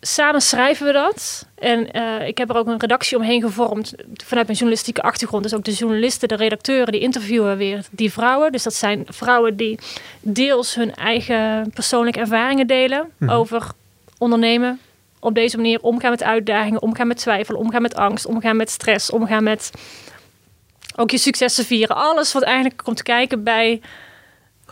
Samen 0.05 0.41
schrijven 0.41 0.87
we 0.87 0.93
dat. 0.93 1.47
En 1.55 1.93
eh, 1.93 2.27
ik 2.27 2.39
heb 2.39 2.51
er 2.51 2.57
ook 2.57 2.67
een 2.67 2.81
redactie 2.81 3.17
omheen 3.17 3.41
gevormd 3.41 3.93
vanuit 4.25 4.47
mijn 4.47 4.59
journalistieke 4.59 5.03
achtergrond. 5.03 5.43
Dus 5.43 5.55
ook 5.55 5.65
de 5.65 5.73
journalisten, 5.73 6.29
de 6.29 6.37
redacteuren, 6.37 6.93
die 6.93 7.01
interviewen 7.01 7.57
weer 7.57 7.85
die 7.91 8.13
vrouwen. 8.13 8.53
Dus 8.53 8.63
dat 8.63 8.75
zijn 8.75 9.05
vrouwen 9.09 9.57
die 9.57 9.79
deels 10.21 10.75
hun 10.75 10.95
eigen 10.95 11.71
persoonlijke 11.75 12.19
ervaringen 12.21 12.67
delen 12.67 13.09
Mhm. 13.17 13.31
over 13.31 13.67
ondernemen. 14.19 14.81
Op 15.21 15.35
deze 15.35 15.57
manier 15.57 15.81
omgaan 15.81 16.11
met 16.11 16.23
uitdagingen, 16.23 16.83
omgaan 16.83 17.07
met 17.07 17.17
twijfel, 17.17 17.57
omgaan 17.57 17.83
met 17.83 17.95
angst, 17.95 18.27
omgaan 18.27 18.57
met 18.57 18.71
stress, 18.71 19.11
omgaan 19.11 19.43
met 19.43 19.71
ook 20.97 21.11
je 21.11 21.19
successen 21.19 21.65
vieren. 21.65 21.97
Alles 21.97 22.33
wat 22.33 22.43
eigenlijk 22.43 22.77
komt 22.85 23.03
kijken 23.03 23.43
bij 23.43 23.81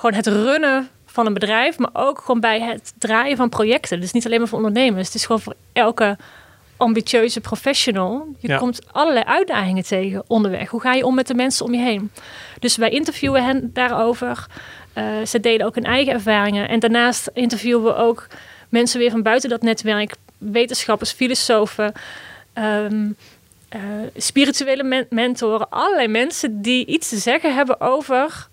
gewoon 0.00 0.14
het 0.16 0.26
runnen 0.26 0.88
van 1.06 1.26
een 1.26 1.32
bedrijf, 1.34 1.78
maar 1.78 1.90
ook 1.92 2.18
gewoon 2.18 2.40
bij 2.40 2.60
het 2.60 2.92
draaien 2.98 3.36
van 3.36 3.48
projecten. 3.48 4.00
Dus 4.00 4.12
niet 4.12 4.26
alleen 4.26 4.38
maar 4.38 4.48
voor 4.48 4.58
ondernemers. 4.58 5.06
Het 5.06 5.14
is 5.16 5.26
gewoon 5.26 5.40
voor 5.40 5.54
elke 5.72 6.16
ambitieuze 6.76 7.40
professional. 7.40 8.26
Je 8.38 8.48
Ja. 8.48 8.56
komt 8.58 8.80
allerlei 8.92 9.24
uitdagingen 9.24 9.82
tegen 9.84 10.22
onderweg. 10.26 10.68
Hoe 10.68 10.80
ga 10.80 10.92
je 10.92 11.06
om 11.06 11.14
met 11.14 11.26
de 11.26 11.34
mensen 11.34 11.64
om 11.66 11.74
je 11.74 11.80
heen? 11.80 12.10
Dus 12.58 12.76
wij 12.76 12.90
interviewen 12.90 13.44
hen 13.44 13.70
daarover. 13.72 14.46
Eh, 14.92 15.04
ze 15.26 15.40
delen 15.40 15.66
ook 15.66 15.74
hun 15.74 15.84
eigen 15.84 16.12
ervaringen. 16.12 16.68
En 16.68 16.78
daarnaast 16.80 17.30
interviewen 17.34 17.84
we 17.84 17.94
ook 17.94 18.26
mensen 18.68 18.98
weer 18.98 19.10
van 19.10 19.22
buiten 19.22 19.50
dat 19.50 19.62
netwerk. 19.62 20.14
Wetenschappers, 20.38 21.12
filosofen, 21.12 21.92
ehm, 22.52 23.08
eh, 23.68 23.80
spirituele 24.16 24.82
men- 24.82 25.06
mentoren. 25.10 25.70
Allerlei 25.70 26.08
mensen 26.08 26.62
die 26.62 26.86
iets 26.86 27.08
te 27.08 27.16
zeggen 27.16 27.54
hebben 27.54 27.80
over 27.80 28.48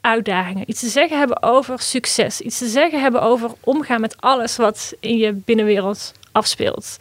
uitdagingen. 0.00 0.70
Iets 0.70 0.80
te 0.80 0.88
zeggen 0.88 1.18
hebben 1.18 1.42
over 1.42 1.80
succes. 1.80 2.40
Iets 2.40 2.58
te 2.58 2.68
zeggen 2.68 3.00
hebben 3.00 3.22
over 3.22 3.50
omgaan 3.60 4.00
met 4.00 4.20
alles 4.20 4.56
wat 4.56 4.94
in 5.00 5.16
je 5.16 5.32
binnenwereld 5.32 6.12
afspeelt. 6.32 6.96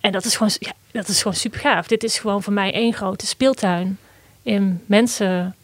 En 0.00 0.12
dat 0.12 0.24
is 0.24 0.36
gewoon, 0.36 0.52
ja, 0.58 0.72
dat 0.92 1.08
is 1.08 1.18
gewoon 1.22 1.36
super 1.36 1.60
gaaf. 1.60 1.86
Dit 1.86 2.04
is 2.04 2.18
gewoon 2.18 2.42
voor 2.42 2.52
mij 2.52 2.72
één 2.72 2.92
grote 2.94 3.26
speeltuin 3.26 3.98
in 4.42 4.82
mensen 4.86 5.54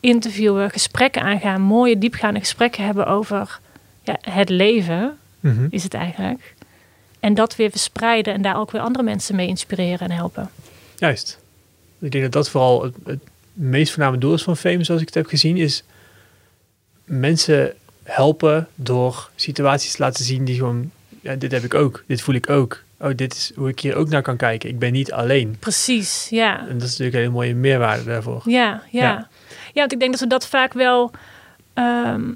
interviewen, 0.00 0.70
gesprekken 0.70 1.22
aangaan, 1.22 1.60
mooie 1.60 1.98
diepgaande 1.98 2.40
gesprekken 2.40 2.84
hebben 2.84 3.06
over 3.06 3.60
ja, 4.02 4.16
het 4.20 4.48
leven, 4.48 5.18
Mhm. 5.40 5.66
is 5.70 5.82
het 5.82 5.94
eigenlijk. 5.94 6.54
En 7.20 7.34
dat 7.34 7.56
weer 7.56 7.70
verspreiden 7.70 8.34
en 8.34 8.42
daar 8.42 8.56
ook 8.56 8.70
weer 8.70 8.80
andere 8.80 9.04
mensen 9.04 9.36
mee 9.36 9.46
inspireren 9.46 9.98
en 9.98 10.10
helpen. 10.10 10.50
Juist. 10.96 11.38
Ik 11.98 12.10
denk 12.12 12.24
dat 12.24 12.32
dat 12.32 12.50
vooral 12.50 12.82
het, 12.82 12.94
het 13.04 13.20
meest 13.54 13.92
voorname 13.92 14.18
doel 14.18 14.34
is 14.34 14.42
van 14.42 14.56
Fame, 14.56 14.84
zoals 14.84 15.00
ik 15.00 15.06
het 15.06 15.16
heb 15.16 15.26
gezien, 15.26 15.56
is 15.56 15.82
mensen 17.04 17.74
helpen 18.02 18.68
door 18.74 19.30
situaties 19.36 19.92
te 19.92 20.02
laten 20.02 20.24
zien 20.24 20.44
die 20.44 20.56
gewoon, 20.56 20.90
ja, 21.20 21.34
dit 21.34 21.52
heb 21.52 21.64
ik 21.64 21.74
ook, 21.74 22.04
dit 22.06 22.22
voel 22.22 22.34
ik 22.34 22.50
ook. 22.50 22.82
Oh, 23.00 23.10
dit 23.16 23.34
is 23.34 23.52
hoe 23.56 23.68
ik 23.68 23.80
hier 23.80 23.94
ook 23.94 24.08
naar 24.08 24.22
kan 24.22 24.36
kijken. 24.36 24.68
Ik 24.68 24.78
ben 24.78 24.92
niet 24.92 25.12
alleen. 25.12 25.56
Precies, 25.58 26.26
ja. 26.30 26.58
En 26.60 26.78
dat 26.78 26.82
is 26.82 26.90
natuurlijk 26.90 27.14
een 27.14 27.20
hele 27.20 27.32
mooie 27.32 27.54
meerwaarde 27.54 28.04
daarvoor. 28.04 28.42
Ja, 28.44 28.82
ja. 28.90 29.02
Ja. 29.02 29.28
Ja, 29.72 29.80
want 29.80 29.92
ik 29.92 29.98
denk 29.98 30.10
dat 30.10 30.20
we 30.20 30.26
dat 30.26 30.46
vaak 30.46 30.72
wel... 30.72 31.10
ehm, 31.74 32.32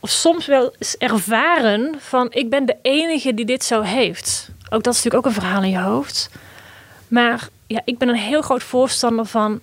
of 0.00 0.10
soms 0.10 0.46
wel 0.46 0.74
eens 0.78 0.96
ervaren 0.96 1.94
van... 1.98 2.26
ik 2.30 2.50
ben 2.50 2.66
de 2.66 2.76
enige 2.82 3.34
die 3.34 3.44
dit 3.44 3.64
zo 3.64 3.82
heeft. 3.82 4.50
Ook 4.70 4.82
dat 4.82 4.94
is 4.94 5.02
natuurlijk 5.02 5.26
ook 5.26 5.34
een 5.34 5.40
verhaal 5.40 5.62
in 5.62 5.70
je 5.70 5.78
hoofd. 5.78 6.30
Maar 7.08 7.48
ja, 7.66 7.80
ik 7.84 7.98
ben 7.98 8.08
een 8.08 8.14
heel 8.14 8.42
groot 8.42 8.62
voorstander 8.62 9.24
van 9.24 9.60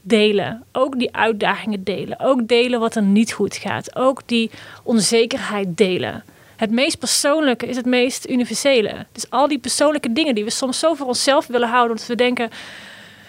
delen. 0.00 0.64
Ook 0.72 0.98
die 0.98 1.16
uitdagingen 1.16 1.84
delen. 1.84 2.20
Ook 2.20 2.48
delen 2.48 2.80
wat 2.80 2.94
er 2.94 3.02
niet 3.02 3.32
goed 3.32 3.56
gaat. 3.56 3.96
Ook 3.96 4.22
die 4.26 4.50
onzekerheid 4.82 5.76
delen. 5.76 6.24
Het 6.56 6.70
meest 6.70 6.98
persoonlijke 6.98 7.66
is 7.66 7.76
het 7.76 7.86
meest 7.86 8.28
universele. 8.28 9.06
Dus 9.12 9.30
al 9.30 9.48
die 9.48 9.58
persoonlijke 9.58 10.12
dingen 10.12 10.34
die 10.34 10.44
we 10.44 10.50
soms 10.50 10.78
zo 10.78 10.94
voor 10.94 11.06
onszelf 11.06 11.46
willen 11.46 11.68
houden... 11.68 11.96
dat 11.96 12.06
we 12.06 12.14
denken, 12.14 12.50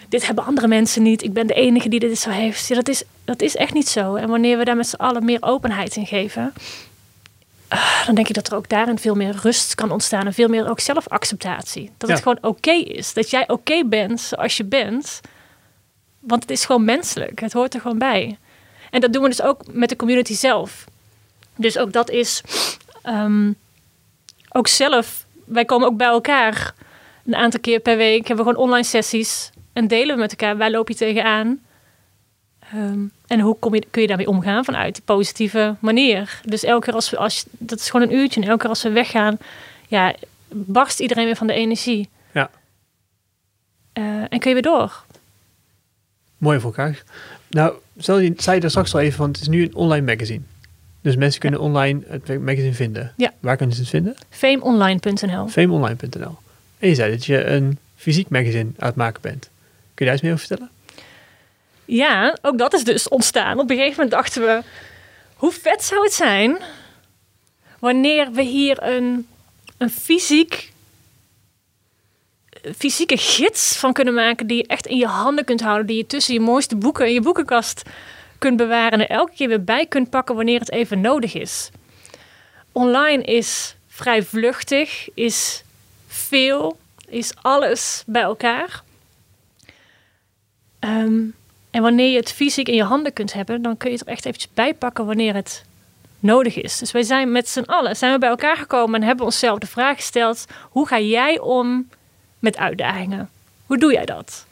dit 0.09 0.25
hebben 0.25 0.45
andere 0.45 0.67
mensen 0.67 1.03
niet. 1.03 1.23
Ik 1.23 1.33
ben 1.33 1.47
de 1.47 1.53
enige 1.53 1.89
die 1.89 1.99
dit 1.99 2.19
zo 2.19 2.29
heeft. 2.29 2.67
Ja, 2.67 2.75
dat, 2.75 2.87
is, 2.87 3.03
dat 3.25 3.41
is 3.41 3.55
echt 3.55 3.73
niet 3.73 3.87
zo. 3.87 4.15
En 4.15 4.29
wanneer 4.29 4.57
we 4.57 4.65
daar 4.65 4.75
met 4.75 4.87
z'n 4.87 4.95
allen 4.95 5.25
meer 5.25 5.41
openheid 5.41 5.95
in 5.95 6.05
geven... 6.05 6.53
ah, 7.67 8.05
dan 8.05 8.15
denk 8.15 8.27
ik 8.27 8.35
dat 8.35 8.47
er 8.47 8.55
ook 8.55 8.69
daarin 8.69 8.99
veel 8.99 9.15
meer 9.15 9.35
rust 9.41 9.75
kan 9.75 9.91
ontstaan. 9.91 10.25
En 10.25 10.33
veel 10.33 10.47
meer 10.47 10.69
ook 10.69 10.79
zelfacceptatie. 10.79 11.91
Dat 11.97 12.09
het 12.09 12.21
gewoon 12.21 12.37
oké 12.41 12.71
is. 12.71 13.13
Dat 13.13 13.29
jij 13.29 13.47
oké 13.47 13.83
bent 13.85 14.21
zoals 14.21 14.57
je 14.57 14.63
bent. 14.63 15.21
Want 16.19 16.41
het 16.41 16.51
is 16.51 16.65
gewoon 16.65 16.85
menselijk. 16.85 17.39
Het 17.39 17.53
hoort 17.53 17.73
er 17.73 17.81
gewoon 17.81 17.97
bij. 17.97 18.37
En 18.91 19.01
dat 19.01 19.13
doen 19.13 19.23
we 19.23 19.29
dus 19.29 19.41
ook 19.41 19.61
met 19.71 19.89
de 19.89 19.95
community 19.95 20.33
zelf. 20.33 20.85
Dus 21.55 21.77
ook 21.77 21.93
dat 21.93 22.09
is... 22.09 22.43
ehm, 23.01 23.51
ook 24.51 24.67
zelf... 24.67 25.25
Wij 25.45 25.65
komen 25.65 25.87
ook 25.87 25.97
bij 25.97 26.07
elkaar 26.07 26.73
een 27.25 27.35
aantal 27.35 27.59
keer 27.59 27.79
per 27.79 27.97
week. 27.97 28.27
Hebben 28.27 28.45
we 28.45 28.51
gewoon 28.51 28.67
online 28.67 28.85
sessies. 28.85 29.49
En 29.73 29.87
delen 29.87 30.15
we 30.15 30.21
met 30.21 30.31
elkaar. 30.31 30.57
Waar 30.57 30.71
loop 30.71 30.87
je 30.87 30.95
tegenaan? 30.95 31.59
Ehm, 32.59 32.99
en 33.27 33.39
hoe 33.39 33.55
kom 33.59 33.75
je, 33.75 33.85
kun 33.91 34.01
je 34.01 34.07
daarmee 34.07 34.27
omgaan 34.27 34.65
vanuit 34.65 34.93
die 34.93 35.03
positieve 35.03 35.75
manier? 35.79 36.41
Dus 36.43 36.63
elke 36.63 36.85
keer 36.85 36.93
als 36.93 37.09
we... 37.09 37.17
Als, 37.17 37.45
dat 37.51 37.79
is 37.79 37.89
gewoon 37.89 38.07
een 38.07 38.15
uurtje. 38.15 38.41
En 38.41 38.47
elke 38.47 38.59
keer 38.59 38.69
als 38.69 38.83
we 38.83 38.89
weggaan... 38.89 39.37
Ja, 39.87 40.13
barst 40.49 40.99
iedereen 40.99 41.25
weer 41.25 41.35
van 41.35 41.47
de 41.47 41.53
energie. 41.53 42.09
Ja. 42.33 42.49
Eh, 43.93 44.03
en 44.03 44.39
kun 44.39 44.49
je 44.49 44.53
weer 44.53 44.61
door. 44.61 45.03
Mooi 46.39 46.59
voor 46.59 46.75
elkaar. 46.75 47.03
Nou, 47.49 47.73
stel 47.97 48.19
je, 48.19 48.33
zei 48.37 48.55
je 48.55 48.61
daar 48.61 48.69
straks 48.69 48.93
al 48.93 48.99
even, 48.99 49.19
want 49.19 49.35
het 49.35 49.41
is 49.41 49.51
nu 49.51 49.63
een 49.63 49.75
online 49.75 50.05
magazine. 50.05 50.41
Dus 51.01 51.15
mensen 51.15 51.39
kunnen 51.39 51.59
online 51.59 52.01
het 52.07 52.39
magazine 52.39 52.73
vinden. 52.73 53.13
Ja. 53.17 53.33
Waar 53.39 53.57
kunnen 53.57 53.75
ze 53.75 53.81
het 53.81 53.89
vinden? 53.89 54.15
Fameonline.nl 54.29 55.47
fameonline.nl. 55.47 56.37
En 56.79 56.89
je 56.89 56.95
zei 56.95 57.11
dat 57.11 57.25
je 57.25 57.45
een 57.45 57.77
fysiek 57.95 58.29
magazine 58.29 58.69
aan 58.77 58.87
het 58.87 58.95
maken 58.95 59.21
bent. 59.21 59.41
Kun 59.41 59.49
je 59.93 60.05
daar 60.05 60.13
iets 60.13 60.23
meer 60.23 60.33
over 60.33 60.45
vertellen? 60.47 60.71
Ja, 61.85 62.37
ook 62.41 62.57
dat 62.57 62.73
is 62.73 62.83
dus 62.83 63.07
ontstaan. 63.07 63.59
Op 63.59 63.69
een 63.69 63.75
gegeven 63.75 64.03
moment 64.03 64.11
dachten 64.11 64.41
we, 64.41 64.61
hoe 65.35 65.51
vet 65.51 65.83
zou 65.83 66.03
het 66.03 66.13
zijn 66.13 66.57
wanneer 67.79 68.31
we 68.31 68.41
hier 68.41 68.83
een, 68.83 69.27
een 69.77 69.89
fysiek, 69.89 70.71
fysieke 72.77 73.17
gids 73.17 73.77
van 73.77 73.93
kunnen 73.93 74.13
maken 74.13 74.47
die 74.47 74.57
je 74.57 74.67
echt 74.67 74.85
in 74.85 74.97
je 74.97 75.07
handen 75.07 75.45
kunt 75.45 75.61
houden, 75.61 75.85
die 75.85 75.97
je 75.97 76.05
tussen 76.05 76.33
je 76.33 76.39
mooiste 76.39 76.75
boeken 76.75 77.07
in 77.07 77.13
je 77.13 77.21
boekenkast 77.21 77.83
kunt 78.37 78.57
bewaren 78.57 78.99
en 78.99 79.09
elke 79.09 79.31
keer 79.35 79.47
weer 79.47 79.63
bij 79.63 79.85
kunt 79.85 80.09
pakken 80.09 80.35
wanneer 80.35 80.59
het 80.59 80.71
even 80.71 81.01
nodig 81.01 81.33
is. 81.33 81.69
Online 82.71 83.23
is 83.23 83.75
vrij 83.87 84.23
vluchtig, 84.23 85.09
is 85.13 85.63
veel, 86.07 86.77
is 87.07 87.33
alles 87.41 88.03
bij 88.05 88.21
elkaar. 88.21 88.83
Ehm, 90.79 91.21
en 91.71 91.81
wanneer 91.81 92.09
je 92.11 92.17
het 92.17 92.31
fysiek 92.31 92.67
in 92.67 92.75
je 92.75 92.83
handen 92.83 93.13
kunt 93.13 93.33
hebben, 93.33 93.61
dan 93.61 93.77
kun 93.77 93.91
je 93.91 93.97
het 93.97 94.05
er 94.05 94.11
echt 94.11 94.25
eventjes 94.25 94.53
bij 94.53 94.73
pakken 94.73 95.05
wanneer 95.05 95.33
het 95.33 95.63
nodig 96.19 96.55
is. 96.55 96.77
Dus 96.77 96.91
wij 96.91 97.03
zijn 97.03 97.31
met 97.31 97.49
z'n 97.49 97.63
allen 97.65 97.95
zijn 97.95 98.13
we 98.13 98.19
bij 98.19 98.29
elkaar 98.29 98.57
gekomen 98.57 99.01
en 99.01 99.07
hebben 99.07 99.25
onszelf 99.25 99.59
de 99.59 99.67
vraag 99.67 99.95
gesteld: 99.95 100.45
hoe 100.69 100.87
ga 100.87 100.99
jij 100.99 101.39
om 101.39 101.89
met 102.39 102.57
uitdagingen? 102.57 103.29
Hoe 103.65 103.77
doe 103.77 103.93
jij 103.93 104.05
dat? 104.05 104.45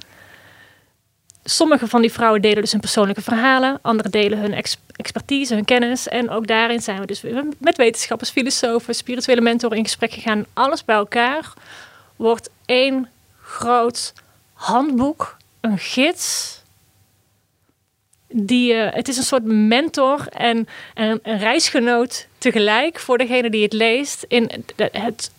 Sommige 1.43 1.87
van 1.87 2.01
die 2.01 2.11
vrouwen 2.11 2.41
delen 2.41 2.61
dus 2.61 2.71
hun 2.71 2.81
persoonlijke 2.81 3.21
verhalen, 3.21 3.79
anderen 3.81 4.11
delen 4.11 4.39
hun 4.39 4.53
ex- 4.53 4.77
expertise, 4.91 5.53
hun 5.53 5.65
kennis. 5.65 6.07
En 6.07 6.29
ook 6.29 6.47
daarin 6.47 6.81
zijn 6.81 6.99
we 6.99 7.05
dus 7.05 7.23
met 7.57 7.77
wetenschappers, 7.77 8.29
filosofen, 8.29 8.95
spirituele 8.95 9.41
mentoren 9.41 9.77
in 9.77 9.83
gesprek 9.83 10.11
gegaan. 10.11 10.45
Alles 10.53 10.85
bij 10.85 10.95
elkaar 10.95 11.53
wordt 12.15 12.49
één 12.65 13.09
groot 13.41 14.13
handboek, 14.53 15.37
een 15.61 15.77
gids. 15.77 16.55
Die, 18.27 18.73
eh, 18.73 18.93
het 18.93 19.07
is 19.07 19.17
een 19.17 19.23
soort 19.23 19.43
mentor 19.43 20.27
en, 20.27 20.67
en 20.93 21.19
een 21.23 21.37
reisgenoot 21.37 22.27
tegelijk 22.37 22.99
voor 22.99 23.17
degene 23.17 23.49
die 23.49 23.63
het 23.63 23.73
leest. 23.73 24.25
In 24.27 24.65
het, 24.91 25.31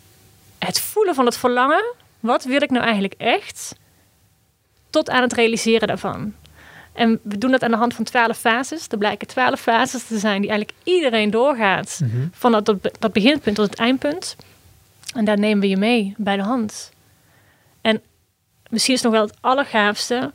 het 0.59 0.81
voelen 0.81 1.15
van 1.15 1.25
het 1.25 1.37
verlangen. 1.37 1.85
Wat 2.21 2.45
wil 2.45 2.63
ik 2.63 2.71
nou 2.71 2.85
eigenlijk 2.85 3.15
echt? 3.17 3.75
Tot 4.91 5.11
aan 5.11 5.23
het 5.23 5.33
realiseren 5.33 5.89
daarvan. 5.89 6.35
En 6.93 7.21
we 7.23 7.39
doen 7.39 7.51
dat 7.51 7.63
aan 7.63 7.71
de 7.71 7.77
hand 7.77 7.95
van 7.95 8.05
twaalf 8.05 8.39
fases. 8.39 8.87
Er 8.89 8.99
blijken 8.99 9.27
twaalf 9.27 9.61
fases 9.61 10.07
te 10.07 10.19
zijn 10.19 10.41
die 10.41 10.51
eigenlijk 10.51 10.79
iedereen 10.85 11.31
doorgaat. 11.31 12.01
Van 12.33 12.53
dat, 12.53 12.65
dat, 12.65 12.91
dat 12.99 13.13
beginpunt 13.13 13.57
tot 13.57 13.71
het 13.71 13.79
eindpunt. 13.79 14.37
En 15.15 15.25
daar 15.25 15.39
nemen 15.39 15.61
we 15.61 15.69
je 15.69 15.77
mee 15.77 16.15
bij 16.17 16.37
de 16.37 16.43
hand. 16.43 16.93
En 17.81 18.01
misschien 18.71 18.95
is 18.95 19.03
nog 19.03 19.13
wel 19.13 19.23
het 19.27 19.37
allergaafste 19.41 20.33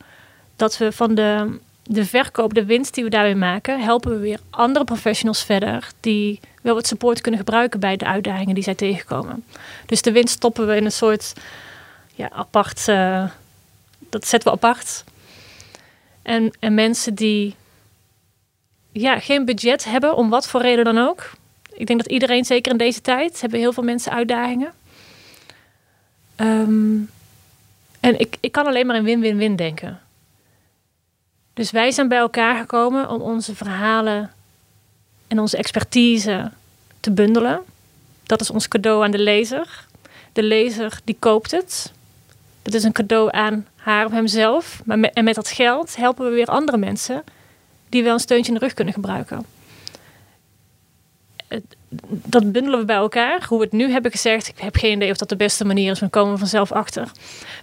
dat 0.56 0.78
we 0.78 0.92
van 0.92 1.16
de, 1.16 1.60
de 1.84 2.06
verkoop, 2.06 2.54
de 2.54 2.66
winst 2.66 2.94
die 2.94 3.04
we 3.04 3.10
daarmee 3.10 3.36
maken, 3.36 3.82
helpen 3.82 4.12
we 4.12 4.18
weer 4.18 4.40
andere 4.50 4.86
professionals 4.86 5.44
verder 5.44 5.90
die 6.00 6.40
wel 6.62 6.74
wat 6.76 6.88
support 6.88 7.22
kunnen 7.22 7.40
gebruiken 7.40 7.80
bij 7.80 7.98
de 7.98 8.06
uitdagingen 8.06 8.56
die 8.56 8.64
zij 8.64 8.76
tegenkomen. 8.76 9.44
Dus 9.86 10.02
de 10.02 10.12
winst 10.12 10.34
stoppen 10.34 10.68
we 10.68 10.76
in 10.76 10.86
een 10.86 10.92
soort 10.92 11.34
ja, 12.16 12.30
apart, 12.32 12.88
eh, 12.88 13.30
dat 14.00 14.28
zetten 14.28 14.52
we 14.52 14.56
apart. 14.56 15.04
En, 16.22 16.54
en 16.60 16.74
mensen 16.74 17.16
die 17.16 17.56
ja, 18.92 19.20
geen 19.20 19.46
budget 19.46 19.84
hebben, 19.84 20.16
om 20.16 20.30
wat 20.30 20.48
voor 20.48 20.62
reden 20.62 20.86
dan 20.86 20.98
ook. 20.98 21.32
Ik 21.74 21.88
denk 21.88 22.02
dat 22.02 22.12
iedereen, 22.12 22.46
zeker 22.46 22.72
in 22.72 22.78
deze 22.78 23.02
tijd, 23.02 23.42
hebben 23.42 23.60
heel 23.60 23.74
veel 23.74 23.84
mensen 23.84 24.12
uitdagingen. 24.12 24.74
Ehm, 26.36 26.98
en 28.00 28.20
ik, 28.20 28.38
ik 28.40 28.52
kan 28.52 28.66
alleen 28.66 28.86
maar 28.86 28.96
in 28.96 29.04
win-win-win 29.04 29.56
denken. 29.56 30.00
Dus 31.54 31.72
wij 31.72 31.92
zijn 31.92 32.08
bij 32.08 32.18
elkaar 32.18 32.58
gekomen 32.58 33.10
om 33.10 33.22
onze 33.22 33.56
verhalen 33.56 34.32
en 35.28 35.40
onze 35.40 35.58
expertise 35.58 36.52
te 37.00 37.12
bundelen. 37.12 37.62
Dat 38.24 38.42
is 38.42 38.50
ons 38.50 38.68
cadeau 38.68 39.04
aan 39.04 39.12
de 39.12 39.20
lezer. 39.20 39.86
De 40.34 40.44
lezer 40.44 41.00
die 41.04 41.16
koopt 41.20 41.52
het. 41.52 41.92
Dat 42.64 42.74
is 42.74 42.84
een 42.84 42.92
cadeau 42.92 43.32
aan 43.32 43.68
haar 43.76 44.06
of 44.06 44.12
hemzelf. 44.12 44.82
Maar 44.86 45.00
met, 45.00 45.14
en 45.14 45.24
met 45.24 45.36
dat 45.36 45.50
geld 45.50 45.96
helpen 45.96 46.26
we 46.26 46.32
weer 46.32 46.48
andere 46.48 46.78
mensen 46.78 47.24
die 47.90 48.04
wel 48.04 48.14
een 48.14 48.20
steuntje 48.20 48.54
in 48.54 48.60
de 48.60 48.66
rug 48.66 48.74
kunnen 48.74 48.94
gebruiken. 48.94 49.46
Dat 52.08 52.52
bundelen 52.52 52.80
we 52.80 52.86
bij 52.86 52.96
elkaar. 52.96 53.46
Hoe 53.48 53.58
we 53.58 53.64
het 53.64 53.74
nu 53.74 53.92
hebben 53.92 54.12
gezegd, 54.12 54.48
ik 54.48 54.60
heb 54.60 54.76
geen 54.76 54.96
idee 54.96 55.12
of 55.12 55.18
dat 55.18 55.30
de 55.30 55.36
beste 55.36 55.66
manier 55.66 55.92
is. 55.92 56.00
We 56.00 56.08
komen 56.08 56.38
vanzelf 56.38 56.72
achter. 56.72 57.12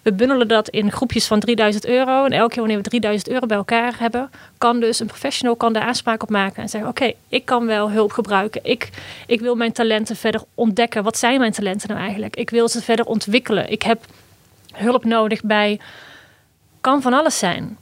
We 0.03 0.13
bundelen 0.13 0.49
dat 0.49 0.69
in 0.69 0.93
groepjes 0.93 1.27
van 1.27 1.41
3000 1.41 1.87
euro. 1.87 2.25
En 2.25 2.33
elke 2.33 2.49
keer 2.49 2.59
wanneer 2.59 2.83
we 2.83 2.89
3000 2.89 3.29
euro 3.31 3.47
bij 3.47 3.57
elkaar 3.57 3.95
hebben, 3.99 4.31
kan 4.59 4.81
dus 4.81 5.01
een 5.01 5.07
professional 5.07 5.57
kan 5.57 5.73
daar 5.73 5.83
aanspraak 5.83 6.23
op 6.23 6.31
maken. 6.31 6.63
En 6.63 6.69
zeggen: 6.69 6.91
Oké, 6.91 7.13
ik 7.29 7.45
kan 7.45 7.67
wel 7.67 7.91
hulp 7.91 8.13
gebruiken. 8.13 8.61
Ik, 8.65 8.89
ik 9.27 9.41
wil 9.41 9.55
mijn 9.55 9.73
talenten 9.73 10.17
verder 10.17 10.43
ontdekken. 10.55 11.03
Wat 11.03 11.19
zijn 11.19 11.39
mijn 11.39 11.53
talenten 11.53 11.89
nou 11.89 12.01
eigenlijk? 12.01 12.37
Ik 12.37 12.51
wil 12.51 12.69
ze 12.69 12.83
verder 12.83 13.07
ontwikkelen. 13.07 13.71
Ik 13.71 13.83
heb 13.83 14.05
hulp 14.75 15.05
nodig 15.05 15.43
bij. 15.43 15.81
Kan 16.81 17.03
van 17.03 17.13
alles 17.13 17.39
zijn. 17.39 17.77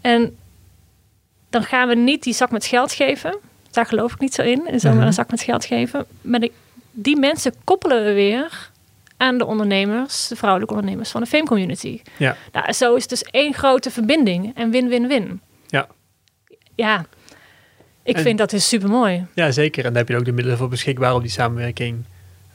En 0.00 0.36
dan 1.50 1.62
gaan 1.62 1.88
we 1.88 1.94
niet 1.94 2.22
die 2.22 2.34
zak 2.34 2.50
met 2.50 2.64
geld 2.66 2.92
geven. 2.92 3.38
Daar 3.70 3.86
geloof 3.86 4.12
ik 4.12 4.20
niet 4.20 4.34
zo 4.34 4.42
in. 4.42 4.66
En 4.66 4.80
zomaar 4.80 4.96
Mhm. 4.98 5.06
een 5.06 5.12
zak 5.12 5.30
met 5.30 5.40
geld 5.40 5.64
geven. 5.64 6.06
Maar 6.20 6.40
die, 6.40 6.52
die 6.90 7.16
mensen 7.18 7.54
koppelen 7.64 8.04
we 8.04 8.12
weer 8.12 8.70
aan 9.16 9.38
de 9.38 9.44
ondernemers, 9.46 10.28
de 10.28 10.36
vrouwelijke 10.36 10.74
ondernemers 10.74 11.10
van 11.10 11.20
de 11.20 11.26
Fame 11.26 11.44
Community. 11.44 12.00
Ja. 12.16 12.36
Nou, 12.52 12.72
zo 12.72 12.94
is 12.94 13.00
het 13.00 13.10
dus 13.10 13.22
één 13.22 13.54
grote 13.54 13.90
verbinding 13.90 14.52
en 14.56 14.70
win-win-win. 14.70 15.40
Ja. 15.66 15.86
ja, 16.74 17.04
ik 18.02 18.16
En- 18.16 18.22
vind 18.22 18.38
dat 18.38 18.52
is 18.52 18.68
super 18.68 18.88
mooi. 18.88 19.26
Ja, 19.34 19.50
zeker. 19.50 19.84
En 19.84 19.90
daar 19.90 19.98
heb 19.98 20.08
je 20.08 20.16
ook 20.16 20.24
de 20.24 20.32
middelen 20.32 20.58
voor 20.58 20.68
beschikbaar 20.68 21.14
om 21.14 21.20
die 21.20 21.30
samenwerking 21.30 22.04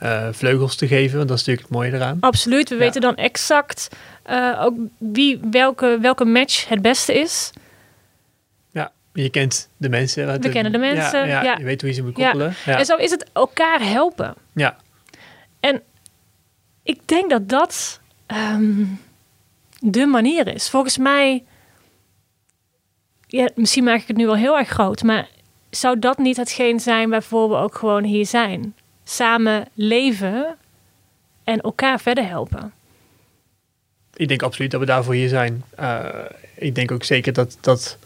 eh, 0.01 0.27
vleugels 0.31 0.75
te 0.75 0.87
geven. 0.87 1.17
Want 1.17 1.29
dat 1.29 1.37
is 1.39 1.45
natuurlijk 1.45 1.67
het 1.73 1.77
mooie 1.77 1.93
eraan. 1.93 2.17
Absoluut. 2.19 2.69
We 2.69 2.75
Ja. 2.75 2.81
weten 2.81 3.01
dan 3.01 3.15
exact 3.15 3.89
eh, 4.23 4.61
ook 4.63 4.73
wie, 4.97 5.39
welke, 5.51 5.97
welke 6.01 6.25
match 6.25 6.67
het 6.67 6.81
beste 6.81 7.13
is. 7.19 7.51
Je 9.13 9.29
kent 9.29 9.69
de 9.77 9.89
mensen. 9.89 10.41
We 10.41 10.49
kennen 10.49 10.71
de 10.71 10.77
mensen, 10.77 11.19
Ja, 11.19 11.25
ja, 11.25 11.43
ja. 11.43 11.57
Je 11.57 11.63
weet 11.63 11.81
hoe 11.81 11.89
je 11.89 11.95
ze 11.95 12.03
moet 12.03 12.17
Ja. 12.17 12.23
koppelen. 12.23 12.53
Ja. 12.65 12.77
En 12.77 12.85
zo 12.85 12.95
is 12.95 13.11
het 13.11 13.29
elkaar 13.33 13.81
helpen. 13.81 14.33
Ja. 14.53 14.75
En 15.59 15.81
ik 16.83 17.07
denk 17.07 17.29
dat 17.29 17.49
dat 17.49 17.99
ehm, 18.25 18.83
de 19.79 20.05
manier 20.05 20.47
is. 20.47 20.69
Volgens 20.69 20.97
mij, 20.97 21.43
ja, 23.27 23.49
misschien 23.55 23.83
maak 23.83 24.01
ik 24.01 24.07
het 24.07 24.17
nu 24.17 24.25
wel 24.25 24.35
heel 24.35 24.57
erg 24.57 24.69
groot, 24.69 25.03
maar 25.03 25.27
zou 25.69 25.99
dat 25.99 26.17
niet 26.17 26.37
hetgeen 26.37 26.79
zijn 26.79 27.09
waarvoor 27.09 27.49
we 27.49 27.55
ook 27.55 27.75
gewoon 27.75 28.03
hier 28.03 28.25
zijn? 28.25 28.75
Samen 29.11 29.67
leven 29.73 30.55
en 31.43 31.61
elkaar 31.61 31.99
verder 31.99 32.27
helpen. 32.27 32.73
Ik 34.15 34.27
denk 34.27 34.41
absoluut 34.41 34.71
dat 34.71 34.79
we 34.79 34.85
daarvoor 34.85 35.13
hier 35.13 35.29
zijn. 35.29 35.63
Eh, 35.75 36.05
ik 36.55 36.75
denk 36.75 36.91
ook 36.91 37.03
zeker 37.03 37.33
dat, 37.33 37.57
dat 37.61 37.97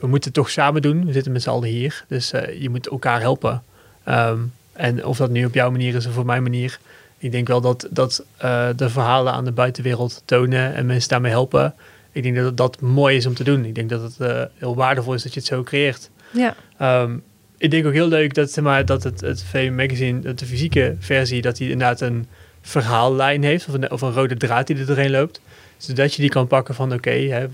we 0.00 0.06
moeten 0.06 0.30
het 0.30 0.34
toch 0.34 0.50
samen 0.50 0.82
doen. 0.82 1.06
We 1.06 1.12
zitten 1.12 1.32
met 1.32 1.42
z'n 1.42 1.48
allen 1.48 1.68
hier. 1.68 2.04
Dus 2.06 2.32
eh, 2.32 2.60
je 2.62 2.70
moet 2.70 2.88
elkaar 2.88 3.20
helpen. 3.20 3.62
Ehm, 4.04 4.38
en 4.72 5.04
of 5.04 5.16
dat 5.16 5.30
nu 5.30 5.44
op 5.44 5.54
jouw 5.54 5.70
manier 5.70 5.94
is 5.94 6.06
of 6.06 6.18
op 6.18 6.24
mijn 6.24 6.42
manier. 6.42 6.78
Ik 7.18 7.32
denk 7.32 7.48
wel 7.48 7.60
dat, 7.60 7.86
dat 7.90 8.24
eh, 8.36 8.68
de 8.76 8.90
verhalen 8.90 9.32
aan 9.32 9.44
de 9.44 9.52
buitenwereld 9.52 10.22
tonen 10.24 10.74
en 10.74 10.86
mensen 10.86 11.08
daarmee 11.08 11.30
helpen. 11.30 11.74
Ik 12.12 12.22
denk 12.22 12.36
dat 12.36 12.56
dat 12.56 12.80
mooi 12.80 13.16
is 13.16 13.26
om 13.26 13.34
te 13.34 13.44
doen. 13.44 13.64
Ik 13.64 13.74
denk 13.74 13.90
dat 13.90 14.02
het 14.02 14.48
heel 14.54 14.74
waardevol 14.74 15.14
is 15.14 15.22
dat 15.22 15.34
je 15.34 15.40
het 15.40 15.48
zo 15.48 15.62
creëert. 15.62 16.10
Ja. 16.30 16.54
Ehm, 16.76 17.16
ik 17.58 17.70
denk 17.70 17.86
ook 17.86 17.92
heel 17.92 18.08
leuk 18.08 18.34
dat, 18.34 18.50
zeg 18.50 18.64
maar, 18.64 18.84
dat 18.86 19.02
het, 19.02 19.20
het 19.20 19.44
Magazine, 19.72 20.20
dat 20.20 20.38
de 20.38 20.46
fysieke 20.46 20.96
versie, 20.98 21.42
dat 21.42 21.56
die 21.56 21.70
inderdaad 21.70 22.00
een 22.00 22.26
verhaallijn 22.60 23.42
heeft. 23.42 23.68
Of 23.68 23.74
een, 23.74 23.90
of 23.90 24.00
een 24.00 24.12
rode 24.12 24.36
draad 24.36 24.66
die 24.66 24.76
er 24.76 24.86
doorheen 24.86 25.10
loopt. 25.10 25.40
Zodat 25.76 26.14
je 26.14 26.20
die 26.20 26.30
kan 26.30 26.46
pakken 26.46 26.74
van 26.74 26.92
oké, 26.92 27.48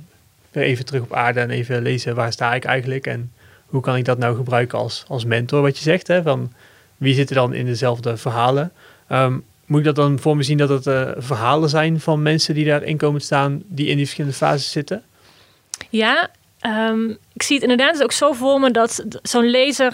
even 0.52 0.84
terug 0.84 1.02
op 1.02 1.12
aarde 1.12 1.40
en 1.40 1.50
even 1.50 1.82
lezen 1.82 2.14
waar 2.14 2.32
sta 2.32 2.54
ik 2.54 2.64
eigenlijk. 2.64 3.06
En 3.06 3.32
hoe 3.66 3.80
kan 3.80 3.96
ik 3.96 4.04
dat 4.04 4.18
nou 4.18 4.36
gebruiken 4.36 4.78
als, 4.78 5.04
als 5.08 5.24
mentor, 5.24 5.62
wat 5.62 5.76
je 5.76 5.82
zegt. 5.82 6.06
Hè, 6.06 6.22
van 6.22 6.52
wie 6.96 7.14
zitten 7.14 7.36
dan 7.36 7.54
in 7.54 7.66
dezelfde 7.66 8.16
verhalen. 8.16 8.72
Ehm, 9.08 9.38
moet 9.66 9.78
ik 9.78 9.84
dat 9.84 9.96
dan 9.96 10.18
voor 10.18 10.36
me 10.36 10.42
zien 10.42 10.56
dat 10.56 10.68
het 10.68 10.86
eh, 10.86 11.10
verhalen 11.16 11.68
zijn 11.68 12.00
van 12.00 12.22
mensen 12.22 12.54
die 12.54 12.64
daarin 12.64 12.96
komen 12.96 13.20
staan, 13.20 13.62
die 13.66 13.86
in 13.86 13.96
die 13.96 14.04
verschillende 14.04 14.36
fases 14.36 14.70
zitten? 14.70 15.02
Ja, 15.90 16.30
ehm, 16.64 17.10
ik 17.32 17.42
zie 17.42 17.54
het 17.54 17.62
inderdaad 17.62 17.92
dus 17.92 18.02
ook 18.02 18.12
zo 18.12 18.32
voor 18.32 18.60
me 18.60 18.70
dat 18.70 19.04
zo'n 19.22 19.50
lezer, 19.50 19.92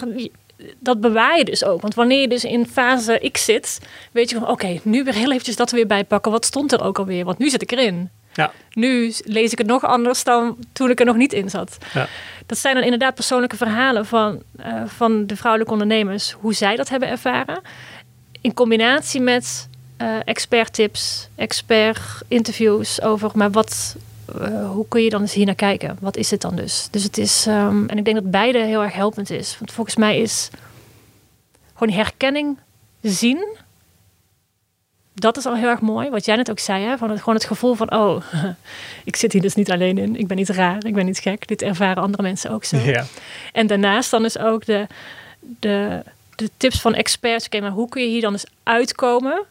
dat 0.79 1.01
bewaar 1.01 1.37
je 1.37 1.45
dus 1.45 1.63
ook. 1.63 1.81
Want 1.81 1.93
wanneer 1.93 2.21
je 2.21 2.27
dus 2.27 2.43
in 2.43 2.67
fase 2.67 3.29
X 3.31 3.45
zit, 3.45 3.79
weet 4.11 4.29
je 4.29 4.35
van 4.39 4.47
oké, 4.47 4.79
nu 4.83 5.03
weer 5.03 5.13
heel 5.13 5.31
eventjes 5.31 5.55
dat 5.55 5.69
er 5.69 5.75
weer 5.75 5.87
bijpakken. 5.87 6.31
Wat 6.31 6.45
stond 6.45 6.71
er 6.71 6.83
ook 6.83 6.99
alweer? 6.99 7.25
Want 7.25 7.37
nu 7.37 7.49
zit 7.49 7.61
ik 7.61 7.71
erin. 7.71 8.09
Ja. 8.33 8.51
Nu 8.73 9.13
lees 9.23 9.51
ik 9.51 9.57
het 9.57 9.67
nog 9.67 9.85
anders 9.85 10.23
dan 10.23 10.57
toen 10.73 10.89
ik 10.89 10.99
er 10.99 11.05
nog 11.05 11.15
niet 11.15 11.33
in 11.33 11.49
zat. 11.49 11.77
Ja. 11.93 12.07
Dat 12.45 12.57
zijn 12.57 12.75
dan 12.75 12.83
inderdaad 12.83 13.15
persoonlijke 13.15 13.57
verhalen 13.57 14.05
van, 14.05 14.43
eh, 14.57 14.83
van 14.85 15.27
de 15.27 15.35
vrouwelijke 15.35 15.73
ondernemers, 15.73 16.31
hoe 16.31 16.53
zij 16.53 16.75
dat 16.75 16.89
hebben 16.89 17.09
ervaren. 17.09 17.61
In 18.41 18.53
combinatie 18.53 19.21
met 19.21 19.69
eh 19.97 20.15
expert 20.25 20.73
tips, 20.73 21.27
expert 21.35 21.99
interviews 22.27 23.01
over, 23.01 23.31
maar 23.33 23.51
wat, 23.51 23.95
eh, 24.39 24.69
hoe 24.69 24.85
kun 24.87 25.01
je 25.01 25.09
dan 25.09 25.21
eens 25.21 25.33
hier 25.33 25.45
naar 25.45 25.55
kijken? 25.55 25.97
Wat 25.99 26.17
is 26.17 26.31
het 26.31 26.41
dan 26.41 26.55
dus? 26.55 26.87
Dus 26.91 27.03
het 27.03 27.17
is, 27.17 27.45
ehm, 27.47 27.85
en 27.87 27.97
ik 27.97 28.05
denk 28.05 28.15
dat 28.15 28.31
beide 28.31 28.59
heel 28.59 28.83
erg 28.83 28.93
helpend 28.93 29.29
is. 29.29 29.55
Want 29.59 29.71
volgens 29.71 29.95
mij 29.95 30.19
is 30.19 30.49
gewoon 31.73 31.93
herkenning 31.93 32.57
zien. 33.01 33.57
Dat 35.13 35.37
is 35.37 35.45
al 35.45 35.55
heel 35.55 35.69
erg 35.69 35.81
mooi. 35.81 36.09
Wat 36.09 36.25
jij 36.25 36.35
net 36.35 36.49
ook 36.51 36.59
zei, 36.59 36.83
hè? 36.85 36.97
Van 36.97 37.09
het, 37.09 37.19
gewoon 37.19 37.35
het 37.35 37.45
gevoel 37.45 37.73
van, 37.73 37.93
oh, 37.93 38.23
ik 39.03 39.15
zit 39.15 39.33
hier 39.33 39.41
dus 39.41 39.55
niet 39.55 39.71
alleen 39.71 39.97
in. 39.97 40.15
Ik 40.15 40.27
ben 40.27 40.37
niet 40.37 40.49
raar, 40.49 40.85
ik 40.85 40.93
ben 40.93 41.05
niet 41.05 41.19
gek. 41.19 41.47
Dit 41.47 41.61
ervaren 41.61 42.03
andere 42.03 42.23
mensen 42.23 42.51
ook 42.51 42.63
zo. 42.63 42.77
Ja. 42.77 43.05
En 43.53 43.67
daarnaast 43.67 44.11
dan 44.11 44.25
is 44.25 44.37
ook 44.37 44.65
de, 44.65 44.87
de, 45.39 46.03
de 46.35 46.49
tips 46.57 46.81
van 46.81 46.93
experts. 46.93 47.45
Oké, 47.45 47.59
maar 47.59 47.71
hoe 47.71 47.89
kun 47.89 48.01
je 48.01 48.09
hier 48.09 48.21
dan 48.21 48.31
eens 48.31 48.45
uitkomen? 48.63 49.45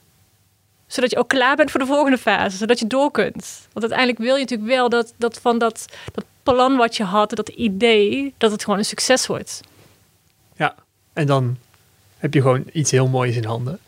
Zodat 0.90 1.10
je 1.10 1.16
ook 1.16 1.28
klaar 1.28 1.56
bent 1.56 1.70
voor 1.70 1.80
de 1.80 1.86
volgende 1.86 2.18
fase. 2.18 2.56
Zodat 2.56 2.78
je 2.78 2.86
door 2.86 3.10
kunt. 3.10 3.68
Want 3.72 3.80
uiteindelijk 3.80 4.18
wil 4.18 4.34
je 4.34 4.40
natuurlijk 4.40 4.70
wel 4.70 4.88
dat, 4.88 5.12
dat 5.16 5.38
van 5.40 5.58
dat, 5.58 5.84
dat 6.12 6.24
plan 6.42 6.76
wat 6.76 6.96
je 6.96 7.04
had, 7.04 7.30
dat 7.30 7.48
idee, 7.48 8.34
dat 8.38 8.50
het 8.50 8.64
gewoon 8.64 8.78
een 8.78 8.84
succes 8.84 9.26
wordt. 9.26 9.60
Ja, 10.56 10.74
en 11.12 11.26
dan 11.26 11.56
heb 12.18 12.34
je 12.34 12.40
gewoon 12.40 12.64
iets 12.72 12.90
heel 12.90 13.08
moois 13.08 13.36
in 13.36 13.44
handen. 13.44 13.78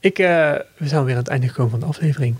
Ik, 0.00 0.18
eh, 0.18 0.54
we 0.76 0.88
zijn 0.88 1.04
weer 1.04 1.14
aan 1.14 1.20
het 1.20 1.28
einde 1.28 1.48
gekomen 1.48 1.70
van 1.70 1.80
de 1.80 1.86
aflevering. 1.86 2.36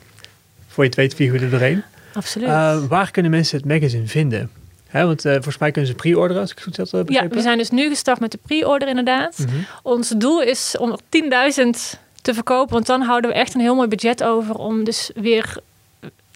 Voor 0.68 0.84
je 0.84 0.90
het 0.90 0.98
weet 0.98 1.14
vliegen 1.14 1.38
we 1.38 1.44
er 1.44 1.50
doorheen. 1.50 1.82
Absoluut. 2.12 2.48
Eh, 2.48 2.84
waar 2.84 3.10
kunnen 3.10 3.30
mensen 3.30 3.56
het 3.56 3.66
magazine 3.66 4.06
vinden? 4.06 4.50
Hè, 4.86 5.06
want 5.06 5.24
eh, 5.24 5.32
volgens 5.32 5.58
mij 5.58 5.70
kunnen 5.70 5.90
ze 5.90 5.96
pre-orderen, 5.96 6.42
als 6.42 6.50
ik 6.50 6.58
het 6.58 6.64
goed 6.64 6.92
eh, 6.92 7.00
ja, 7.06 7.28
we 7.28 7.40
zijn 7.40 7.58
dus 7.58 7.70
nu 7.70 7.88
gestart 7.88 8.20
met 8.20 8.30
de 8.30 8.38
pre-order 8.46 8.88
inderdaad. 8.88 9.38
Mhm. 9.38 9.56
Ons 9.82 10.08
doel 10.08 10.42
is 10.42 10.76
om 10.78 10.90
er 10.92 10.98
10.000 11.08 11.98
te 12.22 12.34
verkopen. 12.34 12.72
Want 12.72 12.86
dan 12.86 13.02
houden 13.02 13.30
we 13.30 13.36
echt 13.36 13.54
een 13.54 13.60
heel 13.60 13.74
mooi 13.74 13.88
budget 13.88 14.22
over 14.22 14.54
om 14.54 14.84
dus 14.84 15.10
weer 15.14 15.56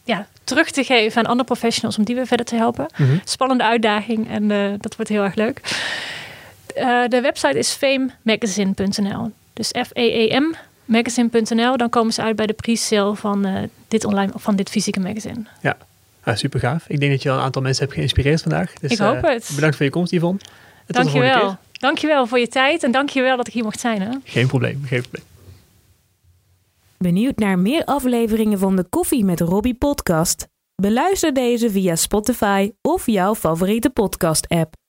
ja, 0.04 0.26
terug 0.44 0.70
te 0.70 0.84
geven 0.84 1.18
aan 1.18 1.30
andere 1.30 1.46
professionals 1.46 1.98
om 1.98 2.04
die 2.04 2.14
weer 2.14 2.26
verder 2.26 2.46
te 2.46 2.56
helpen. 2.56 2.86
Mhm. 2.96 3.16
Spannende 3.24 3.64
uitdaging 3.64 4.30
en 4.30 4.50
eh, 4.50 4.72
dat 4.78 4.96
wordt 4.96 5.10
heel 5.10 5.22
erg 5.22 5.34
leuk. 5.34 5.60
Eh, 6.74 7.02
de 7.08 7.20
website 7.20 7.58
is 7.58 7.70
famemagazine.nl. 7.70 9.30
Dus 9.52 9.68
F-E-E-M 9.68 10.54
magazine.nl. 10.84 11.76
Dan 11.76 11.88
komen 11.88 12.12
ze 12.12 12.22
uit 12.22 12.36
bij 12.36 12.46
de 12.46 12.52
pre-sale 12.52 13.14
van 13.14 13.44
eh, 13.44 13.62
dit 13.88 14.04
online 14.04 14.32
van 14.34 14.56
dit 14.56 14.70
fysieke 14.70 15.00
magazine. 15.00 15.42
Ah, 16.22 16.36
super 16.36 16.60
gaaf. 16.60 16.84
Ik 16.88 17.00
denk 17.00 17.12
dat 17.12 17.22
je 17.22 17.30
al 17.30 17.36
een 17.36 17.42
aantal 17.42 17.62
mensen 17.62 17.82
hebt 17.84 17.96
geïnspireerd 17.96 18.42
vandaag. 18.42 18.72
Dus, 18.72 18.90
Ik 18.90 18.98
hoop 18.98 19.22
het. 19.22 19.50
Bedankt 19.54 19.76
voor 19.76 19.84
je 19.84 19.90
komst, 19.90 20.12
Yvonne. 20.12 20.40
En 20.86 20.94
volgende 20.94 21.20
Dankjewel. 21.20 21.56
Dankjewel 21.72 22.26
voor 22.26 22.38
je 22.38 22.48
tijd 22.48 22.82
en 22.82 22.90
dankjewel 22.90 23.36
dat 23.36 23.46
ik 23.46 23.52
hier 23.52 23.64
mocht 23.64 23.80
zijn. 23.80 24.02
Hè? 24.02 24.08
Geen 24.24 24.46
probleem, 24.46 24.82
geen 24.86 25.00
probleem. 25.00 25.33
Benieuwd 27.04 27.38
naar 27.38 27.58
meer 27.58 27.84
afleveringen 27.84 28.58
van 28.58 28.76
de 28.76 28.84
Koffie 28.88 29.24
met 29.24 29.40
Robbie 29.40 29.74
podcast? 29.74 30.48
Beluister 30.82 31.34
deze 31.34 31.70
via 31.70 31.96
Spotify 31.96 32.72
of 32.82 33.06
jouw 33.06 33.34
favoriete 33.34 33.90
podcast 33.90 34.48
app. 34.48 34.83